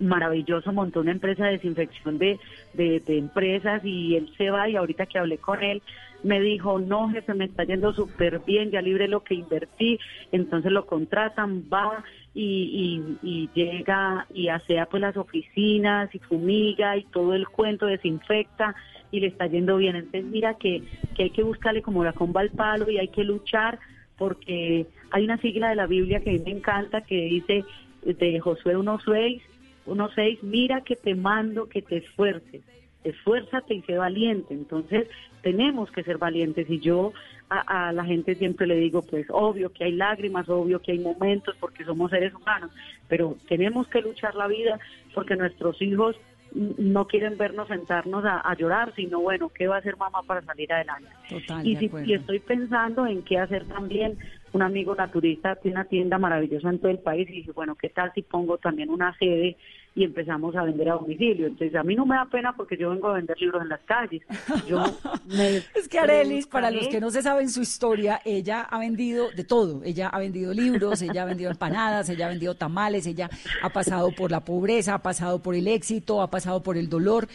maravilloso, 0.00 0.72
montó 0.72 1.00
una 1.00 1.12
empresa 1.12 1.44
de 1.44 1.52
desinfección 1.52 2.18
de, 2.18 2.40
de, 2.72 3.00
de 3.00 3.18
empresas 3.18 3.84
y 3.84 4.16
él 4.16 4.32
se 4.36 4.50
va 4.50 4.68
y 4.68 4.74
ahorita 4.74 5.06
que 5.06 5.18
hablé 5.18 5.38
con 5.38 5.62
él 5.62 5.80
me 6.22 6.40
dijo, 6.40 6.78
no 6.78 7.08
jefe, 7.10 7.34
me 7.34 7.46
está 7.46 7.64
yendo 7.64 7.92
súper 7.92 8.40
bien, 8.40 8.70
ya 8.70 8.80
libre 8.80 9.08
lo 9.08 9.24
que 9.24 9.34
invertí, 9.34 9.98
entonces 10.30 10.70
lo 10.72 10.86
contratan, 10.86 11.64
va 11.72 12.04
y, 12.34 13.18
y, 13.22 13.28
y 13.28 13.50
llega 13.54 14.26
y 14.32 14.48
asea 14.48 14.86
pues 14.86 15.00
las 15.00 15.16
oficinas 15.16 16.14
y 16.14 16.18
fumiga 16.18 16.96
y 16.96 17.04
todo 17.04 17.34
el 17.34 17.48
cuento 17.48 17.86
desinfecta 17.86 18.74
y 19.10 19.20
le 19.20 19.28
está 19.28 19.46
yendo 19.46 19.76
bien. 19.76 19.96
Entonces 19.96 20.24
mira 20.24 20.54
que, 20.54 20.82
que 21.14 21.24
hay 21.24 21.30
que 21.30 21.42
buscarle 21.42 21.82
como 21.82 22.04
la 22.04 22.12
comba 22.12 22.40
al 22.40 22.50
palo 22.50 22.90
y 22.90 22.98
hay 22.98 23.08
que 23.08 23.24
luchar 23.24 23.78
porque 24.16 24.86
hay 25.10 25.24
una 25.24 25.38
sigla 25.38 25.70
de 25.70 25.76
la 25.76 25.86
Biblia 25.86 26.20
que 26.20 26.30
a 26.30 26.32
mí 26.34 26.40
me 26.44 26.52
encanta 26.52 27.02
que 27.02 27.16
dice 27.16 27.64
de 28.04 28.40
Josué 28.40 28.76
1.6, 28.76 29.40
1.6, 29.86 30.38
mira 30.42 30.82
que 30.82 30.96
te 30.96 31.14
mando 31.14 31.68
que 31.68 31.82
te 31.82 31.98
esfuerces, 31.98 32.62
esfuérzate 33.04 33.74
y 33.74 33.82
sé 33.82 33.96
valiente. 33.96 34.54
Entonces 34.54 35.08
tenemos 35.42 35.90
que 35.90 36.02
ser 36.04 36.18
valientes 36.18 36.68
y 36.70 36.78
yo 36.80 37.12
a, 37.48 37.88
a 37.88 37.92
la 37.92 38.04
gente 38.04 38.34
siempre 38.36 38.66
le 38.66 38.76
digo, 38.76 39.02
pues 39.02 39.26
obvio 39.30 39.72
que 39.72 39.84
hay 39.84 39.92
lágrimas, 39.92 40.48
obvio 40.48 40.80
que 40.80 40.92
hay 40.92 40.98
momentos 40.98 41.56
porque 41.60 41.84
somos 41.84 42.10
seres 42.10 42.32
humanos, 42.34 42.70
pero 43.08 43.36
tenemos 43.48 43.88
que 43.88 44.00
luchar 44.02 44.34
la 44.34 44.46
vida 44.46 44.78
porque 45.14 45.36
nuestros 45.36 45.80
hijos 45.82 46.16
no 46.54 47.06
quieren 47.06 47.38
vernos 47.38 47.68
sentarnos 47.68 48.24
a, 48.26 48.40
a 48.40 48.54
llorar, 48.56 48.92
sino 48.94 49.20
bueno, 49.20 49.48
¿qué 49.54 49.66
va 49.68 49.76
a 49.76 49.78
hacer 49.78 49.96
mamá 49.96 50.22
para 50.26 50.42
salir 50.42 50.70
adelante? 50.72 51.08
Total, 51.28 51.66
y, 51.66 51.76
si- 51.76 51.86
y 52.06 52.12
estoy 52.14 52.40
pensando 52.40 53.06
en 53.06 53.22
qué 53.22 53.38
hacer 53.38 53.64
también. 53.66 54.18
Un 54.52 54.62
amigo 54.62 54.94
naturista 54.94 55.56
tiene 55.56 55.78
una 55.78 55.86
tienda 55.86 56.18
maravillosa 56.18 56.68
en 56.68 56.78
todo 56.78 56.90
el 56.90 56.98
país 56.98 57.28
y 57.30 57.36
dije, 57.36 57.52
bueno, 57.52 57.74
¿qué 57.74 57.88
tal 57.88 58.12
si 58.14 58.22
pongo 58.22 58.58
también 58.58 58.90
una 58.90 59.16
sede 59.18 59.56
y 59.94 60.04
empezamos 60.04 60.54
a 60.56 60.64
vender 60.64 60.90
a 60.90 60.94
domicilio? 60.94 61.46
Entonces, 61.46 61.74
a 61.74 61.82
mí 61.82 61.94
no 61.94 62.04
me 62.04 62.16
da 62.16 62.26
pena 62.26 62.54
porque 62.54 62.76
yo 62.76 62.90
vengo 62.90 63.08
a 63.08 63.14
vender 63.14 63.40
libros 63.40 63.62
en 63.62 63.68
las 63.70 63.80
calles. 63.80 64.22
Yo 64.68 64.82
me 65.26 65.56
Es 65.74 65.88
que 65.88 65.98
Arelis, 65.98 66.46
para 66.46 66.70
los 66.70 66.88
que 66.88 67.00
no 67.00 67.10
se 67.10 67.22
saben 67.22 67.48
su 67.48 67.62
historia, 67.62 68.20
ella 68.24 68.62
ha 68.62 68.78
vendido 68.78 69.30
de 69.30 69.44
todo. 69.44 69.82
Ella 69.84 70.08
ha 70.08 70.18
vendido 70.18 70.52
libros, 70.52 71.00
ella 71.00 71.22
ha 71.22 71.26
vendido 71.26 71.50
empanadas, 71.50 72.08
ella 72.10 72.26
ha 72.26 72.30
vendido 72.30 72.54
tamales, 72.54 73.06
ella 73.06 73.30
ha 73.62 73.70
pasado 73.70 74.12
por 74.12 74.30
la 74.30 74.40
pobreza, 74.40 74.94
ha 74.94 75.02
pasado 75.02 75.42
por 75.42 75.54
el 75.54 75.66
éxito, 75.66 76.20
ha 76.20 76.30
pasado 76.30 76.62
por 76.62 76.76
el 76.76 76.88
dolor. 76.88 77.26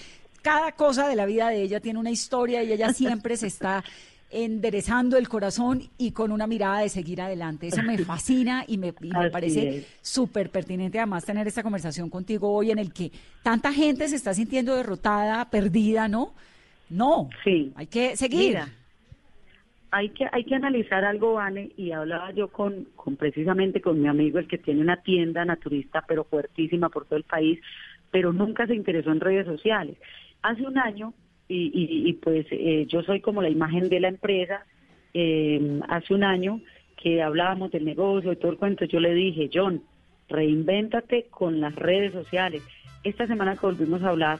Cada 0.43 0.72
cosa 0.74 1.07
de 1.07 1.15
la 1.15 1.26
vida 1.26 1.49
de 1.49 1.63
ella 1.63 1.80
tiene 1.80 1.99
una 1.99 2.11
historia 2.11 2.63
y 2.63 2.72
ella 2.72 2.93
siempre 2.93 3.38
se 3.38 3.47
está 3.47 3.84
enderezando 4.30 5.17
el 5.17 5.30
corazón 5.30 5.82
y 5.97 6.11
con 6.11 6.32
una 6.32 6.47
mirada 6.47 6.80
de 6.82 6.89
seguir 6.89 7.21
adelante. 7.21 7.67
Eso 7.67 7.82
me 7.84 7.97
fascina 8.05 8.65
y 8.67 8.78
me, 8.78 8.93
y 9.01 9.09
me 9.09 9.19
Así 9.19 9.30
parece 9.32 9.86
súper 10.01 10.49
pertinente 10.49 10.99
además 10.99 11.25
tener 11.25 11.47
esta 11.47 11.63
conversación 11.63 12.09
contigo 12.09 12.51
hoy 12.53 12.71
en 12.71 12.80
el 12.80 12.93
que 12.93 13.11
tanta 13.43 13.71
gente 13.71 14.07
se 14.07 14.15
está 14.15 14.34
sintiendo 14.34 14.75
derrotada, 14.75 15.49
perdida, 15.49 16.07
¿no? 16.07 16.34
No, 16.89 17.30
Sí. 17.43 17.71
hay 17.75 17.88
que 17.88 18.15
seguir. 18.15 18.49
Mira, 18.49 18.69
hay 19.91 20.09
que 20.09 20.28
hay 20.32 20.43
que 20.43 20.55
analizar 20.55 21.05
algo, 21.05 21.34
Vane, 21.34 21.71
y 21.78 21.91
hablaba 21.91 22.32
yo 22.32 22.49
con, 22.49 22.86
con 22.95 23.15
precisamente 23.15 23.82
con 23.82 24.01
mi 24.01 24.07
amigo, 24.07 24.39
el 24.39 24.47
que 24.47 24.57
tiene 24.57 24.82
una 24.82 24.97
tienda 25.01 25.45
naturista, 25.45 26.03
pero 26.07 26.25
fuertísima 26.25 26.89
por 26.89 27.05
todo 27.05 27.17
el 27.17 27.23
país, 27.23 27.59
pero 28.11 28.34
nunca 28.34 28.67
se 28.67 28.75
interesó 28.75 29.11
en 29.11 29.19
redes 29.21 29.45
sociales. 29.45 29.97
Hace 30.41 30.63
un 30.63 30.78
año, 30.78 31.13
y, 31.48 31.72
y, 31.74 32.10
y 32.10 32.14
pues 32.14 32.45
eh, 32.52 32.86
yo 32.88 33.02
soy 33.04 33.22
como 33.22 33.41
la 33.41 33.50
imagen 33.50 33.89
de 33.89 34.00
la 34.00 34.10
empresa, 34.10 34.66
eh, 35.14 35.80
hace 35.88 36.14
un 36.14 36.24
año 36.24 36.62
que 36.95 37.22
hablábamos 37.22 37.72
del 37.72 37.86
negocio 37.86 38.32
y 38.32 38.36
todo 38.36 38.52
el 38.52 38.58
cuento, 38.58 38.86
yo 38.86 39.00
le 39.00 39.14
dije, 39.14 39.50
John, 39.54 39.82
reinvéntate 40.30 41.28
con 41.30 41.62
las 41.62 41.76
redes 41.76 42.12
sociales. 42.12 42.64
Esta 43.04 43.28
semana 43.28 43.56
que 43.56 43.66
volvimos 43.66 44.04
a 44.04 44.10
hablar, 44.10 44.39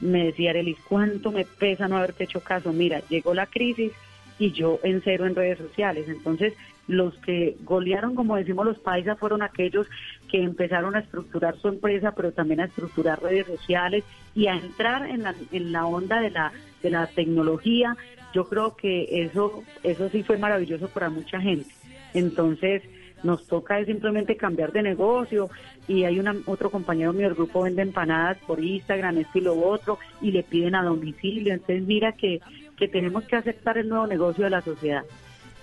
me 0.00 0.26
decía 0.26 0.50
Arelis, 0.50 0.78
¿cuánto 0.88 1.32
me 1.32 1.44
pesa 1.44 1.88
no 1.88 1.96
haberte 1.96 2.24
hecho 2.24 2.40
caso? 2.40 2.72
Mira, 2.72 3.02
llegó 3.08 3.34
la 3.34 3.46
crisis 3.46 3.92
y 4.38 4.52
yo 4.52 4.78
en 4.82 5.00
cero 5.02 5.26
en 5.26 5.34
redes 5.34 5.58
sociales. 5.58 6.08
Entonces, 6.08 6.54
los 6.88 7.16
que 7.18 7.56
golearon, 7.64 8.14
como 8.14 8.36
decimos 8.36 8.66
los 8.66 8.78
paisas, 8.78 9.18
fueron 9.18 9.42
aquellos 9.42 9.86
que 10.30 10.42
empezaron 10.42 10.94
a 10.94 11.00
estructurar 11.00 11.56
su 11.58 11.68
empresa, 11.68 12.12
pero 12.12 12.32
también 12.32 12.60
a 12.60 12.66
estructurar 12.66 13.22
redes 13.22 13.46
sociales 13.46 14.04
y 14.34 14.46
a 14.46 14.54
entrar 14.54 15.08
en 15.08 15.22
la, 15.22 15.34
en 15.52 15.72
la 15.72 15.86
onda 15.86 16.20
de 16.20 16.30
la, 16.30 16.52
de 16.82 16.90
la 16.90 17.06
tecnología. 17.06 17.96
Yo 18.32 18.48
creo 18.48 18.76
que 18.76 19.22
eso, 19.22 19.62
eso 19.82 20.08
sí 20.10 20.22
fue 20.22 20.38
maravilloso 20.38 20.88
para 20.88 21.10
mucha 21.10 21.40
gente. 21.40 21.70
Entonces, 22.14 22.82
nos 23.22 23.46
toca 23.46 23.84
simplemente 23.84 24.36
cambiar 24.36 24.72
de 24.72 24.82
negocio 24.82 25.48
y 25.88 26.04
hay 26.04 26.18
una, 26.18 26.36
otro 26.46 26.70
compañero 26.70 27.12
mío 27.12 27.28
del 27.28 27.34
grupo 27.34 27.62
vende 27.62 27.82
empanadas 27.82 28.38
por 28.46 28.62
Instagram, 28.62 29.18
esto 29.18 29.38
y 29.38 29.42
lo 29.42 29.58
otro, 29.58 29.98
y 30.20 30.32
le 30.32 30.42
piden 30.42 30.74
a 30.74 30.84
domicilio. 30.84 31.52
Entonces 31.52 31.82
mira 31.82 32.12
que, 32.12 32.40
que 32.76 32.88
tenemos 32.88 33.24
que 33.24 33.36
aceptar 33.36 33.78
el 33.78 33.88
nuevo 33.88 34.06
negocio 34.06 34.44
de 34.44 34.50
la 34.50 34.60
sociedad. 34.60 35.04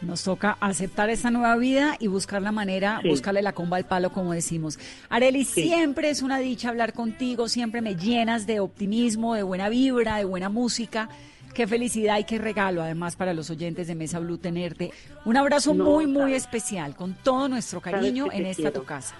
Nos 0.06 0.24
toca 0.24 0.58
aceptar 0.60 1.10
esta 1.10 1.32
nueva 1.32 1.56
vida 1.56 1.96
y 2.00 2.08
buscar 2.08 2.42
la 2.42 2.52
manera, 2.52 3.02
buscarle 3.08 3.42
la 3.42 3.54
comba 3.54 3.78
al 3.78 3.86
palo, 3.86 4.12
como 4.12 4.34
decimos. 4.34 4.78
Areli, 5.10 5.46
siempre 5.46 6.10
es 6.10 6.22
una 6.22 6.40
dicha 6.40 6.70
hablar 6.70 6.94
contigo, 6.94 7.48
siempre 7.48 7.82
me 7.82 7.96
llenas 7.96 8.46
de 8.46 8.60
optimismo, 8.60 9.34
de 9.34 9.44
buena 9.44 9.70
vibra, 9.70 10.18
de 10.18 10.26
buena 10.26 10.50
música. 10.50 11.10
Qué 11.54 11.68
felicidad 11.68 12.18
y 12.20 12.24
qué 12.26 12.38
regalo, 12.38 12.82
además, 12.82 13.16
para 13.16 13.34
los 13.34 13.50
oyentes 13.50 13.88
de 13.88 13.96
Mesa 13.96 14.20
Blue 14.20 14.38
tenerte. 14.38 14.92
Un 15.24 15.38
abrazo 15.38 15.74
muy, 15.74 16.08
muy 16.08 16.34
especial, 16.34 16.96
con 16.96 17.14
todo 17.14 17.48
nuestro 17.48 17.80
cariño 17.80 18.28
en 18.32 18.46
esta 18.46 18.72
tu 18.72 18.84
casa. 18.84 19.16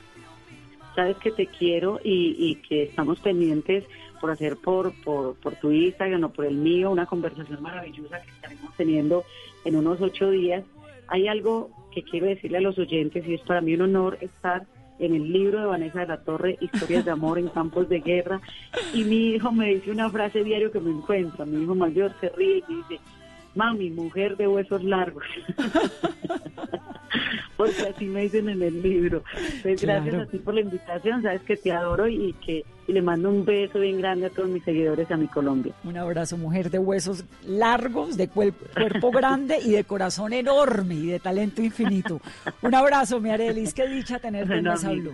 Sabes 0.96 1.16
que 1.18 1.32
te 1.32 1.48
quiero 1.48 2.00
y, 2.04 2.36
y 2.38 2.56
que 2.68 2.84
estamos 2.84 3.20
pendientes 3.20 3.84
por 4.24 4.32
hacer 4.32 4.56
por, 4.56 4.94
por, 5.04 5.36
por 5.36 5.58
tu 5.58 5.70
Instagram 5.74 6.24
o 6.24 6.30
por 6.30 6.46
el 6.46 6.56
mío 6.56 6.90
una 6.90 7.06
conversación 7.06 7.62
maravillosa 7.62 8.22
que 8.22 8.30
estaremos 8.30 8.74
teniendo 8.78 9.26
en 9.66 9.76
unos 9.76 10.00
ocho 10.00 10.30
días. 10.30 10.64
Hay 11.10 11.28
algo 11.28 11.72
que 11.92 12.04
quiero 12.04 12.28
decirle 12.28 12.60
a 12.60 12.62
los 12.62 12.80
oyentes 12.80 13.28
y 13.28 13.34
es 13.34 13.42
para 13.42 13.60
mí 13.60 13.74
un 13.74 13.82
honor 13.82 14.18
estar 14.22 14.66
en 15.00 15.14
el 15.14 15.30
libro 15.30 15.60
de 15.60 15.66
Vanessa 15.66 16.00
de 16.00 16.08
la 16.08 16.24
Torre, 16.24 16.58
Historias 16.62 17.04
de 17.04 17.12
Amor 17.12 17.38
en 17.38 17.50
Campos 17.50 17.90
de 17.90 18.00
Guerra. 18.00 18.40
Y 18.94 19.04
mi 19.04 19.32
hijo 19.32 19.52
me 19.52 19.76
dice 19.76 19.92
una 19.92 20.10
frase 20.10 20.42
diario 20.42 20.72
que 20.72 20.80
me 20.80 20.92
encuentra. 20.92 21.44
Mi 21.44 21.62
hijo 21.62 21.76
mayor 21.76 22.16
se 22.22 22.30
ríe 22.30 22.64
y 22.70 22.76
dice, 22.76 23.04
mami, 23.56 23.90
mujer 23.90 24.38
de 24.38 24.48
huesos 24.48 24.84
largos. 24.84 25.24
Porque 27.58 27.84
así 27.84 28.06
me 28.06 28.22
dicen 28.22 28.50
en 28.50 28.62
el 28.62 28.82
libro. 28.82 29.24
Pues 29.62 29.82
gracias 29.82 30.16
a 30.16 30.26
ti 30.26 30.40
por 30.40 30.56
la 30.56 30.62
invitación, 30.62 31.22
sabes 31.22 31.42
que 31.42 31.56
te 31.56 31.72
adoro 31.72 32.08
y 32.08 32.34
que 32.46 32.66
le 32.88 33.02
mando 33.02 33.30
un 33.30 33.46
beso 33.46 33.80
bien 33.80 34.00
grande 34.00 34.26
a 34.26 34.30
todos 34.30 34.50
mis 34.50 34.64
seguidores 34.64 35.10
a 35.12 35.18
mi 35.18 35.28
Colombia. 35.28 35.74
Un 35.84 35.98
abrazo, 35.98 36.38
mujer 36.38 36.70
de 36.70 36.80
huesos 36.80 37.24
largos, 37.46 38.18
de 38.18 38.28
cuerpo 38.28 39.12
grande 39.12 39.60
y 39.64 39.72
de 39.72 39.84
corazón 39.84 40.34
enorme 40.34 40.96
y 40.96 41.06
de 41.08 41.20
talento 41.20 41.62
infinito. 41.62 42.20
Un 42.62 42.76
abrazo, 42.76 43.20
mi 43.20 43.30
Arelis, 43.30 43.74
qué 43.74 43.88
dicha 43.88 44.20
tenerte 44.20 44.58
en 44.58 44.64
Mesa 44.64 44.92
Blue. 44.92 45.14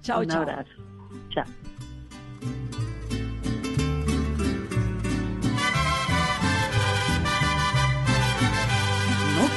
Chao, 0.00 0.20
un 0.20 0.28
chao. 0.28 0.42
abrazo. 0.42 0.70
Chao. 1.30 1.44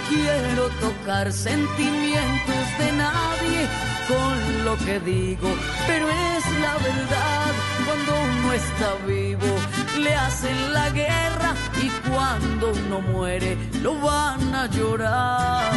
Quiero 0.09 0.69
tocar 0.81 1.31
sentimientos 1.31 2.63
de 2.79 2.91
nadie 3.05 3.61
con 4.07 4.65
lo 4.65 4.75
que 4.77 4.99
digo, 4.99 5.49
pero 5.87 6.09
es 6.09 6.43
la 6.59 6.73
verdad. 6.89 7.51
Cuando 7.85 8.11
uno 8.31 8.53
está 8.53 8.89
vivo, 9.07 9.51
le 9.99 10.13
hacen 10.15 10.73
la 10.73 10.89
guerra 10.89 11.53
y 11.81 11.89
cuando 12.09 12.71
uno 12.71 13.01
muere, 13.01 13.57
lo 13.81 13.93
van 13.99 14.53
a 14.53 14.65
llorar. 14.67 15.71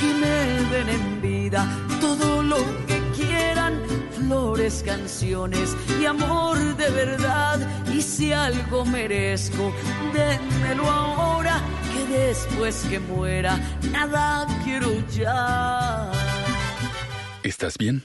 Que 0.00 0.14
me 0.14 0.36
den 0.72 0.88
en 0.88 1.22
vida 1.22 1.66
todo 2.00 2.42
lo 2.42 2.58
que 2.86 2.98
quieran, 3.16 3.74
flores, 4.20 4.82
canciones 4.84 5.76
y 6.00 6.06
amor 6.06 6.58
de 6.76 6.90
verdad. 6.90 7.58
Y 7.92 8.02
si 8.02 8.32
algo 8.32 8.84
merezco, 8.84 9.72
dénmelo 10.12 10.88
ahora, 10.88 11.60
que 11.92 12.16
después 12.16 12.84
que 12.88 13.00
muera, 13.00 13.58
nada 13.90 14.46
quiero 14.64 14.90
ya. 15.08 16.10
¿Estás 17.42 17.76
bien? 17.78 18.04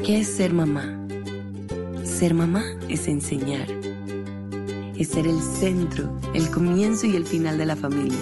¿Qué 0.04 0.20
es 0.20 0.28
ser 0.28 0.52
mamá? 0.52 0.96
Ser 2.04 2.34
mamá 2.34 2.64
es 2.88 3.06
enseñar. 3.06 3.68
Es 4.96 5.08
ser 5.08 5.26
el 5.26 5.40
centro, 5.40 6.18
el 6.34 6.50
comienzo 6.50 7.06
y 7.06 7.16
el 7.16 7.26
final 7.26 7.58
de 7.58 7.66
la 7.66 7.76
familia. 7.76 8.18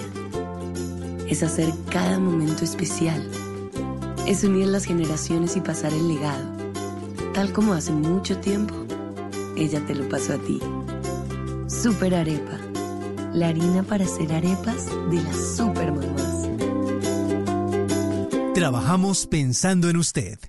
Es 1.27 1.43
hacer 1.43 1.69
cada 1.89 2.19
momento 2.19 2.63
especial. 2.63 3.27
Es 4.27 4.43
unir 4.43 4.67
las 4.67 4.85
generaciones 4.85 5.55
y 5.55 5.61
pasar 5.61 5.93
el 5.93 6.07
legado. 6.07 6.45
Tal 7.33 7.51
como 7.53 7.73
hace 7.73 7.91
mucho 7.91 8.37
tiempo, 8.39 8.75
ella 9.55 9.85
te 9.85 9.95
lo 9.95 10.07
pasó 10.09 10.33
a 10.33 10.37
ti. 10.37 10.59
Super 11.67 12.15
Arepa. 12.15 12.57
La 13.33 13.49
harina 13.49 13.83
para 13.83 14.05
hacer 14.05 14.33
arepas 14.33 14.87
de 15.09 15.21
las 15.21 15.55
super 15.55 15.91
mamás. 15.91 16.49
Trabajamos 18.53 19.25
pensando 19.27 19.89
en 19.89 19.97
usted. 19.97 20.39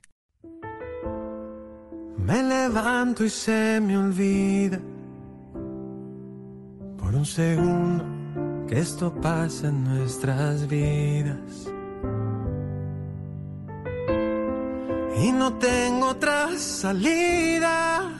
Me 2.18 2.42
levanto 2.42 3.24
y 3.24 3.30
se 3.30 3.80
me 3.80 3.96
olvida 3.96 4.80
por 6.96 7.14
un 7.14 7.26
segundo 7.26 8.04
que 8.66 8.78
esto 8.78 9.12
pasa 9.12 9.68
en 9.68 9.84
nuestras 9.84 10.68
vidas. 10.68 11.69
Y 15.22 15.32
no 15.32 15.52
tengo 15.58 16.08
otra 16.08 16.48
salida 16.56 18.10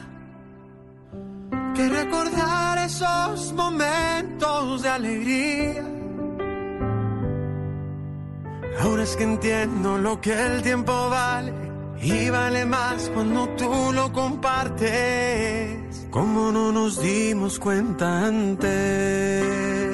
que 1.73 1.89
recordar 1.89 2.77
esos 2.77 3.53
momentos 3.53 4.83
de 4.83 4.89
alegría. 4.89 5.83
Ahora 8.81 9.01
es 9.01 9.15
que 9.15 9.23
entiendo 9.23 9.97
lo 9.97 10.21
que 10.21 10.31
el 10.31 10.61
tiempo 10.61 10.93
vale 11.09 11.53
y 12.01 12.29
vale 12.29 12.65
más 12.65 13.09
cuando 13.09 13.49
tú 13.49 13.91
lo 13.93 14.13
compartes. 14.13 16.07
Como 16.11 16.51
no 16.51 16.71
nos 16.71 17.01
dimos 17.01 17.57
cuenta 17.57 18.27
antes. 18.27 19.90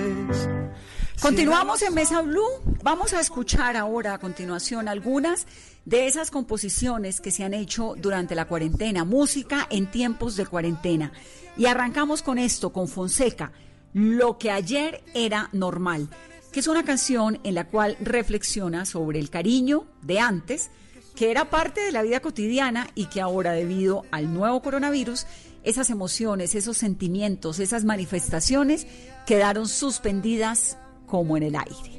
Continuamos 1.22 1.82
en 1.82 1.96
Mesa 1.96 2.22
Blue. 2.22 2.62
Vamos 2.84 3.14
a 3.14 3.20
escuchar 3.20 3.76
ahora 3.76 4.14
a 4.14 4.20
continuación 4.20 4.88
algunas 4.88 5.48
de 5.84 6.06
esas 6.06 6.30
composiciones 6.30 7.22
que 7.22 7.32
se 7.32 7.44
han 7.44 7.56
hecho 7.56 7.96
durante 7.98 8.36
la 8.36 8.46
cuarentena, 8.46 9.04
música 9.04 9.66
en 9.72 9.90
tiempos 9.90 10.36
de 10.36 10.46
cuarentena. 10.46 11.12
Y 11.58 11.66
arrancamos 11.66 12.22
con 12.22 12.38
esto, 12.38 12.72
con 12.72 12.88
Fonseca, 12.88 13.52
Lo 13.94 14.38
que 14.38 14.52
ayer 14.52 15.04
era 15.16 15.50
normal, 15.54 16.08
que 16.52 16.60
es 16.60 16.68
una 16.68 16.84
canción 16.84 17.40
en 17.44 17.56
la 17.56 17.68
cual 17.68 17.98
reflexiona 18.00 18.86
sobre 18.86 19.18
el 19.18 19.32
cariño 19.32 19.88
de 20.04 20.20
antes, 20.20 20.70
que 21.16 21.32
era 21.32 21.50
parte 21.50 21.82
de 21.82 21.92
la 21.92 22.04
vida 22.04 22.20
cotidiana 22.20 22.90
y 22.94 23.06
que 23.06 23.22
ahora 23.22 23.54
debido 23.54 24.06
al 24.12 24.32
nuevo 24.32 24.62
coronavirus, 24.62 25.26
esas 25.64 25.90
emociones, 25.90 26.54
esos 26.54 26.78
sentimientos, 26.78 27.60
esas 27.60 27.86
manifestaciones 27.86 28.86
quedaron 29.26 29.68
suspendidas 29.68 30.78
como 31.08 31.38
en 31.38 31.44
el 31.44 31.56
aire. 31.56 31.98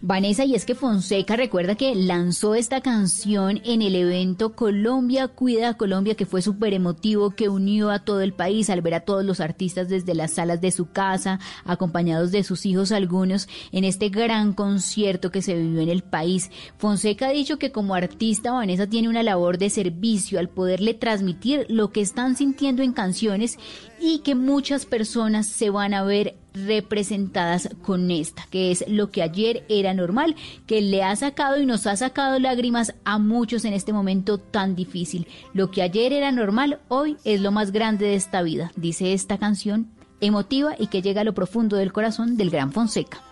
Vanessa, 0.00 0.44
y 0.44 0.54
es 0.54 0.64
que 0.64 0.76
Fonseca 0.76 1.34
recuerda 1.34 1.74
que 1.74 1.92
lanzó 1.96 2.54
esta 2.54 2.80
canción 2.80 3.60
en 3.64 3.82
el 3.82 3.96
evento 3.96 4.54
Colombia 4.54 5.26
Cuida 5.26 5.70
a 5.70 5.76
Colombia, 5.76 6.14
que 6.14 6.24
fue 6.24 6.40
súper 6.40 6.72
emotivo, 6.72 7.30
que 7.30 7.48
unió 7.48 7.90
a 7.90 7.98
todo 7.98 8.20
el 8.20 8.32
país 8.32 8.70
al 8.70 8.80
ver 8.80 8.94
a 8.94 9.00
todos 9.00 9.24
los 9.24 9.40
artistas 9.40 9.88
desde 9.88 10.14
las 10.14 10.34
salas 10.34 10.60
de 10.60 10.70
su 10.70 10.92
casa, 10.92 11.40
acompañados 11.64 12.30
de 12.30 12.44
sus 12.44 12.64
hijos 12.64 12.92
algunos, 12.92 13.48
en 13.72 13.82
este 13.82 14.08
gran 14.08 14.52
concierto 14.52 15.32
que 15.32 15.42
se 15.42 15.56
vivió 15.56 15.80
en 15.80 15.88
el 15.88 16.04
país. 16.04 16.52
Fonseca 16.76 17.26
ha 17.26 17.32
dicho 17.32 17.58
que 17.58 17.72
como 17.72 17.96
artista 17.96 18.52
Vanessa 18.52 18.86
tiene 18.86 19.08
una 19.08 19.24
labor 19.24 19.58
de 19.58 19.68
servicio 19.68 20.38
al 20.38 20.48
poderle 20.48 20.94
transmitir 20.94 21.66
lo 21.68 21.90
que 21.90 22.02
están 22.02 22.36
sintiendo 22.36 22.84
en 22.84 22.92
canciones 22.92 23.58
y 24.00 24.20
que 24.20 24.36
muchas 24.36 24.86
personas 24.86 25.48
se 25.48 25.70
van 25.70 25.92
a 25.92 26.04
ver 26.04 26.36
representadas 26.66 27.68
con 27.82 28.10
esta, 28.10 28.46
que 28.50 28.70
es 28.70 28.84
lo 28.88 29.10
que 29.10 29.22
ayer 29.22 29.64
era 29.68 29.94
normal, 29.94 30.36
que 30.66 30.80
le 30.80 31.02
ha 31.02 31.14
sacado 31.16 31.60
y 31.60 31.66
nos 31.66 31.86
ha 31.86 31.96
sacado 31.96 32.38
lágrimas 32.38 32.94
a 33.04 33.18
muchos 33.18 33.64
en 33.64 33.72
este 33.72 33.92
momento 33.92 34.38
tan 34.38 34.74
difícil. 34.74 35.26
Lo 35.54 35.70
que 35.70 35.82
ayer 35.82 36.12
era 36.12 36.32
normal, 36.32 36.80
hoy 36.88 37.16
es 37.24 37.40
lo 37.40 37.52
más 37.52 37.72
grande 37.72 38.06
de 38.06 38.14
esta 38.14 38.42
vida, 38.42 38.72
dice 38.76 39.12
esta 39.12 39.38
canción 39.38 39.88
emotiva 40.20 40.74
y 40.78 40.88
que 40.88 41.02
llega 41.02 41.20
a 41.20 41.24
lo 41.24 41.34
profundo 41.34 41.76
del 41.76 41.92
corazón 41.92 42.36
del 42.36 42.50
gran 42.50 42.72
Fonseca. 42.72 43.22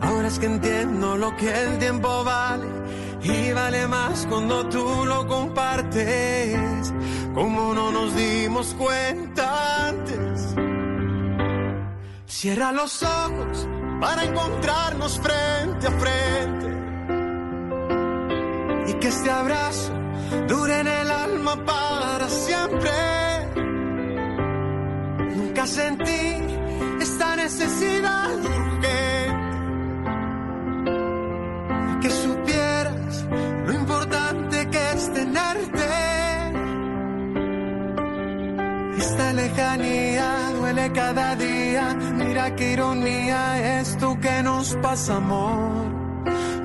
Ahora 0.00 0.28
es 0.28 0.38
que 0.38 0.46
entiendo 0.46 1.16
lo 1.16 1.34
que 1.36 1.50
tiempo 1.78 2.24
vale 2.24 2.83
y 3.24 3.52
vale 3.52 3.86
más 3.88 4.26
cuando 4.26 4.68
tú 4.68 5.04
lo 5.06 5.26
compartes. 5.26 6.92
Como 7.34 7.74
no 7.74 7.90
nos 7.90 8.14
dimos 8.14 8.74
cuenta 8.74 9.88
antes. 9.88 10.54
Cierra 12.26 12.72
los 12.72 13.02
ojos 13.02 13.68
para 14.00 14.24
encontrarnos 14.24 15.18
frente 15.18 15.86
a 15.86 15.90
frente. 15.92 16.66
Y 18.90 18.94
que 19.00 19.08
este 19.08 19.30
abrazo 19.30 19.92
dure 20.48 20.80
en 20.80 20.86
el 20.86 21.10
alma 21.10 21.64
para 21.64 22.28
siempre. 22.28 22.90
Nunca 25.34 25.66
sentí 25.66 26.36
esta 27.00 27.36
necesidad 27.36 28.73
lejanía 39.76 40.52
duele 40.58 40.92
cada 40.92 41.36
día. 41.36 41.94
Mira 41.94 42.54
qué 42.56 42.72
ironía 42.72 43.80
es 43.80 43.96
tú 43.98 44.18
que 44.20 44.42
nos 44.42 44.74
pasa, 44.76 45.16
amor. 45.16 45.92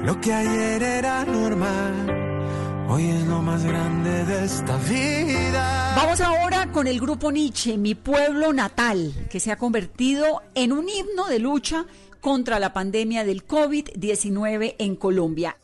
Lo 0.04 0.20
que 0.22 0.34
ayer 0.34 0.82
era 0.82 1.26
normal. 1.26 2.88
Hoy 2.90 3.08
es 3.10 3.28
lo 3.28 3.42
más 3.42 3.64
grande 3.64 4.26
de 4.26 4.46
esta 4.46 4.78
vida. 4.78 5.94
Vamos 5.96 6.22
ahora 6.22 6.72
con 6.72 6.88
el 6.88 7.00
grupo 7.00 7.32
Nietzsche, 7.32 7.78
Mi 7.78 7.94
Pueblo 7.94 8.52
Natal, 8.52 9.14
que 9.30 9.40
se 9.40 9.52
ha 9.52 9.58
convertido 9.58 10.42
en 10.56 10.72
un 10.72 10.90
himno 10.90 11.28
de 11.28 11.40
lucha 11.40 11.86
contra 12.20 12.60
la 12.60 12.74
pandemia 12.74 13.24
del 13.24 13.46
COVID-19 13.46 14.76
en 14.80 14.96
Colombia. 14.96 15.58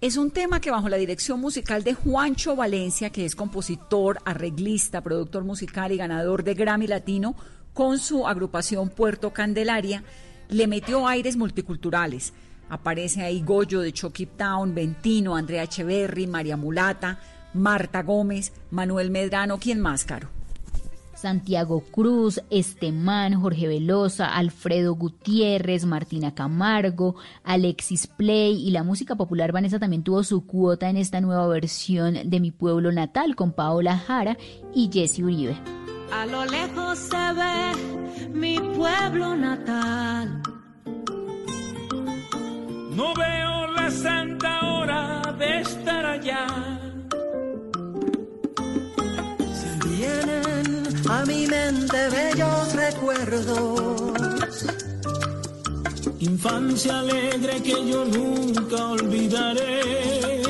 Es 0.00 0.16
un 0.16 0.30
tema 0.30 0.62
que 0.62 0.70
bajo 0.70 0.88
la 0.88 0.96
dirección 0.96 1.40
musical 1.40 1.84
de 1.84 1.92
Juancho 1.92 2.56
Valencia, 2.56 3.10
que 3.10 3.26
es 3.26 3.36
compositor, 3.36 4.18
arreglista, 4.24 5.02
productor 5.02 5.44
musical 5.44 5.92
y 5.92 5.98
ganador 5.98 6.42
de 6.42 6.54
Grammy 6.54 6.86
Latino, 6.86 7.36
con 7.74 7.98
su 7.98 8.26
agrupación 8.26 8.88
Puerto 8.88 9.34
Candelaria, 9.34 10.02
le 10.48 10.66
metió 10.68 11.06
aires 11.06 11.36
multiculturales. 11.36 12.32
Aparece 12.70 13.22
ahí 13.22 13.42
Goyo 13.42 13.82
de 13.82 13.92
Chucky 13.92 14.24
Town, 14.24 14.74
Ventino, 14.74 15.36
Andrea 15.36 15.64
Echeverry, 15.64 16.26
María 16.26 16.56
Mulata, 16.56 17.20
Marta 17.52 18.02
Gómez, 18.02 18.54
Manuel 18.70 19.10
Medrano, 19.10 19.58
¿quién 19.58 19.80
más, 19.80 20.06
Caro? 20.06 20.39
Santiago 21.20 21.80
Cruz, 21.90 22.40
Estemán, 22.50 23.34
Jorge 23.34 23.68
Velosa, 23.68 24.34
Alfredo 24.34 24.94
Gutiérrez, 24.94 25.84
Martina 25.84 26.34
Camargo, 26.34 27.16
Alexis 27.44 28.06
Play 28.06 28.66
y 28.66 28.70
la 28.70 28.82
música 28.82 29.16
popular 29.16 29.52
Vanessa 29.52 29.78
también 29.78 30.02
tuvo 30.02 30.24
su 30.24 30.46
cuota 30.46 30.88
en 30.88 30.96
esta 30.96 31.20
nueva 31.20 31.46
versión 31.46 32.18
de 32.24 32.40
Mi 32.40 32.50
Pueblo 32.50 32.90
Natal 32.90 33.36
con 33.36 33.52
Paola 33.52 33.98
Jara 33.98 34.38
y 34.74 34.90
Jesse 34.92 35.20
Uribe. 35.20 35.56
A 36.10 36.24
lo 36.26 36.44
lejos 36.46 36.98
se 36.98 37.32
ve 37.34 38.28
mi 38.32 38.58
pueblo 38.58 39.36
natal. 39.36 40.42
No 42.96 43.14
veo 43.14 43.66
la 43.68 43.90
santa 43.90 44.60
hora 44.72 45.36
de 45.38 45.60
estar 45.60 46.06
allá. 46.06 46.89
A 51.08 51.24
mi 51.24 51.46
mente 51.46 52.08
bellos 52.10 52.72
recuerdos. 52.74 54.12
Infancia 56.20 56.98
alegre 56.98 57.62
que 57.62 57.90
yo 57.90 58.04
nunca 58.04 58.86
olvidaré. 58.86 60.49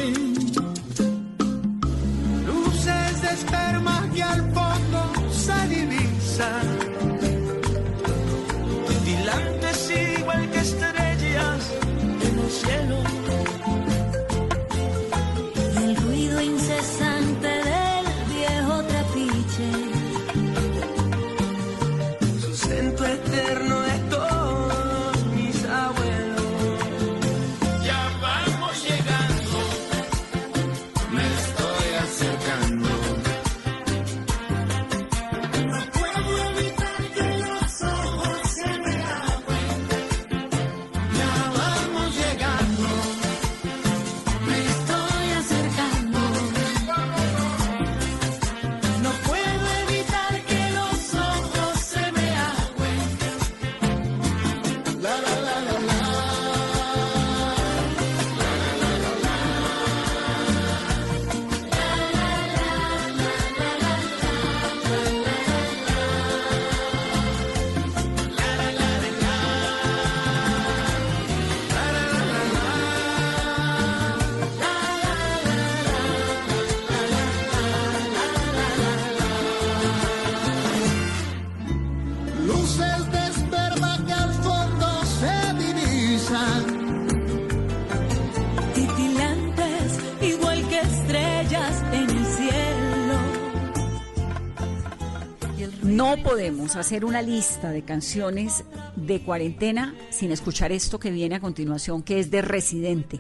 Podemos 96.31 96.77
hacer 96.77 97.05
una 97.05 97.23
lista 97.23 97.73
de 97.73 97.83
canciones 97.83 98.63
de 98.95 99.21
cuarentena 99.21 99.97
sin 100.11 100.31
escuchar 100.31 100.71
esto 100.71 101.01
que 101.01 101.11
viene 101.11 101.35
a 101.35 101.41
continuación, 101.41 102.05
que 102.05 102.21
es 102.21 102.31
de 102.31 102.41
Residente. 102.41 103.19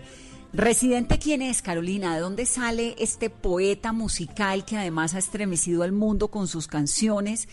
Residente, 0.52 1.18
¿quién 1.18 1.42
es, 1.42 1.60
Carolina? 1.60 2.14
¿De 2.14 2.20
dónde 2.20 2.46
sale 2.46 2.94
este 3.00 3.28
poeta 3.28 3.92
musical 3.92 4.64
que 4.64 4.76
además 4.76 5.14
ha 5.14 5.18
estremecido 5.18 5.82
al 5.82 5.90
mundo 5.90 6.28
con 6.28 6.46
sus 6.46 6.68
canciones? 6.68 7.48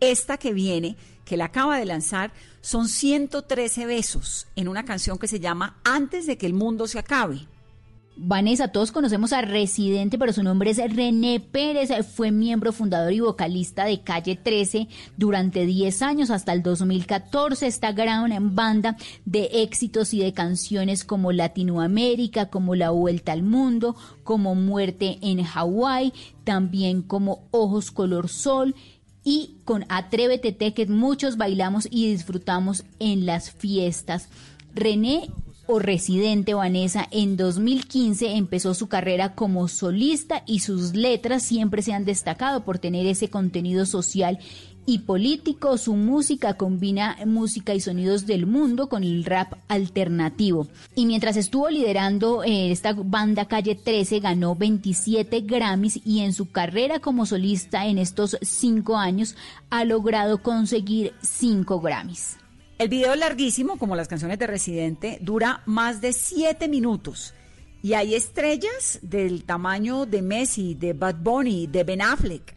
Esta 0.00 0.36
que 0.36 0.52
viene, 0.52 0.98
que 1.24 1.38
la 1.38 1.46
acaba 1.46 1.78
de 1.78 1.86
lanzar, 1.86 2.30
son 2.60 2.86
113 2.86 3.86
besos 3.86 4.48
en 4.54 4.68
una 4.68 4.84
canción 4.84 5.16
que 5.16 5.28
se 5.28 5.40
llama 5.40 5.80
Antes 5.82 6.26
de 6.26 6.36
que 6.36 6.44
el 6.44 6.52
mundo 6.52 6.86
se 6.86 6.98
acabe. 6.98 7.46
Vanessa, 8.16 8.68
todos 8.68 8.92
conocemos 8.92 9.32
a 9.32 9.40
Residente, 9.40 10.18
pero 10.18 10.32
su 10.32 10.42
nombre 10.42 10.70
es 10.70 10.78
René 10.94 11.40
Pérez. 11.40 11.90
Fue 12.06 12.30
miembro 12.30 12.72
fundador 12.72 13.12
y 13.12 13.20
vocalista 13.20 13.84
de 13.84 14.02
Calle 14.02 14.36
13 14.36 14.88
durante 15.16 15.64
10 15.64 16.02
años, 16.02 16.30
hasta 16.30 16.52
el 16.52 16.62
2014. 16.62 17.66
Esta 17.66 17.92
gran 17.92 18.54
banda 18.54 18.96
de 19.24 19.62
éxitos 19.62 20.12
y 20.12 20.20
de 20.20 20.34
canciones 20.34 21.04
como 21.04 21.32
Latinoamérica, 21.32 22.50
como 22.50 22.74
La 22.74 22.90
Vuelta 22.90 23.32
al 23.32 23.42
Mundo, 23.42 23.96
como 24.22 24.54
Muerte 24.54 25.18
en 25.22 25.42
Hawái, 25.42 26.12
también 26.44 27.02
como 27.02 27.48
Ojos 27.52 27.90
Color 27.90 28.28
Sol 28.28 28.74
y 29.24 29.56
con 29.64 29.86
Atrévete 29.88 30.52
Te, 30.52 30.74
que 30.74 30.86
muchos 30.86 31.36
bailamos 31.36 31.88
y 31.90 32.10
disfrutamos 32.10 32.84
en 32.98 33.24
las 33.24 33.50
fiestas. 33.50 34.28
René 34.74 35.30
o 35.70 35.78
residente 35.78 36.54
Vanessa, 36.54 37.06
en 37.10 37.36
2015 37.36 38.36
empezó 38.36 38.74
su 38.74 38.88
carrera 38.88 39.34
como 39.34 39.68
solista 39.68 40.42
y 40.46 40.60
sus 40.60 40.94
letras 40.94 41.44
siempre 41.44 41.82
se 41.82 41.92
han 41.92 42.04
destacado 42.04 42.64
por 42.64 42.78
tener 42.78 43.06
ese 43.06 43.28
contenido 43.28 43.86
social 43.86 44.38
y 44.86 45.00
político. 45.00 45.78
Su 45.78 45.94
música 45.94 46.54
combina 46.54 47.16
música 47.24 47.72
y 47.74 47.80
sonidos 47.80 48.26
del 48.26 48.46
mundo 48.46 48.88
con 48.88 49.04
el 49.04 49.24
rap 49.24 49.54
alternativo. 49.68 50.66
Y 50.96 51.06
mientras 51.06 51.36
estuvo 51.36 51.70
liderando 51.70 52.42
eh, 52.42 52.72
esta 52.72 52.92
banda 52.92 53.44
Calle 53.46 53.76
13, 53.76 54.18
ganó 54.18 54.56
27 54.56 55.42
Grammys 55.42 56.00
y 56.04 56.20
en 56.20 56.32
su 56.32 56.50
carrera 56.50 56.98
como 56.98 57.26
solista 57.26 57.86
en 57.86 57.98
estos 57.98 58.36
cinco 58.42 58.96
años 58.96 59.36
ha 59.70 59.84
logrado 59.84 60.42
conseguir 60.42 61.12
cinco 61.22 61.80
Grammys. 61.80 62.39
El 62.80 62.88
video 62.88 63.14
larguísimo, 63.14 63.76
como 63.76 63.94
las 63.94 64.08
canciones 64.08 64.38
de 64.38 64.46
Residente, 64.46 65.18
dura 65.20 65.60
más 65.66 66.00
de 66.00 66.14
siete 66.14 66.66
minutos. 66.66 67.34
Y 67.82 67.92
hay 67.92 68.14
estrellas 68.14 68.98
del 69.02 69.44
tamaño 69.44 70.06
de 70.06 70.22
Messi, 70.22 70.74
de 70.76 70.94
Bad 70.94 71.16
Bunny, 71.16 71.66
de 71.66 71.84
Ben 71.84 72.00
Affleck, 72.00 72.54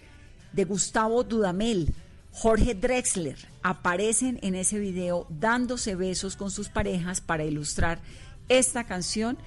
de 0.54 0.64
Gustavo 0.64 1.26
Dudamel, 1.26 1.94
Jorge 2.32 2.74
Drexler 2.74 3.36
aparecen 3.64 4.40
en 4.44 4.56
ese 4.56 4.80
video 4.80 5.28
dándose 5.30 5.94
besos 5.96 6.38
con 6.38 6.52
sus 6.52 6.70
parejas 6.70 7.20
para 7.20 7.44
ilustrar 7.44 8.00
esta 8.48 8.86
canción 8.86 9.38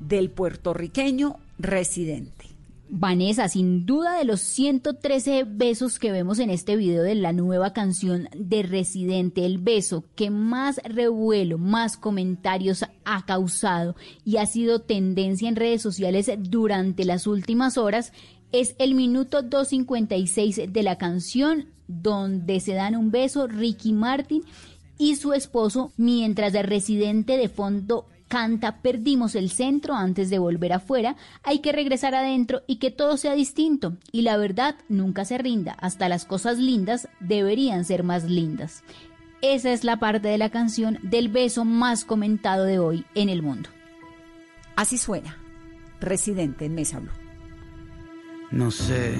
del 0.00 0.30
puertorriqueño 0.30 1.38
residente. 1.60 2.53
Vanessa, 2.96 3.48
sin 3.48 3.86
duda 3.86 4.16
de 4.16 4.24
los 4.24 4.40
113 4.40 5.42
besos 5.48 5.98
que 5.98 6.12
vemos 6.12 6.38
en 6.38 6.48
este 6.48 6.76
video 6.76 7.02
de 7.02 7.16
la 7.16 7.32
nueva 7.32 7.72
canción 7.72 8.28
de 8.36 8.62
Residente, 8.62 9.44
el 9.44 9.58
beso 9.58 10.04
que 10.14 10.30
más 10.30 10.80
revuelo, 10.84 11.58
más 11.58 11.96
comentarios 11.96 12.84
ha 13.04 13.26
causado 13.26 13.96
y 14.24 14.36
ha 14.36 14.46
sido 14.46 14.82
tendencia 14.82 15.48
en 15.48 15.56
redes 15.56 15.82
sociales 15.82 16.30
durante 16.38 17.04
las 17.04 17.26
últimas 17.26 17.78
horas 17.78 18.12
es 18.52 18.76
el 18.78 18.94
minuto 18.94 19.42
256 19.42 20.72
de 20.72 20.82
la 20.84 20.96
canción 20.96 21.66
donde 21.88 22.60
se 22.60 22.74
dan 22.74 22.94
un 22.94 23.10
beso 23.10 23.48
Ricky 23.48 23.92
Martin 23.92 24.44
y 24.98 25.16
su 25.16 25.32
esposo 25.32 25.92
mientras 25.96 26.52
de 26.52 26.62
residente 26.62 27.38
de 27.38 27.48
fondo 27.48 28.06
canta 28.34 28.78
Perdimos 28.82 29.36
el 29.36 29.48
centro 29.48 29.94
antes 29.94 30.28
de 30.28 30.40
volver 30.40 30.72
afuera, 30.72 31.14
hay 31.44 31.60
que 31.60 31.70
regresar 31.70 32.16
adentro 32.16 32.62
y 32.66 32.76
que 32.76 32.90
todo 32.90 33.16
sea 33.16 33.34
distinto. 33.34 33.96
Y 34.10 34.22
la 34.22 34.36
verdad 34.36 34.74
nunca 34.88 35.24
se 35.24 35.38
rinda, 35.38 35.74
hasta 35.74 36.08
las 36.08 36.24
cosas 36.24 36.58
lindas 36.58 37.08
deberían 37.20 37.84
ser 37.84 38.02
más 38.02 38.24
lindas. 38.24 38.82
Esa 39.40 39.72
es 39.72 39.84
la 39.84 40.00
parte 40.00 40.26
de 40.26 40.38
la 40.38 40.50
canción 40.50 40.98
del 41.02 41.28
beso 41.28 41.64
más 41.64 42.04
comentado 42.04 42.64
de 42.64 42.80
hoy 42.80 43.04
en 43.14 43.28
el 43.28 43.40
mundo. 43.40 43.70
Así 44.74 44.98
suena, 44.98 45.38
Residente 46.00 46.64
en 46.64 46.74
Mesa 46.74 46.98
Blue. 46.98 47.12
No 48.50 48.72
sé 48.72 49.14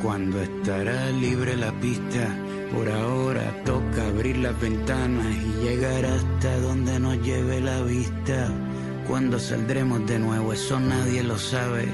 cuándo 0.00 0.40
estará 0.40 1.10
libre 1.10 1.58
la 1.58 1.78
pista. 1.78 2.34
Por 2.72 2.88
ahora 2.88 3.52
toca 3.64 4.06
abrir 4.06 4.36
las 4.38 4.58
ventanas 4.60 5.26
y 5.26 5.64
llegar 5.64 6.04
hasta 6.04 6.56
donde 6.60 7.00
nos 7.00 7.20
lleve 7.22 7.60
la 7.60 7.82
vista. 7.82 8.48
Cuando 9.08 9.38
saldremos 9.38 10.06
de 10.06 10.18
nuevo, 10.18 10.52
eso 10.52 10.78
nadie 10.78 11.22
lo 11.24 11.36
sabe. 11.36 11.88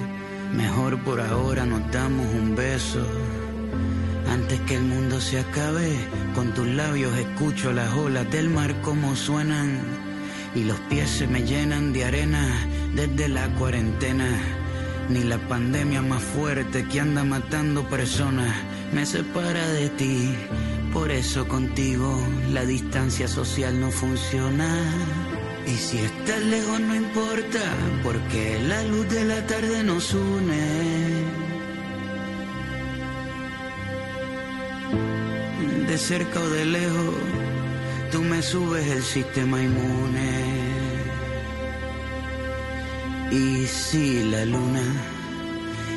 Mejor 0.52 0.98
por 1.02 1.20
ahora 1.20 1.64
nos 1.64 1.90
damos 1.90 2.26
un 2.34 2.54
beso. 2.54 3.04
Antes 4.30 4.60
que 4.60 4.76
el 4.76 4.84
mundo 4.84 5.20
se 5.20 5.40
acabe, 5.40 5.96
con 6.34 6.52
tus 6.52 6.66
labios 6.66 7.16
escucho 7.16 7.72
las 7.72 7.92
olas 7.94 8.30
del 8.30 8.50
mar 8.50 8.74
como 8.82 9.16
suenan. 9.16 9.80
Y 10.54 10.64
los 10.64 10.78
pies 10.90 11.08
se 11.08 11.26
me 11.26 11.42
llenan 11.42 11.92
de 11.92 12.04
arena 12.04 12.48
desde 12.94 13.28
la 13.28 13.48
cuarentena 13.54 14.28
ni 15.08 15.22
la 15.22 15.38
pandemia 15.38 16.02
más 16.02 16.22
fuerte 16.22 16.84
que 16.86 17.00
anda 17.00 17.22
matando 17.22 17.88
personas 17.88 18.52
me 18.92 19.06
separa 19.06 19.66
de 19.68 19.88
ti. 19.90 20.34
Por 20.92 21.10
eso 21.10 21.46
contigo 21.46 22.18
la 22.52 22.64
distancia 22.64 23.28
social 23.28 23.80
no 23.80 23.90
funciona. 23.90 24.68
Y 25.66 25.76
si 25.76 25.98
estás 25.98 26.42
lejos 26.44 26.80
no 26.80 26.94
importa, 26.94 27.60
porque 28.02 28.60
la 28.66 28.82
luz 28.84 29.08
de 29.08 29.24
la 29.24 29.46
tarde 29.46 29.82
nos 29.82 30.14
une. 30.14 30.64
De 35.88 35.98
cerca 35.98 36.40
o 36.40 36.48
de 36.48 36.64
lejos, 36.64 37.14
tú 38.12 38.22
me 38.22 38.42
subes 38.42 38.86
el 38.88 39.02
sistema 39.02 39.60
inmune. 39.60 40.46
Y 43.32 43.66
si 43.66 44.30
la 44.30 44.44
luna 44.44 45.15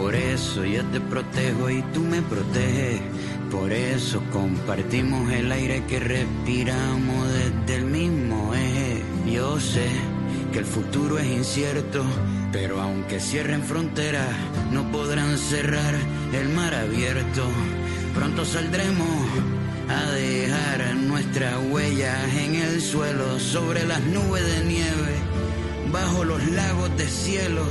por 0.00 0.14
eso 0.14 0.64
yo 0.64 0.84
te 0.86 1.00
protejo 1.00 1.70
y 1.70 1.82
tú 1.92 2.00
me 2.00 2.22
proteges, 2.22 3.00
por 3.50 3.72
eso 3.72 4.22
compartimos 4.32 5.30
el 5.32 5.50
aire 5.50 5.82
que 5.88 5.98
respiramos 5.98 7.28
desde 7.32 7.74
el 7.74 7.84
mismo 7.84 8.54
eje. 8.54 9.02
Yo 9.26 9.58
sé 9.58 9.88
que 10.52 10.60
el 10.60 10.64
futuro 10.64 11.18
es 11.18 11.26
incierto, 11.26 12.04
pero 12.52 12.80
aunque 12.80 13.18
cierren 13.18 13.62
fronteras, 13.64 14.28
no 14.70 14.88
podrán 14.92 15.36
cerrar 15.36 15.94
el 16.32 16.48
mar 16.50 16.74
abierto. 16.74 17.44
Pronto 18.14 18.44
saldremos 18.44 19.26
a 19.88 20.10
dejar 20.12 20.94
nuestras 20.94 21.54
huellas 21.70 22.34
en 22.36 22.54
el 22.54 22.80
suelo, 22.80 23.40
sobre 23.40 23.84
las 23.84 24.00
nubes 24.02 24.46
de 24.46 24.64
nieve, 24.64 25.14
bajo 25.90 26.24
los 26.24 26.46
lagos 26.50 26.96
de 26.96 27.06
cielo 27.08 27.64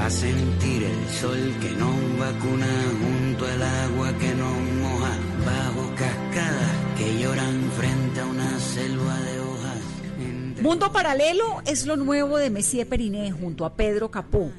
a 0.00 0.10
sentir 0.10 0.82
el 0.82 1.08
sol 1.08 1.54
que 1.60 1.70
nos 1.70 2.18
vacuna 2.18 2.66
junto 3.00 3.46
al 3.46 3.62
agua 3.62 4.12
que 4.18 4.34
nos 4.34 4.58
moja 4.80 5.18
bajo 5.46 5.94
cascadas 5.96 6.70
que 6.98 7.18
lloran 7.18 7.70
frente 7.72 8.20
a 8.20 8.26
una 8.26 8.58
selva 8.58 9.20
de 9.20 9.40
hojas. 9.40 10.62
Mundo 10.62 10.92
Paralelo 10.92 11.62
es 11.66 11.86
lo 11.86 11.96
nuevo 11.96 12.38
de 12.38 12.50
Messier 12.50 12.88
Periné 12.88 13.32
junto 13.32 13.64
a 13.64 13.74
Pedro 13.74 14.10
Capó. 14.10 14.50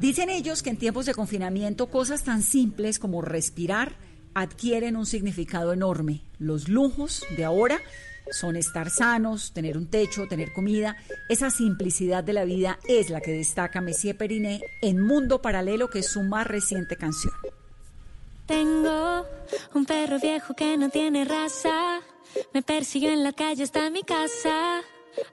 Dicen 0.00 0.30
ellos 0.30 0.62
que 0.62 0.70
en 0.70 0.76
tiempos 0.76 1.06
de 1.06 1.14
confinamiento 1.14 1.86
cosas 1.86 2.22
tan 2.22 2.42
simples 2.42 2.98
como 2.98 3.22
respirar 3.22 3.92
adquieren 4.34 4.96
un 4.96 5.06
significado 5.06 5.72
enorme. 5.72 6.22
Los 6.38 6.68
lujos 6.68 7.24
de 7.36 7.44
ahora 7.44 7.80
son 8.30 8.56
estar 8.56 8.90
sanos, 8.90 9.52
tener 9.52 9.76
un 9.76 9.88
techo, 9.88 10.26
tener 10.28 10.52
comida. 10.52 10.96
Esa 11.28 11.50
simplicidad 11.50 12.24
de 12.24 12.32
la 12.32 12.44
vida 12.44 12.78
es 12.88 13.10
la 13.10 13.20
que 13.20 13.32
destaca 13.32 13.80
Messier 13.80 14.16
Periné 14.16 14.60
en 14.82 15.00
Mundo 15.00 15.40
Paralelo, 15.40 15.88
que 15.88 16.00
es 16.00 16.08
su 16.08 16.22
más 16.22 16.46
reciente 16.46 16.96
canción. 16.96 17.34
Tengo 18.46 19.26
un 19.74 19.84
perro 19.84 20.18
viejo 20.20 20.54
que 20.54 20.76
no 20.76 20.88
tiene 20.88 21.24
raza. 21.24 22.00
Me 22.52 22.62
persiguió 22.62 23.10
en 23.10 23.24
la 23.24 23.32
calle 23.32 23.64
hasta 23.64 23.90
mi 23.90 24.02
casa. 24.02 24.82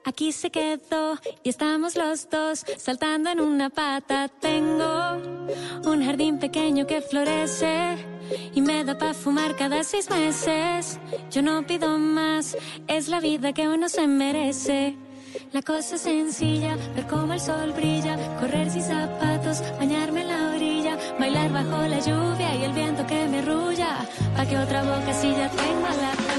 Aquí 0.06 0.32
se 0.32 0.50
quedó 0.50 1.20
y 1.44 1.50
estamos 1.50 1.96
los 1.96 2.30
dos 2.30 2.66
saltando 2.78 3.30
en 3.30 3.41
una 3.41 3.70
pata. 3.70 4.30
Tengo 4.30 5.22
un 5.86 6.04
jardín 6.04 6.39
pequeño 6.39 6.88
que 6.88 7.02
florece 7.02 8.12
y 8.54 8.62
me 8.62 8.84
da 8.84 8.98
para 8.98 9.14
fumar 9.14 9.56
cada 9.56 9.84
seis 9.84 10.10
meses. 10.10 11.00
Yo 11.32 11.42
no 11.42 11.66
pido 11.66 11.98
más, 11.98 12.58
es 12.88 13.08
la 13.08 13.20
vida 13.20 13.54
que 13.54 13.68
uno 13.68 13.90
se 13.90 14.08
merece. 14.08 14.96
La 15.52 15.62
cosa 15.62 15.96
es 15.96 16.02
sencilla, 16.02 16.76
ver 16.96 17.08
cómo 17.08 17.34
el 17.34 17.40
sol 17.40 17.74
brilla, 17.74 18.18
correr 18.40 18.70
sin 18.70 18.84
zapatos, 18.84 19.62
bañarme 19.80 20.22
en 20.22 20.28
la 20.28 20.52
orilla, 20.56 20.98
bailar 21.20 21.52
bajo 21.52 21.88
la 21.88 22.00
lluvia 22.00 22.56
y 22.56 22.64
el 22.64 22.74
viento 22.74 23.06
que 23.08 23.28
me 23.28 23.40
arrulla, 23.40 23.98
pa' 24.36 24.46
que 24.46 24.58
otra 24.58 24.84
boca 24.84 25.14
si 25.14 25.32
ya 25.32 25.50
tenga 25.50 25.90
la 25.96 26.33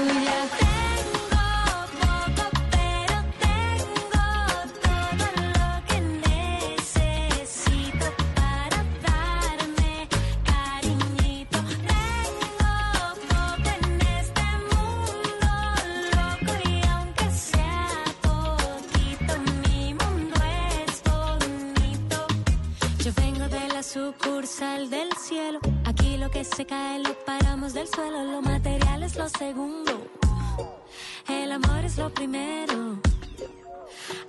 se 26.43 26.65
cae 26.65 26.99
lo 26.99 27.13
paramos 27.23 27.73
del 27.73 27.87
suelo, 27.87 28.23
lo 28.23 28.41
material 28.41 29.03
es 29.03 29.15
lo 29.15 29.29
segundo. 29.29 30.07
El 31.29 31.51
amor 31.51 31.85
es 31.85 31.97
lo 31.97 32.09
primero. 32.09 32.99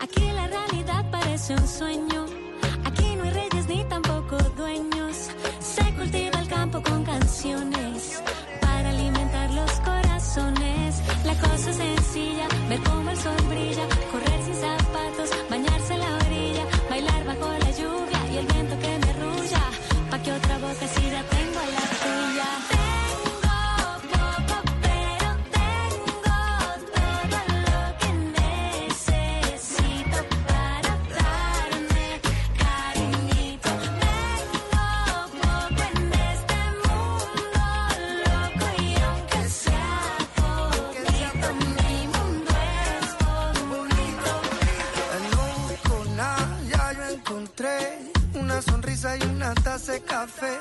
Aquí 0.01 0.31
la 0.31 0.47
realidad 0.47 1.11
parece 1.11 1.55
un 1.55 1.67
sueño. 1.67 2.27
Aquí 2.85 3.17
no 3.17 3.25
hay 3.25 3.31
reyes 3.31 3.67
ni 3.69 3.83
tampoco 3.85 4.37
dueños. 4.57 5.31
Se 5.59 5.85
cultiva 5.95 6.39
el 6.39 6.49
campo 6.49 6.83
con 6.83 7.03
canciones 7.03 8.23
para 8.61 8.91
alimentar 8.91 9.51
los 9.53 9.73
corazones. 9.81 11.03
La 11.25 11.35
cosa 11.41 11.71
es 11.71 11.77
sencilla, 11.77 12.47
ver 12.69 12.81
cómo 12.81 13.11
el 13.11 13.17
sol 13.17 13.37
brilla, 13.49 13.89
correr 14.13 14.43
sin 14.45 14.55
zapatos, 14.55 15.31
bañarse 15.49 15.95
en 15.95 16.01
la 16.01 16.15
orilla, 16.17 16.65
bailar 16.91 17.25
bajo 17.25 17.49
la 17.59 17.66
sonrisa 48.97 49.17
y 49.17 49.29
una 49.29 49.55
taza 49.55 49.93
de 49.93 50.01
café. 50.01 50.59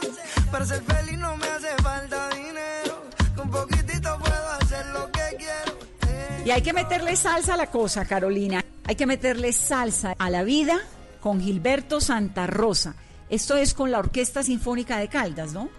Para 0.52 0.66
ser 0.66 0.82
feliz 0.84 1.18
no 1.18 1.38
me 1.38 1.48
hace 1.48 1.68
falta 1.82 2.30
dinero. 2.30 3.04
Con 3.36 3.50
poquitito 3.50 4.18
puedo 4.20 4.52
hacer 4.62 4.86
lo 4.88 5.12
que 5.12 5.38
quiero. 5.38 6.46
Y 6.46 6.52
hay 6.52 6.62
que 6.62 6.74
meterle 6.74 7.16
salsa 7.16 7.56
a 7.56 7.58
la 7.58 7.72
cosa, 7.72 8.06
Carolina. 8.06 8.64
Hay 8.86 8.96
que 8.96 9.06
meterle 9.06 9.52
salsa 9.52 10.16
a 10.18 10.30
la 10.30 10.44
vida 10.44 10.78
con 11.22 11.42
Gilberto 11.42 12.02
Santa 12.02 12.48
Rosa. 12.48 12.96
Esto 13.30 13.56
es 13.58 13.74
con 13.74 13.92
la 13.92 14.00
Orquesta 14.00 14.44
Sinfónica 14.44 15.00
de 15.00 15.08
Caldas, 15.08 15.54
¿no? 15.54 15.70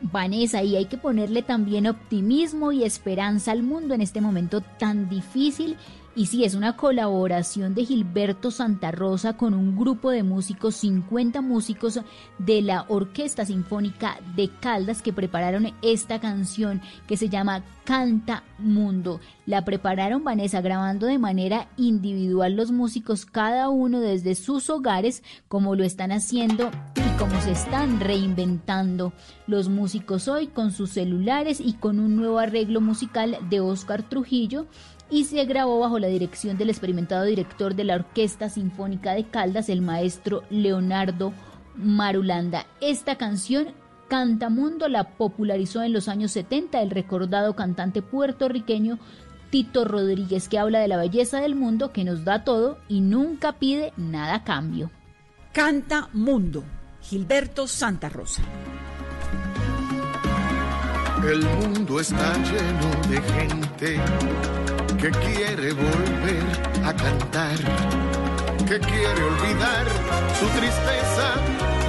Vanessa, 0.00 0.62
y 0.62 0.76
hay 0.76 0.86
que 0.86 0.98
ponerle 0.98 1.42
también 1.42 1.86
optimismo 1.86 2.72
y 2.72 2.84
esperanza 2.84 3.52
al 3.52 3.62
mundo 3.62 3.94
en 3.94 4.02
este 4.02 4.20
momento 4.20 4.60
tan 4.60 5.08
difícil. 5.08 5.76
Y 6.16 6.26
sí, 6.26 6.44
es 6.44 6.54
una 6.54 6.76
colaboración 6.76 7.74
de 7.74 7.84
Gilberto 7.84 8.52
Santa 8.52 8.92
Rosa 8.92 9.36
con 9.36 9.52
un 9.52 9.76
grupo 9.76 10.10
de 10.10 10.22
músicos, 10.22 10.76
50 10.76 11.40
músicos 11.40 11.98
de 12.38 12.62
la 12.62 12.84
Orquesta 12.88 13.44
Sinfónica 13.44 14.20
de 14.36 14.48
Caldas 14.60 15.02
que 15.02 15.12
prepararon 15.12 15.74
esta 15.82 16.20
canción 16.20 16.80
que 17.08 17.16
se 17.16 17.28
llama 17.28 17.64
Canta 17.82 18.44
Mundo. 18.58 19.20
La 19.44 19.64
prepararon 19.64 20.22
Vanessa 20.22 20.60
grabando 20.60 21.06
de 21.06 21.18
manera 21.18 21.68
individual 21.76 22.54
los 22.54 22.70
músicos, 22.70 23.26
cada 23.26 23.68
uno 23.68 23.98
desde 23.98 24.36
sus 24.36 24.70
hogares, 24.70 25.24
como 25.48 25.74
lo 25.74 25.82
están 25.82 26.12
haciendo 26.12 26.70
y 26.94 27.18
como 27.18 27.40
se 27.40 27.50
están 27.50 27.98
reinventando 27.98 29.12
los 29.48 29.68
músicos 29.68 30.28
hoy 30.28 30.46
con 30.46 30.70
sus 30.70 30.90
celulares 30.90 31.60
y 31.60 31.74
con 31.74 31.98
un 31.98 32.14
nuevo 32.16 32.38
arreglo 32.38 32.80
musical 32.80 33.36
de 33.50 33.60
Oscar 33.60 34.08
Trujillo 34.08 34.66
y 35.10 35.24
se 35.24 35.44
grabó 35.44 35.80
bajo 35.80 35.98
la 35.98 36.08
dirección 36.08 36.58
del 36.58 36.70
experimentado 36.70 37.24
director 37.24 37.74
de 37.74 37.84
la 37.84 37.96
Orquesta 37.96 38.48
Sinfónica 38.48 39.12
de 39.12 39.24
Caldas, 39.24 39.68
el 39.68 39.80
maestro 39.80 40.42
Leonardo 40.50 41.32
Marulanda. 41.76 42.66
Esta 42.80 43.16
canción 43.16 43.68
Cantamundo 44.08 44.88
la 44.88 45.04
popularizó 45.16 45.82
en 45.82 45.92
los 45.92 46.08
años 46.08 46.32
70 46.32 46.80
el 46.82 46.90
recordado 46.90 47.56
cantante 47.56 48.02
puertorriqueño 48.02 48.98
Tito 49.50 49.84
Rodríguez, 49.84 50.48
que 50.48 50.58
habla 50.58 50.80
de 50.80 50.88
la 50.88 50.96
belleza 50.96 51.40
del 51.40 51.54
mundo, 51.54 51.92
que 51.92 52.04
nos 52.04 52.24
da 52.24 52.44
todo 52.44 52.78
y 52.88 53.00
nunca 53.00 53.52
pide 53.52 53.92
nada 53.96 54.34
a 54.36 54.44
cambio. 54.44 54.90
Canta 55.52 56.08
Mundo, 56.12 56.64
Gilberto 57.00 57.66
Santa 57.66 58.08
Rosa. 58.08 58.42
El 61.24 61.42
mundo 61.42 62.00
está 62.00 62.34
lleno 62.42 63.08
de 63.08 63.22
gente 63.22 64.00
que 65.04 65.10
quiere 65.10 65.70
volver 65.74 66.44
a 66.82 66.94
cantar, 66.94 67.58
que 68.66 68.80
quiere 68.80 69.22
olvidar 69.22 69.84
su 70.40 70.46
tristeza, 70.58 71.26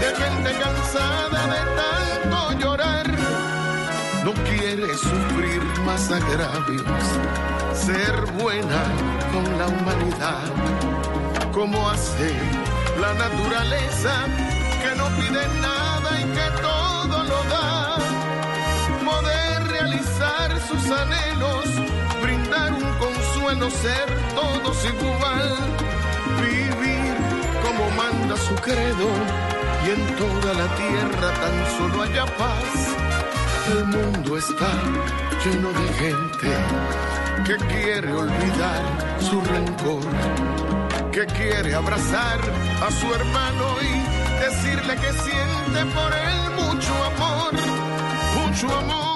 de 0.01 0.09
gente 0.21 0.51
cansada 0.59 1.39
de 1.53 1.61
tanto 1.79 2.59
llorar. 2.59 3.07
No 4.25 4.33
quiere 4.49 4.93
sufrir 4.97 5.61
más 5.85 6.11
agravios, 6.11 7.05
ser 7.73 8.15
buena 8.33 8.83
con 9.31 9.45
la 9.59 9.67
humanidad, 9.67 10.47
como 11.53 11.89
hace 11.89 12.33
la 12.99 13.13
naturaleza, 13.13 14.13
que 14.83 14.91
no 14.97 15.07
pide 15.15 15.47
nada 15.61 16.19
y 16.19 16.25
que 16.35 16.47
todo 16.61 17.23
lo 17.23 17.43
da 17.45 17.97
poder 19.05 19.67
realizar 19.69 20.59
sus 20.67 20.91
anhelos, 20.91 21.64
consuelo, 23.55 23.69
ser 23.69 24.35
todos 24.35 24.85
igual, 24.85 25.55
vivir 26.41 27.15
como 27.63 27.89
manda 27.91 28.35
su 28.37 28.55
credo 28.55 29.07
y 29.85 29.91
en 29.91 30.15
toda 30.17 30.53
la 30.53 30.67
tierra 30.75 31.33
tan 31.41 31.77
solo 31.77 32.03
haya 32.03 32.25
paz. 32.37 32.95
El 33.71 33.85
mundo 33.85 34.37
está 34.37 34.71
lleno 35.43 35.69
de 35.69 35.87
gente 35.93 36.51
que 37.45 37.55
quiere 37.67 38.13
olvidar 38.13 38.83
su 39.19 39.41
rencor, 39.41 40.03
que 41.11 41.25
quiere 41.25 41.73
abrazar 41.73 42.39
a 42.85 42.91
su 42.91 43.13
hermano 43.13 43.65
y 43.81 44.39
decirle 44.39 44.95
que 44.95 45.11
siente 45.13 45.93
por 45.93 46.13
él 46.13 46.51
mucho 46.57 46.93
amor 47.03 47.85
mucho 48.35 48.67
amor. 48.77 49.14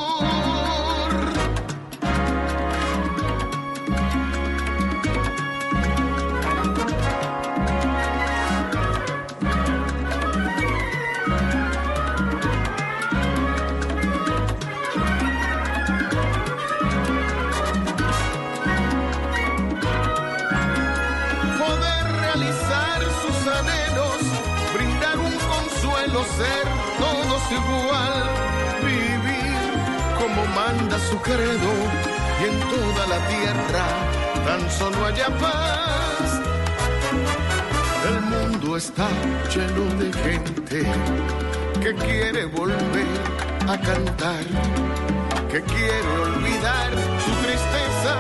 Su 31.00 31.18
credo 31.22 31.72
y 32.42 32.46
en 32.50 32.60
toda 32.60 33.08
la 33.08 33.20
tierra 33.28 33.86
tan 34.46 34.72
solo 34.72 35.06
haya 35.06 35.28
paz. 35.38 36.42
El 38.10 38.22
mundo 38.22 38.78
está 38.78 39.08
lleno 39.54 39.86
de 40.02 40.12
gente 40.14 40.86
que 41.82 41.96
quiere 41.96 42.46
volver 42.46 43.08
a 43.68 43.78
cantar, 43.78 44.44
que 45.52 45.62
quiere 45.62 46.10
olvidar 46.28 46.92
su 47.26 47.32
tristeza 47.46 48.14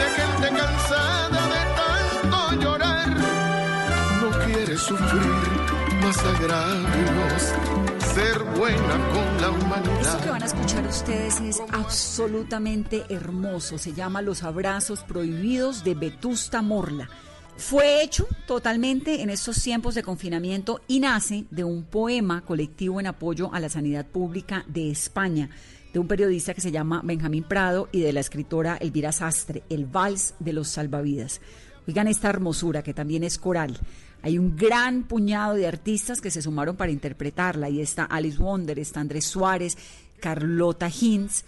de 0.00 0.06
gente 0.18 0.46
cansada 0.60 1.40
de 1.54 1.62
tanto 1.80 2.60
llorar. 2.62 3.08
No 4.20 4.30
quiere 4.44 4.76
sufrir 4.76 5.42
más 6.02 6.18
agravios 6.18 7.93
ser 8.14 8.44
buena 8.56 9.10
con 9.12 9.40
la 9.40 9.50
humanidad. 9.50 10.00
Esto 10.00 10.22
que 10.22 10.30
van 10.30 10.42
a 10.42 10.46
escuchar 10.46 10.86
ustedes 10.86 11.40
es 11.40 11.60
absolutamente 11.72 13.02
hermoso. 13.08 13.76
Se 13.76 13.92
llama 13.92 14.22
Los 14.22 14.44
Abrazos 14.44 15.00
Prohibidos 15.00 15.82
de 15.82 15.94
Vetusta 15.94 16.62
Morla. 16.62 17.08
Fue 17.56 18.04
hecho 18.04 18.28
totalmente 18.46 19.22
en 19.22 19.30
estos 19.30 19.60
tiempos 19.60 19.96
de 19.96 20.04
confinamiento 20.04 20.80
y 20.86 21.00
nace 21.00 21.46
de 21.50 21.64
un 21.64 21.82
poema 21.82 22.42
colectivo 22.42 23.00
en 23.00 23.08
apoyo 23.08 23.52
a 23.52 23.58
la 23.58 23.68
sanidad 23.68 24.06
pública 24.06 24.64
de 24.68 24.92
España, 24.92 25.50
de 25.92 25.98
un 25.98 26.06
periodista 26.06 26.54
que 26.54 26.60
se 26.60 26.70
llama 26.70 27.00
Benjamín 27.02 27.42
Prado 27.42 27.88
y 27.90 28.00
de 28.00 28.12
la 28.12 28.20
escritora 28.20 28.76
Elvira 28.76 29.10
Sastre, 29.10 29.64
El 29.68 29.86
Vals 29.86 30.34
de 30.38 30.52
los 30.52 30.68
Salvavidas. 30.68 31.40
Oigan 31.88 32.06
esta 32.06 32.30
hermosura 32.30 32.82
que 32.82 32.94
también 32.94 33.24
es 33.24 33.38
coral. 33.38 33.78
Hay 34.24 34.38
un 34.38 34.56
gran 34.56 35.02
puñado 35.02 35.52
de 35.52 35.66
artistas 35.66 36.22
que 36.22 36.30
se 36.30 36.40
sumaron 36.40 36.76
para 36.76 36.90
interpretarla. 36.90 37.66
Ahí 37.66 37.82
está 37.82 38.04
Alice 38.04 38.38
Wonder, 38.38 38.78
está 38.78 39.00
Andrés 39.00 39.26
Suárez, 39.26 39.76
Carlota 40.18 40.88
Hinz, 40.88 41.44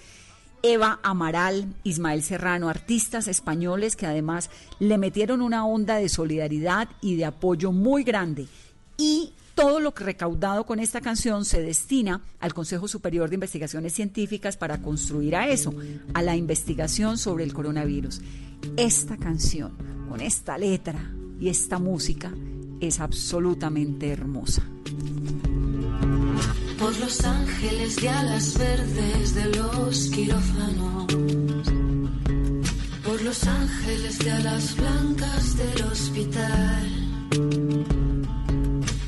Eva 0.62 1.00
Amaral, 1.02 1.72
Ismael 1.84 2.22
Serrano, 2.22 2.68
artistas 2.68 3.28
españoles 3.28 3.96
que 3.96 4.04
además 4.04 4.50
le 4.78 4.98
metieron 4.98 5.40
una 5.40 5.64
onda 5.64 5.96
de 5.96 6.10
solidaridad 6.10 6.90
y 7.00 7.16
de 7.16 7.24
apoyo 7.24 7.72
muy 7.72 8.04
grande. 8.04 8.46
Y 8.98 9.32
todo 9.54 9.80
lo 9.80 9.92
recaudado 9.92 10.66
con 10.66 10.78
esta 10.78 11.00
canción 11.00 11.46
se 11.46 11.62
destina 11.62 12.20
al 12.40 12.52
Consejo 12.52 12.88
Superior 12.88 13.30
de 13.30 13.36
Investigaciones 13.36 13.94
Científicas 13.94 14.58
para 14.58 14.82
construir 14.82 15.34
a 15.34 15.48
eso, 15.48 15.72
a 16.12 16.20
la 16.20 16.36
investigación 16.36 17.16
sobre 17.16 17.44
el 17.44 17.54
coronavirus. 17.54 18.20
Esta 18.76 19.16
canción, 19.16 19.72
con 20.10 20.20
esta 20.20 20.58
letra 20.58 21.10
y 21.40 21.48
esta 21.48 21.78
música, 21.78 22.34
es 22.80 23.00
absolutamente 23.00 24.10
hermosa. 24.10 24.62
Por 26.78 26.96
los 26.98 27.24
ángeles 27.24 27.96
de 27.96 28.08
alas 28.08 28.58
verdes 28.58 29.34
de 29.34 29.44
los 29.56 30.10
quirófanos. 30.10 31.06
Por 33.04 33.22
los 33.22 33.44
ángeles 33.46 34.18
de 34.18 34.30
alas 34.30 34.76
blancas 34.76 35.56
del 35.56 35.82
hospital. 35.84 36.92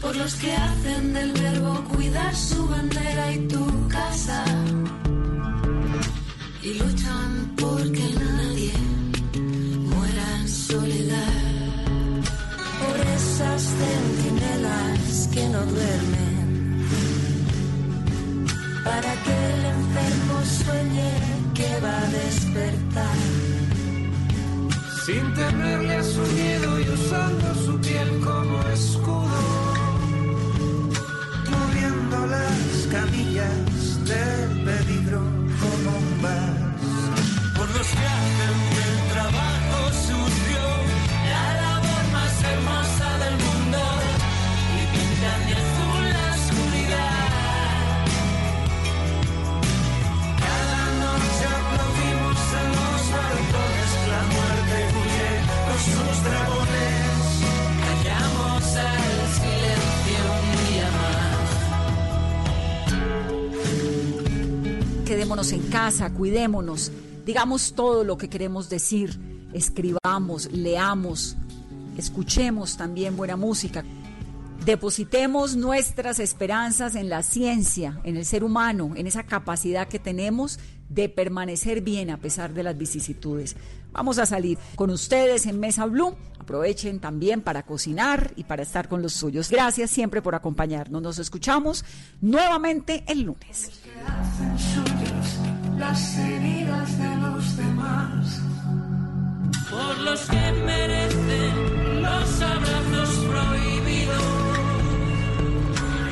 Por 0.00 0.16
los 0.16 0.34
que 0.36 0.52
hacen 0.52 1.12
del 1.12 1.32
verbo 1.32 1.84
cuidar 1.94 2.34
su 2.34 2.66
bandera 2.66 3.32
y 3.32 3.48
tu 3.48 3.88
casa. 3.88 4.44
Y 6.62 6.74
luchan 6.74 7.54
porque 7.56 8.17
esas 13.38 13.62
centinelas 13.62 15.28
que 15.32 15.48
no 15.48 15.64
duermen 15.64 16.86
para 18.84 19.12
que 19.22 19.34
el 19.54 19.64
enfermo 19.76 20.36
sueñe 20.64 21.12
que 21.54 21.80
va 21.80 21.98
a 21.98 22.06
despertar. 22.18 23.18
sin 25.06 25.34
temerle 25.34 25.94
a 25.94 26.02
su 26.02 26.22
miedo 26.38 26.80
y 26.80 26.88
usando 26.88 27.54
su 27.64 27.80
piel 27.80 28.08
como 28.24 28.60
escudo, 28.76 29.40
moviendo 31.54 32.26
las 32.26 32.88
camillas 32.90 34.04
del 34.10 34.48
peligro 34.68 35.20
como 35.62 35.88
un 36.02 36.22
vas. 36.22 36.80
Por 37.56 37.68
los 37.76 37.88
que 37.96 38.06
hacen 38.18 38.56
del 38.78 38.96
trabajo 39.14 39.78
sucio 40.06 40.37
Quedémonos 65.28 65.52
en 65.52 65.68
casa, 65.68 66.10
cuidémonos, 66.14 66.90
digamos 67.26 67.74
todo 67.74 68.02
lo 68.02 68.16
que 68.16 68.30
queremos 68.30 68.70
decir, 68.70 69.20
escribamos, 69.52 70.50
leamos, 70.50 71.36
escuchemos 71.98 72.78
también 72.78 73.14
buena 73.14 73.36
música. 73.36 73.84
Depositemos 74.64 75.54
nuestras 75.54 76.18
esperanzas 76.18 76.94
en 76.94 77.10
la 77.10 77.22
ciencia, 77.22 78.00
en 78.04 78.16
el 78.16 78.24
ser 78.24 78.42
humano, 78.42 78.92
en 78.96 79.06
esa 79.06 79.24
capacidad 79.24 79.86
que 79.86 79.98
tenemos 79.98 80.58
de 80.88 81.10
permanecer 81.10 81.82
bien 81.82 82.08
a 82.08 82.16
pesar 82.16 82.54
de 82.54 82.62
las 82.62 82.78
vicisitudes. 82.78 83.54
Vamos 83.92 84.18
a 84.18 84.24
salir 84.24 84.56
con 84.76 84.88
ustedes 84.88 85.44
en 85.44 85.60
Mesa 85.60 85.84
Blue. 85.84 86.16
Aprovechen 86.38 87.00
también 87.00 87.42
para 87.42 87.64
cocinar 87.64 88.32
y 88.36 88.44
para 88.44 88.62
estar 88.62 88.88
con 88.88 89.02
los 89.02 89.12
suyos. 89.12 89.50
Gracias 89.50 89.90
siempre 89.90 90.22
por 90.22 90.34
acompañarnos. 90.34 91.02
Nos 91.02 91.18
escuchamos 91.18 91.84
nuevamente 92.22 93.04
el 93.06 93.22
lunes. 93.22 93.70
Las 95.78 96.18
heridas 96.18 96.98
de 96.98 97.16
los 97.16 97.56
demás. 97.56 98.40
Por 99.70 99.98
los 99.98 100.20
que 100.22 100.52
merecen 100.64 102.02
los 102.02 102.42
abrazos 102.42 103.10
prohibidos. 103.30 104.22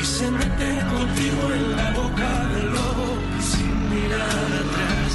Y 0.01 0.05
se 0.05 0.31
meten 0.31 0.81
contigo 0.89 1.43
en 1.53 1.77
la 1.77 1.91
boca 1.93 2.49
del 2.55 2.67
lobo 2.67 3.09
sin 3.41 3.91
mirar 3.91 4.49
atrás. 4.63 5.13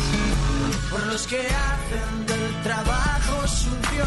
Por 0.89 1.07
los 1.07 1.27
que 1.27 1.39
hacen 1.39 2.25
del 2.25 2.61
trabajo 2.63 3.47
sucio 3.47 4.05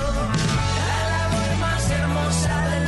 la 0.88 1.00
labor 1.12 1.56
más 1.60 1.90
hermosa 1.90 2.68
del 2.68 2.83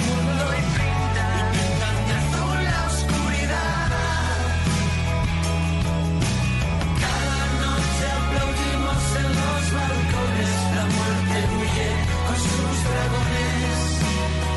dragones. 12.97 13.80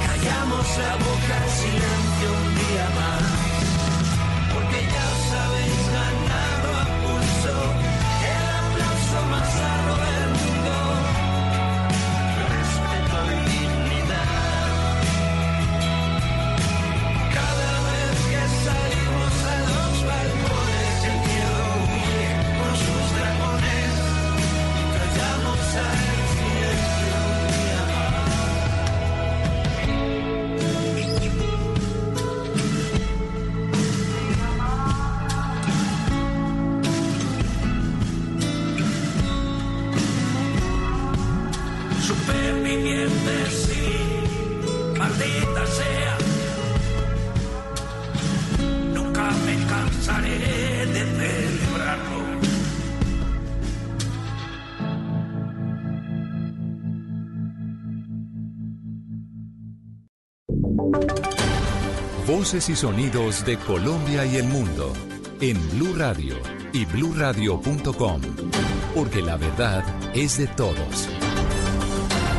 Callamos 0.05 0.67
la 0.77 0.93
boca 1.05 1.35
en 1.43 1.51
silencio 1.61 2.48
Voces 62.39 62.69
y 62.69 62.75
sonidos 62.77 63.45
de 63.45 63.57
Colombia 63.57 64.25
y 64.25 64.37
el 64.37 64.45
mundo 64.45 64.93
en 65.41 65.57
Blue 65.71 65.93
Radio 65.93 66.35
y 66.71 66.85
bluradio.com, 66.85 68.21
porque 68.95 69.21
la 69.21 69.35
verdad 69.35 69.83
es 70.15 70.37
de 70.37 70.47
todos. 70.47 71.09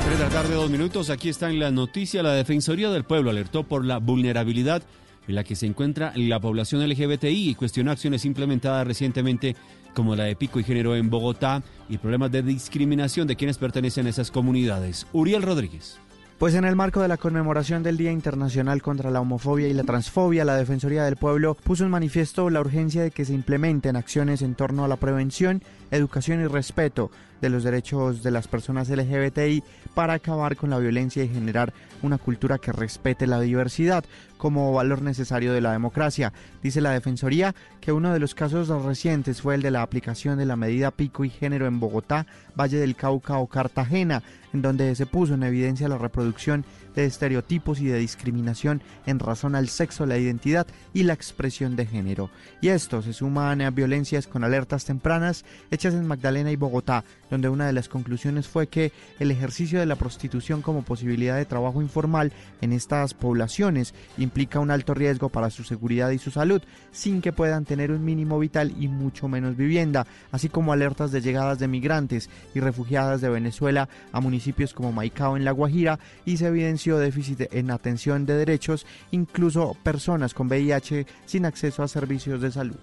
Tres 0.07 0.18
de 0.18 0.24
la 0.24 0.30
tarde, 0.30 0.55
dos 0.55 0.70
minutos. 0.70 1.11
Aquí 1.11 1.28
está 1.28 1.51
en 1.51 1.59
la 1.59 1.70
noticia. 1.70 2.22
La 2.22 2.32
Defensoría 2.32 2.88
del 2.88 3.05
Pueblo 3.05 3.28
alertó 3.28 3.64
por 3.64 3.84
la 3.84 3.98
vulnerabilidad 3.98 4.82
en 5.28 5.34
la 5.34 5.44
que 5.44 5.55
se 5.55 5.66
encuentra 5.66 6.14
la 6.16 6.40
población 6.40 6.82
LGBTI 6.88 7.51
y 7.51 7.55
cuestionó 7.55 7.90
acciones 7.90 8.24
implementadas 8.24 8.86
recientemente 8.86 9.55
como 9.94 10.16
la 10.16 10.24
de 10.24 10.34
pico 10.34 10.59
y 10.59 10.64
género 10.64 10.96
en 10.96 11.11
Bogotá 11.11 11.62
y 11.90 11.98
problemas 11.98 12.32
de 12.32 12.42
discriminación 12.42 13.28
de 13.28 13.36
quienes 13.36 13.59
pertenecen 13.59 14.07
a 14.07 14.11
esas 14.11 14.30
comunidades. 14.30 15.07
Uriel 15.12 15.42
Rodríguez. 15.42 16.01
Pues 16.41 16.55
en 16.55 16.64
el 16.64 16.74
marco 16.74 17.03
de 17.03 17.09
la 17.09 17.18
conmemoración 17.18 17.82
del 17.82 17.99
Día 17.99 18.12
Internacional 18.12 18.80
contra 18.80 19.11
la 19.11 19.20
Homofobia 19.20 19.68
y 19.68 19.74
la 19.74 19.84
Transfobia, 19.84 20.43
la 20.43 20.57
Defensoría 20.57 21.05
del 21.05 21.16
Pueblo 21.16 21.55
puso 21.55 21.84
en 21.84 21.91
manifiesto 21.91 22.49
la 22.49 22.62
urgencia 22.62 23.03
de 23.03 23.11
que 23.11 23.26
se 23.26 23.34
implementen 23.34 23.95
acciones 23.95 24.41
en 24.41 24.55
torno 24.55 24.82
a 24.82 24.88
la 24.88 24.97
prevención, 24.97 25.62
educación 25.91 26.41
y 26.41 26.47
respeto 26.47 27.11
de 27.43 27.51
los 27.51 27.62
derechos 27.62 28.22
de 28.22 28.30
las 28.30 28.49
personas 28.49 28.88
LGBTI 28.88 29.62
para 29.95 30.14
acabar 30.14 30.57
con 30.57 30.70
la 30.70 30.78
violencia 30.78 31.22
y 31.22 31.28
generar 31.28 31.74
una 32.03 32.16
cultura 32.16 32.57
que 32.57 32.72
respete 32.72 33.26
la 33.26 33.41
diversidad 33.41 34.05
como 34.36 34.72
valor 34.72 35.03
necesario 35.03 35.53
de 35.53 35.61
la 35.61 35.72
democracia. 35.72 36.32
Dice 36.62 36.80
la 36.80 36.93
Defensoría 36.93 37.55
que 37.80 37.93
uno 37.93 38.12
de 38.12 38.18
los 38.18 38.34
casos 38.34 38.68
recientes 38.84 39.43
fue 39.43 39.55
el 39.55 39.62
de 39.62 39.70
la 39.70 39.82
aplicación 39.82 40.38
de 40.38 40.47
la 40.47 40.57
medida 40.57 40.91
pico 40.91 41.24
y 41.24 41.30
género 41.30 41.66
en 41.66 41.80
Bogotá, 41.80 42.26
Valle 42.59 42.78
del 42.78 42.97
Cauca 42.97 43.36
o 43.38 43.47
Cartagena, 43.47 44.22
en 44.53 44.62
donde 44.62 44.94
se 44.94 45.07
puso 45.07 45.34
en 45.34 45.42
evidencia 45.42 45.88
la 45.88 45.98
reproducción 45.98 46.64
de 46.95 47.05
estereotipos 47.05 47.80
y 47.80 47.86
de 47.86 47.99
discriminación 47.99 48.82
en 49.07 49.18
razón 49.18 49.55
al 49.55 49.68
sexo, 49.68 50.07
la 50.07 50.18
identidad 50.18 50.66
y 50.93 51.05
la 51.05 51.12
expresión 51.12 51.76
de 51.76 51.86
género. 51.86 52.30
Y 52.61 52.68
esto 52.68 53.03
se 53.03 53.12
suman 53.12 53.61
a 53.61 53.70
violencias 53.70 54.26
con 54.26 54.45
alertas 54.45 54.84
tempranas 54.84 55.45
hechas 55.70 55.95
en 55.95 56.07
Magdalena 56.07 56.51
y 56.51 56.57
Bogotá, 56.57 57.05
donde 57.30 57.49
una 57.49 57.66
de 57.66 57.72
las 57.72 57.88
conclusiones 57.88 58.49
fue 58.49 58.66
que 58.66 58.93
el 59.18 59.30
ejercicio 59.30 59.78
de 59.78 59.86
la 59.86 59.97
prostitución 59.97 60.62
como 60.62 60.82
posibilidad 60.82 61.36
de 61.36 61.45
trabajo 61.45 61.82
informal 61.82 62.32
en 62.61 62.72
estas 62.72 63.14
poblaciones 63.14 63.95
implica 64.18 64.61
un 64.61 64.70
alto 64.70 64.95
riesgo 64.95 65.28
para 65.28 65.51
su 65.51 65.64
seguridad 65.64 66.11
y 66.11 66.18
su 66.18 66.30
salud, 66.30 66.62
sin 66.93 67.20
que 67.20 67.32
puedan 67.32 67.64
tener 67.64 67.91
un 67.91 68.05
mínimo 68.05 68.38
vital 68.38 68.74
y 68.78 68.88
mucho 68.88 69.28
menos 69.28 69.57
vivienda, 69.57 70.07
así 70.32 70.49
como 70.49 70.72
alertas 70.72 71.12
de 71.12 71.20
llegadas 71.20 71.59
de 71.59 71.68
migrantes 71.68 72.30
y 72.55 72.61
refugiadas 72.61 73.20
de 73.20 73.28
Venezuela 73.28 73.88
a 74.12 74.20
municipios 74.20 74.74
como 74.74 74.93
Maicao 74.93 75.36
en 75.36 75.45
La 75.45 75.53
Guajira 75.53 75.99
y 76.24 76.36
se 76.36 76.51
déficit 76.89 77.43
en 77.53 77.70
atención 77.70 78.26
de 78.26 78.35
derechos, 78.35 78.87
incluso 79.11 79.76
personas 79.83 80.35
con 80.35 80.49
VIH 80.49 81.07
sin 81.26 81.45
acceso 81.45 81.83
a 81.83 81.89
servicios 81.89 82.41
de 82.41 82.51
salud. 82.51 82.78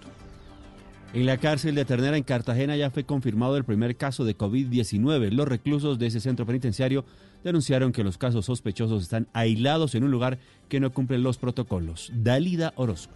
En 1.14 1.24
la 1.24 1.38
cárcel 1.38 1.74
de 1.74 1.86
Ternera 1.86 2.18
en 2.18 2.22
Cartagena 2.22 2.76
ya 2.76 2.90
fue 2.90 3.04
confirmado 3.04 3.56
el 3.56 3.64
primer 3.64 3.96
caso 3.96 4.26
de 4.26 4.36
COVID-19. 4.36 5.30
Los 5.30 5.48
reclusos 5.48 5.98
de 5.98 6.06
ese 6.08 6.20
centro 6.20 6.44
penitenciario 6.44 7.06
denunciaron 7.42 7.92
que 7.92 8.04
los 8.04 8.18
casos 8.18 8.44
sospechosos 8.44 9.04
están 9.04 9.26
aislados 9.32 9.94
en 9.94 10.04
un 10.04 10.10
lugar 10.10 10.38
que 10.68 10.80
no 10.80 10.92
cumple 10.92 11.18
los 11.18 11.38
protocolos. 11.38 12.12
Dalida 12.14 12.74
Orozco. 12.76 13.14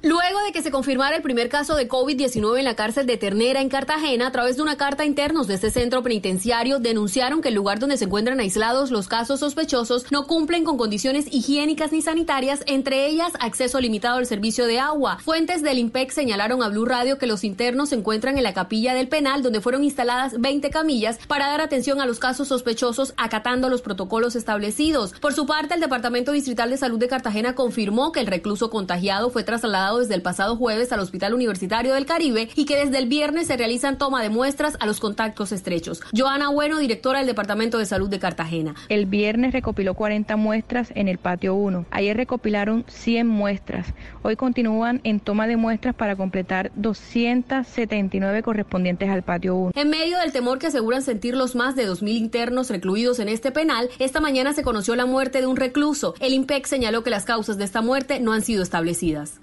Luego 0.00 0.38
de 0.46 0.52
que 0.52 0.62
se 0.62 0.70
confirmara 0.70 1.16
el 1.16 1.22
primer 1.22 1.48
caso 1.48 1.74
de 1.74 1.88
COVID-19 1.88 2.56
en 2.60 2.64
la 2.64 2.76
cárcel 2.76 3.04
de 3.04 3.16
Ternera 3.16 3.60
en 3.60 3.68
Cartagena, 3.68 4.28
a 4.28 4.30
través 4.30 4.54
de 4.54 4.62
una 4.62 4.76
carta 4.76 5.04
internos 5.04 5.48
de 5.48 5.54
este 5.54 5.72
centro 5.72 6.04
penitenciario, 6.04 6.78
denunciaron 6.78 7.42
que 7.42 7.48
el 7.48 7.56
lugar 7.56 7.80
donde 7.80 7.96
se 7.96 8.04
encuentran 8.04 8.38
aislados 8.38 8.92
los 8.92 9.08
casos 9.08 9.40
sospechosos 9.40 10.06
no 10.12 10.28
cumplen 10.28 10.62
con 10.62 10.76
condiciones 10.76 11.26
higiénicas 11.32 11.90
ni 11.90 12.00
sanitarias, 12.00 12.62
entre 12.66 13.06
ellas 13.06 13.32
acceso 13.40 13.80
limitado 13.80 14.18
al 14.18 14.26
servicio 14.26 14.66
de 14.66 14.78
agua. 14.78 15.18
Fuentes 15.18 15.64
del 15.64 15.80
IMPEC 15.80 16.12
señalaron 16.12 16.62
a 16.62 16.68
Blue 16.68 16.84
Radio 16.84 17.18
que 17.18 17.26
los 17.26 17.42
internos 17.42 17.88
se 17.88 17.96
encuentran 17.96 18.38
en 18.38 18.44
la 18.44 18.54
capilla 18.54 18.94
del 18.94 19.08
penal, 19.08 19.42
donde 19.42 19.60
fueron 19.60 19.82
instaladas 19.82 20.40
20 20.40 20.70
camillas 20.70 21.18
para 21.26 21.48
dar 21.48 21.60
atención 21.60 22.00
a 22.00 22.06
los 22.06 22.20
casos 22.20 22.46
sospechosos, 22.46 23.14
acatando 23.16 23.68
los 23.68 23.82
protocolos 23.82 24.36
establecidos. 24.36 25.12
Por 25.14 25.34
su 25.34 25.44
parte, 25.44 25.74
el 25.74 25.80
Departamento 25.80 26.30
Distrital 26.30 26.70
de 26.70 26.76
Salud 26.76 27.00
de 27.00 27.08
Cartagena 27.08 27.56
confirmó 27.56 28.12
que 28.12 28.20
el 28.20 28.28
recluso 28.28 28.70
contagiado 28.70 29.30
fue 29.30 29.42
trasladado 29.42 29.87
desde 29.96 30.14
el 30.14 30.22
pasado 30.22 30.56
jueves 30.56 30.92
al 30.92 31.00
Hospital 31.00 31.32
Universitario 31.32 31.94
del 31.94 32.04
Caribe 32.04 32.50
y 32.54 32.66
que 32.66 32.76
desde 32.76 32.98
el 32.98 33.08
viernes 33.08 33.46
se 33.46 33.56
realizan 33.56 33.96
toma 33.96 34.22
de 34.22 34.28
muestras 34.28 34.76
a 34.80 34.86
los 34.86 35.00
contactos 35.00 35.52
estrechos. 35.52 36.02
Joana 36.14 36.50
Bueno, 36.50 36.78
directora 36.78 37.20
del 37.20 37.28
Departamento 37.28 37.78
de 37.78 37.86
Salud 37.86 38.10
de 38.10 38.18
Cartagena. 38.18 38.74
El 38.90 39.06
viernes 39.06 39.52
recopiló 39.52 39.94
40 39.94 40.36
muestras 40.36 40.92
en 40.94 41.08
el 41.08 41.18
patio 41.18 41.54
1. 41.54 41.86
Ayer 41.90 42.16
recopilaron 42.16 42.84
100 42.88 43.26
muestras. 43.26 43.86
Hoy 44.22 44.36
continúan 44.36 45.00
en 45.04 45.20
toma 45.20 45.46
de 45.46 45.56
muestras 45.56 45.94
para 45.94 46.16
completar 46.16 46.70
279 46.74 48.42
correspondientes 48.42 49.08
al 49.08 49.22
patio 49.22 49.54
1. 49.54 49.72
En 49.74 49.88
medio 49.88 50.18
del 50.18 50.32
temor 50.32 50.58
que 50.58 50.66
aseguran 50.66 51.02
sentir 51.02 51.34
los 51.36 51.54
más 51.54 51.76
de 51.76 51.88
2.000 51.88 52.08
internos 52.16 52.70
recluidos 52.70 53.20
en 53.20 53.28
este 53.28 53.50
penal, 53.52 53.88
esta 53.98 54.20
mañana 54.20 54.52
se 54.52 54.62
conoció 54.62 54.96
la 54.96 55.06
muerte 55.06 55.40
de 55.40 55.46
un 55.46 55.56
recluso. 55.56 56.14
El 56.20 56.34
IMPEC 56.34 56.66
señaló 56.66 57.02
que 57.02 57.10
las 57.10 57.24
causas 57.24 57.58
de 57.58 57.64
esta 57.64 57.82
muerte 57.82 58.20
no 58.20 58.32
han 58.32 58.42
sido 58.42 58.62
establecidas. 58.62 59.40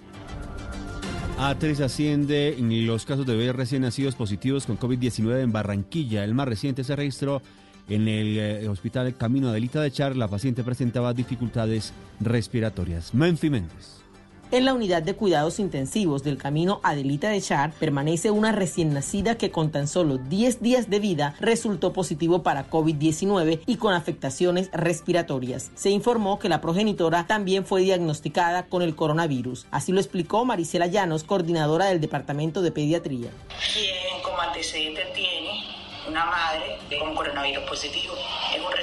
A3 1.38 1.82
asciende 1.82 2.56
en 2.58 2.88
los 2.88 3.06
casos 3.06 3.26
de 3.26 3.36
bebés 3.36 3.56
recién 3.56 3.82
nacidos 3.82 4.16
positivos 4.16 4.66
con 4.66 4.80
COVID-19 4.80 5.42
en 5.42 5.52
Barranquilla. 5.52 6.24
El 6.24 6.34
más 6.34 6.48
reciente 6.48 6.86
se 6.86 6.96
registró 6.96 7.42
en 7.90 8.08
el 8.08 8.38
eh, 8.40 8.70
hospital 8.70 9.16
Camino 9.18 9.50
Adelita 9.50 9.82
de 9.82 9.92
Char. 9.92 10.16
La 10.16 10.30
paciente 10.30 10.64
presentaba 10.64 11.14
dificultades 11.14 11.92
respiratorias. 12.22 13.14
Menfi 13.14 13.50
Méndez. 13.50 14.05
En 14.52 14.64
la 14.64 14.76
unidad 14.76 15.02
de 15.02 15.16
cuidados 15.16 15.60
intensivos 15.60 16.24
del 16.24 16.38
camino 16.38 16.80
Adelita 16.84 17.30
de 17.30 17.42
Char 17.42 17.72
permanece 17.80 18.30
una 18.30 18.52
recién 18.52 18.94
nacida 18.94 19.38
que 19.38 19.50
con 19.50 19.72
tan 19.72 19.88
solo 19.88 20.18
10 20.20 20.62
días 20.62 20.88
de 20.88 21.00
vida 21.00 21.36
resultó 21.40 21.94
positivo 21.94 22.44
para 22.44 22.70
COVID-19 22.70 23.62
y 23.66 23.78
con 23.78 23.96
afectaciones 23.96 24.70
respiratorias. 24.72 25.72
Se 25.74 25.90
informó 25.90 26.38
que 26.38 26.48
la 26.48 26.62
progenitora 26.62 27.26
también 27.26 27.66
fue 27.66 27.82
diagnosticada 27.82 28.68
con 28.68 28.84
el 28.84 28.96
coronavirus. 28.96 29.66
Así 29.72 29.92
lo 29.92 30.00
explicó 30.00 30.46
Marisela 30.46 30.86
Llanos, 30.86 31.24
coordinadora 31.24 31.86
del 31.86 32.00
Departamento 32.00 32.62
de 32.62 32.72
Pediatría. 32.72 33.32
Quien 33.74 34.22
como 34.22 34.40
antecedente 34.42 35.02
tiene 35.16 35.76
una 36.08 36.24
madre 36.26 36.78
con 37.00 37.16
coronavirus 37.16 37.64
positivo. 37.64 38.14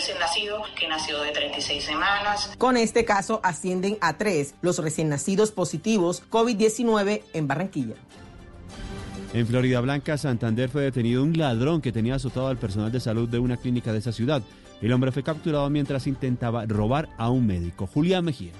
Recién 0.03 0.19
nacido 0.19 0.63
que 0.77 0.89
nació 0.89 1.21
de 1.21 1.31
36 1.31 1.85
semanas. 1.85 2.51
Con 2.59 2.77
este 2.77 3.05
caso 3.05 3.39
ascienden 3.45 3.99
a 4.01 4.19
tres 4.19 4.57
los 4.61 4.79
recién 4.79 5.09
nacidos 5.09 5.53
positivos 5.53 6.25
COVID-19 6.29 7.23
en 7.33 7.47
Barranquilla. 7.47 7.95
En 9.33 9.47
Florida 9.47 9.81
Blanca, 9.81 10.19
Santander 10.19 10.69
fue 10.71 10.83
detenido 10.83 11.23
un 11.23 11.39
ladrón 11.39 11.81
que 11.81 11.93
tenía 11.93 12.17
azotado 12.17 12.49
al 12.49 12.57
personal 12.57 12.91
de 12.91 12.99
salud 12.99 13.29
de 13.29 13.39
una 13.39 13.57
clínica 13.57 13.93
de 13.93 14.01
esa 14.01 14.11
ciudad. 14.11 14.43
El 14.81 14.93
hombre 14.93 15.13
fue 15.13 15.23
capturado 15.23 15.71
mientras 15.71 16.09
intentaba 16.09 16.67
robar 16.67 17.09
a 17.17 17.31
un 17.31 17.47
médico. 17.47 17.87
Julián 17.87 18.25
Mejía. 18.25 18.51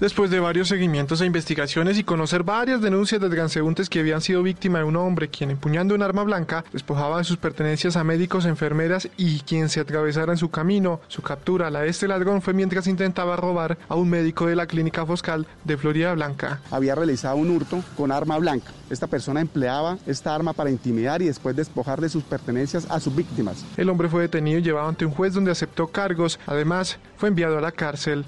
Después 0.00 0.30
de 0.30 0.38
varios 0.38 0.68
seguimientos 0.68 1.20
e 1.20 1.26
investigaciones 1.26 1.98
y 1.98 2.04
conocer 2.04 2.44
varias 2.44 2.80
denuncias 2.80 3.20
de 3.20 3.28
transeúntes 3.28 3.90
que 3.90 3.98
habían 3.98 4.20
sido 4.20 4.44
víctima 4.44 4.78
de 4.78 4.84
un 4.84 4.94
hombre 4.94 5.26
quien 5.26 5.50
empuñando 5.50 5.92
un 5.92 6.02
arma 6.02 6.22
blanca 6.22 6.64
despojaba 6.72 7.18
de 7.18 7.24
sus 7.24 7.36
pertenencias 7.36 7.96
a 7.96 8.04
médicos, 8.04 8.44
enfermeras 8.44 9.08
y 9.16 9.40
quien 9.40 9.68
se 9.68 9.80
atravesara 9.80 10.30
en 10.30 10.38
su 10.38 10.50
camino, 10.50 11.00
su 11.08 11.22
captura 11.22 11.68
la 11.68 11.80
de 11.80 11.88
este 11.88 12.06
ladrón 12.06 12.42
fue 12.42 12.54
mientras 12.54 12.86
intentaba 12.86 13.34
robar 13.34 13.76
a 13.88 13.96
un 13.96 14.08
médico 14.08 14.46
de 14.46 14.54
la 14.54 14.68
clínica 14.68 15.04
Foscal 15.04 15.48
de 15.64 15.76
Florida 15.76 16.14
Blanca. 16.14 16.60
Había 16.70 16.94
realizado 16.94 17.34
un 17.34 17.50
hurto 17.50 17.82
con 17.96 18.12
arma 18.12 18.38
blanca. 18.38 18.70
Esta 18.90 19.08
persona 19.08 19.40
empleaba 19.40 19.98
esta 20.06 20.32
arma 20.32 20.52
para 20.52 20.70
intimidar 20.70 21.22
y 21.22 21.26
después 21.26 21.56
despojar 21.56 22.00
de 22.00 22.08
sus 22.08 22.22
pertenencias 22.22 22.86
a 22.88 23.00
sus 23.00 23.16
víctimas. 23.16 23.64
El 23.76 23.90
hombre 23.90 24.08
fue 24.08 24.22
detenido 24.22 24.60
y 24.60 24.62
llevado 24.62 24.86
ante 24.86 25.06
un 25.06 25.12
juez 25.12 25.34
donde 25.34 25.50
aceptó 25.50 25.88
cargos. 25.88 26.38
Además, 26.46 27.00
fue 27.16 27.30
enviado 27.30 27.58
a 27.58 27.60
la 27.60 27.72
cárcel. 27.72 28.24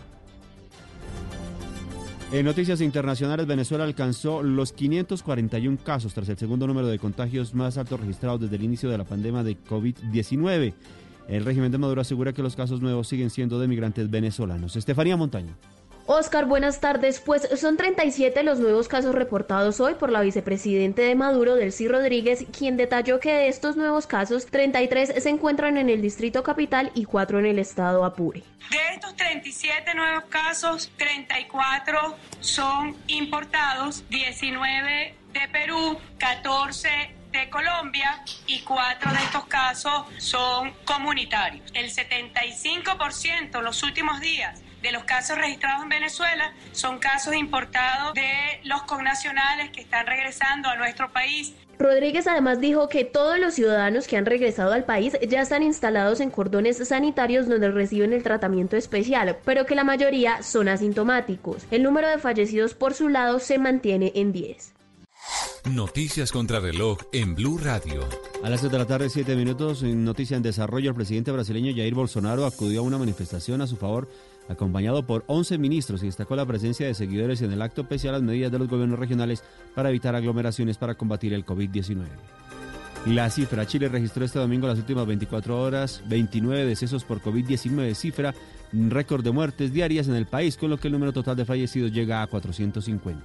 En 2.33 2.45
noticias 2.45 2.81
internacionales, 2.81 3.45
Venezuela 3.45 3.83
alcanzó 3.83 4.41
los 4.45 4.73
541 4.73 5.79
casos 5.83 6.15
tras 6.15 6.29
el 6.29 6.39
segundo 6.39 6.69
número 6.69 6.87
de 6.87 7.01
contagios 7.01 7.55
más 7.55 7.77
altos 7.77 7.99
registrados 7.99 8.43
desde 8.43 8.55
el 8.55 8.63
inicio 8.63 8.89
de 8.89 8.99
la 8.99 9.05
pandemia 9.05 9.43
de 9.43 9.57
COVID-19. 9.59 10.73
El 11.27 11.45
régimen 11.45 11.73
de 11.73 11.79
Maduro 11.79 12.01
asegura 12.01 12.33
que 12.33 12.43
los 12.43 12.55
casos 12.55 12.81
nuevos 12.81 13.09
siguen 13.09 13.31
siendo 13.31 13.59
de 13.59 13.67
migrantes 13.67 14.09
venezolanos. 14.09 14.77
Estefanía 14.77 15.17
Montaño. 15.17 15.57
Oscar, 16.13 16.47
buenas 16.47 16.81
tardes. 16.81 17.21
Pues 17.21 17.49
son 17.61 17.77
37 17.77 18.43
los 18.43 18.59
nuevos 18.59 18.89
casos 18.89 19.15
reportados 19.15 19.79
hoy 19.79 19.95
por 19.95 20.11
la 20.11 20.23
vicepresidente 20.23 21.03
de 21.03 21.15
Maduro, 21.15 21.55
Delcy 21.55 21.87
Rodríguez, 21.87 22.47
quien 22.51 22.77
detalló 22.77 23.21
que 23.21 23.33
de 23.33 23.47
estos 23.47 23.77
nuevos 23.77 24.09
casos, 24.09 24.47
33 24.47 25.23
se 25.23 25.29
encuentran 25.29 25.77
en 25.77 25.89
el 25.89 26.03
distrito 26.03 26.43
capital 26.43 26.91
y 26.97 27.05
4 27.05 27.39
en 27.39 27.47
el 27.47 27.61
estado 27.61 28.05
Apure. 28.05 28.43
De 28.71 28.95
estos 28.95 29.15
37 29.15 29.95
nuevos 29.95 30.25
casos, 30.25 30.91
34 30.97 32.17
son 32.41 32.97
importados, 33.07 34.03
19 34.11 35.15
de 35.33 35.49
Perú, 35.53 35.97
14 36.19 36.89
de 37.31 37.49
Colombia 37.51 38.25
y 38.49 38.63
cuatro 38.63 39.13
de 39.13 39.19
estos 39.19 39.45
casos 39.45 40.07
son 40.19 40.73
comunitarios. 40.85 41.71
El 41.73 41.89
75% 41.89 43.59
en 43.59 43.65
los 43.65 43.85
últimos 43.85 44.21
días 44.21 44.61
de 44.83 44.93
los 44.93 45.05
casos 45.05 45.37
registrados 45.37 45.83
en 45.83 45.89
Venezuela 45.89 46.53
son 46.73 46.99
casos 46.99 47.35
importados 47.35 48.15
de 48.15 48.61
los 48.65 48.83
connacionales 48.83 49.71
que 49.71 49.81
están 49.81 50.07
regresando 50.07 50.69
a 50.69 50.77
nuestro 50.77 51.13
país. 51.13 51.55
Rodríguez 51.79 52.27
además 52.27 52.61
dijo 52.61 52.89
que 52.89 53.07
todos 53.07 53.39
los 53.39 53.55
ciudadanos 53.55 54.07
que 54.07 54.19
han 54.19 54.27
regresado 54.27 54.73
al 54.73 54.85
país 54.85 55.17
ya 55.27 55.41
están 55.41 55.63
instalados 55.63 56.21
en 56.21 56.31
cordones 56.31 56.77
sanitarios 56.87 57.49
donde 57.49 57.71
reciben 57.71 58.13
el 58.13 58.23
tratamiento 58.23 58.77
especial, 58.77 59.39
pero 59.47 59.65
que 59.65 59.75
la 59.75 59.85
mayoría 59.85 60.43
son 60.43 60.69
asintomáticos. 60.69 61.65
El 61.71 61.83
número 61.83 62.09
de 62.09 62.19
fallecidos 62.19 62.75
por 62.75 62.93
su 62.93 63.09
lado 63.09 63.39
se 63.39 63.59
mantiene 63.59 64.13
en 64.15 64.33
10. 64.33 64.75
Noticias 65.71 66.33
contra 66.33 66.61
reloj 66.61 66.99
en 67.13 67.35
Blue 67.35 67.59
Radio. 67.59 68.07
A 68.43 68.51
las 68.51 68.61
7 68.61 68.73
de 68.73 68.79
la 68.79 68.87
tarde, 68.87 69.11
7 69.11 69.37
minutos, 69.37 69.83
en 69.83 70.05
Noticia 70.05 70.37
en 70.37 70.43
Desarrollo, 70.43 70.91
el 70.91 70.97
presidente 70.97 71.31
brasileño 71.31 71.73
Jair 71.75 71.95
Bolsonaro 71.95 72.47
acudió 72.47 72.81
a 72.81 72.83
una 72.83 72.99
manifestación 72.99 73.61
a 73.61 73.67
su 73.67 73.77
favor 73.77 74.09
acompañado 74.51 75.07
por 75.07 75.25
11 75.29 75.59
ministros 75.59 76.03
y 76.03 76.07
destacó 76.07 76.35
la 76.35 76.45
presencia 76.45 76.87
de 76.87 76.95
seguidores 76.95 77.41
en 77.43 77.53
el 77.53 77.63
acto 77.63 77.85
pese 77.89 78.09
a 78.09 78.13
las 78.13 78.23
medidas 78.23 78.51
de 78.51 78.59
los 78.59 78.69
gobiernos 78.69 78.99
regionales 78.99 79.45
para 79.75 79.91
evitar 79.91 80.15
aglomeraciones 80.15 80.77
para 80.77 80.97
combatir 80.97 81.33
el 81.33 81.47
COVID-19. 81.47 82.05
La 83.07 83.31
cifra, 83.31 83.67
Chile 83.67 83.89
registró 83.89 84.25
este 84.25 84.39
domingo 84.39 84.67
las 84.67 84.79
últimas 84.79 85.07
24 85.07 85.59
horas 85.59 86.03
29 86.07 86.67
decesos 86.67 87.05
por 87.05 87.23
COVID-19, 87.23 87.95
cifra 87.95 88.35
récord 88.73 89.25
de 89.25 89.31
muertes 89.31 89.73
diarias 89.73 90.09
en 90.09 90.15
el 90.15 90.27
país, 90.27 90.57
con 90.57 90.71
lo 90.71 90.77
que 90.77 90.89
el 90.89 90.93
número 90.93 91.13
total 91.13 91.37
de 91.37 91.45
fallecidos 91.45 91.93
llega 91.93 92.23
a 92.23 92.27
450. 92.27 93.25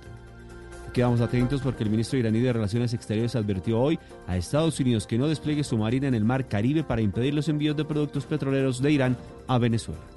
Quedamos 0.94 1.20
atentos 1.20 1.62
porque 1.62 1.84
el 1.84 1.90
ministro 1.90 2.18
iraní 2.18 2.40
de 2.40 2.54
Relaciones 2.54 2.94
Exteriores 2.94 3.36
advirtió 3.36 3.82
hoy 3.82 4.00
a 4.28 4.38
Estados 4.38 4.80
Unidos 4.80 5.06
que 5.06 5.18
no 5.18 5.28
despliegue 5.28 5.66
su 5.66 5.78
marina 5.78 6.08
en 6.08 6.16
el 6.16 6.24
mar 6.24 6.48
Caribe 6.48 6.84
para 6.84 7.02
impedir 7.02 7.34
los 7.34 7.50
envíos 7.50 7.76
de 7.76 7.84
productos 7.84 8.24
petroleros 8.26 8.82
de 8.82 8.94
Irán 8.94 9.18
a 9.48 9.58
Venezuela. 9.58 10.15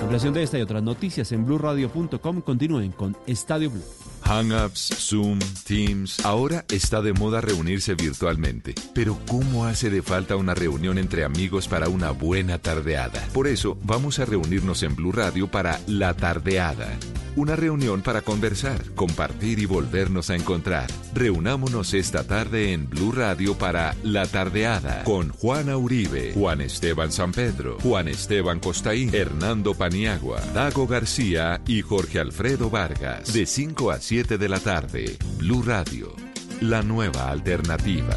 Ampliación 0.00 0.34
de 0.34 0.42
esta 0.42 0.58
y 0.58 0.62
otras 0.62 0.82
noticias 0.82 1.32
en 1.32 1.44
blueradio.com. 1.44 2.40
Continúen 2.40 2.92
con 2.92 3.16
Estadio 3.26 3.70
Blue. 3.70 3.84
Hangouts, 4.22 4.94
Zoom, 4.96 5.38
Teams. 5.66 6.24
Ahora 6.24 6.64
está 6.68 7.02
de 7.02 7.12
moda 7.12 7.40
reunirse 7.40 7.94
virtualmente. 7.94 8.74
Pero 8.94 9.18
¿cómo 9.28 9.66
hace 9.66 9.90
de 9.90 10.02
falta 10.02 10.36
una 10.36 10.54
reunión 10.54 10.98
entre 10.98 11.24
amigos 11.24 11.68
para 11.68 11.88
una 11.88 12.12
buena 12.12 12.58
tardeada? 12.58 13.26
Por 13.32 13.46
eso 13.48 13.76
vamos 13.82 14.18
a 14.18 14.24
reunirnos 14.24 14.82
en 14.82 14.94
Blue 14.94 15.12
Radio 15.12 15.50
para 15.50 15.80
La 15.86 16.14
Tardeada. 16.14 16.98
Una 17.36 17.54
reunión 17.54 18.02
para 18.02 18.22
conversar, 18.22 18.82
compartir 18.96 19.60
y 19.60 19.66
volvernos 19.66 20.30
a 20.30 20.36
encontrar. 20.36 20.90
Reunámonos 21.14 21.94
esta 21.94 22.24
tarde 22.24 22.72
en 22.72 22.88
Blue 22.88 23.12
Radio 23.12 23.56
para 23.56 23.94
La 24.02 24.26
Tardeada 24.26 25.04
con 25.04 25.30
Juana 25.30 25.76
Uribe, 25.76 26.32
Juan 26.34 26.60
Esteban 26.60 27.12
San 27.12 27.30
Pedro, 27.32 27.78
Juan 27.82 28.08
Esteban 28.08 28.58
Costaín, 28.58 29.14
Hernando 29.14 29.74
Paniagua, 29.74 30.40
Dago 30.54 30.88
García 30.88 31.60
y 31.66 31.82
Jorge 31.82 32.18
Alfredo 32.18 32.68
Vargas. 32.68 33.32
De 33.32 33.46
5 33.46 33.90
a 33.92 34.00
7 34.00 34.36
de 34.36 34.48
la 34.48 34.58
tarde, 34.58 35.16
Blue 35.38 35.62
Radio, 35.62 36.14
la 36.60 36.82
nueva 36.82 37.30
alternativa. 37.30 38.16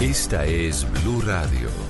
Esta 0.00 0.46
es 0.46 0.86
Blue 1.02 1.20
Radio. 1.20 1.89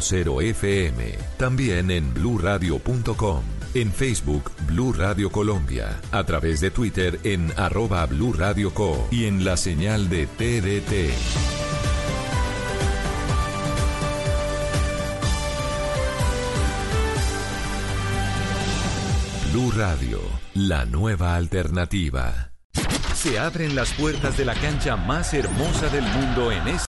96.0 0.01 0.41
FM. 0.49 1.17
También 1.37 1.91
en 1.91 2.13
bluradio.com. 2.13 3.43
En 3.73 3.91
Facebook, 3.93 4.51
Blue 4.67 4.91
Radio 4.93 5.31
Colombia. 5.31 5.99
A 6.11 6.23
través 6.25 6.59
de 6.59 6.71
Twitter 6.71 7.19
en 7.23 7.53
arroba 7.55 8.05
Blue 8.05 8.33
Radio 8.33 8.73
Co. 8.73 9.07
Y 9.11 9.25
en 9.25 9.45
la 9.45 9.55
señal 9.55 10.09
de 10.09 10.27
TDT. 10.27 11.13
Blue 19.53 19.71
Radio, 19.71 20.19
la 20.53 20.85
nueva 20.85 21.35
alternativa. 21.35 22.51
Se 23.21 23.37
abren 23.37 23.75
las 23.75 23.93
puertas 23.93 24.35
de 24.35 24.45
la 24.45 24.55
cancha 24.55 24.95
más 24.95 25.33
hermosa 25.35 25.89
del 25.89 26.03
mundo 26.03 26.51
en 26.51 26.67
este 26.69 26.71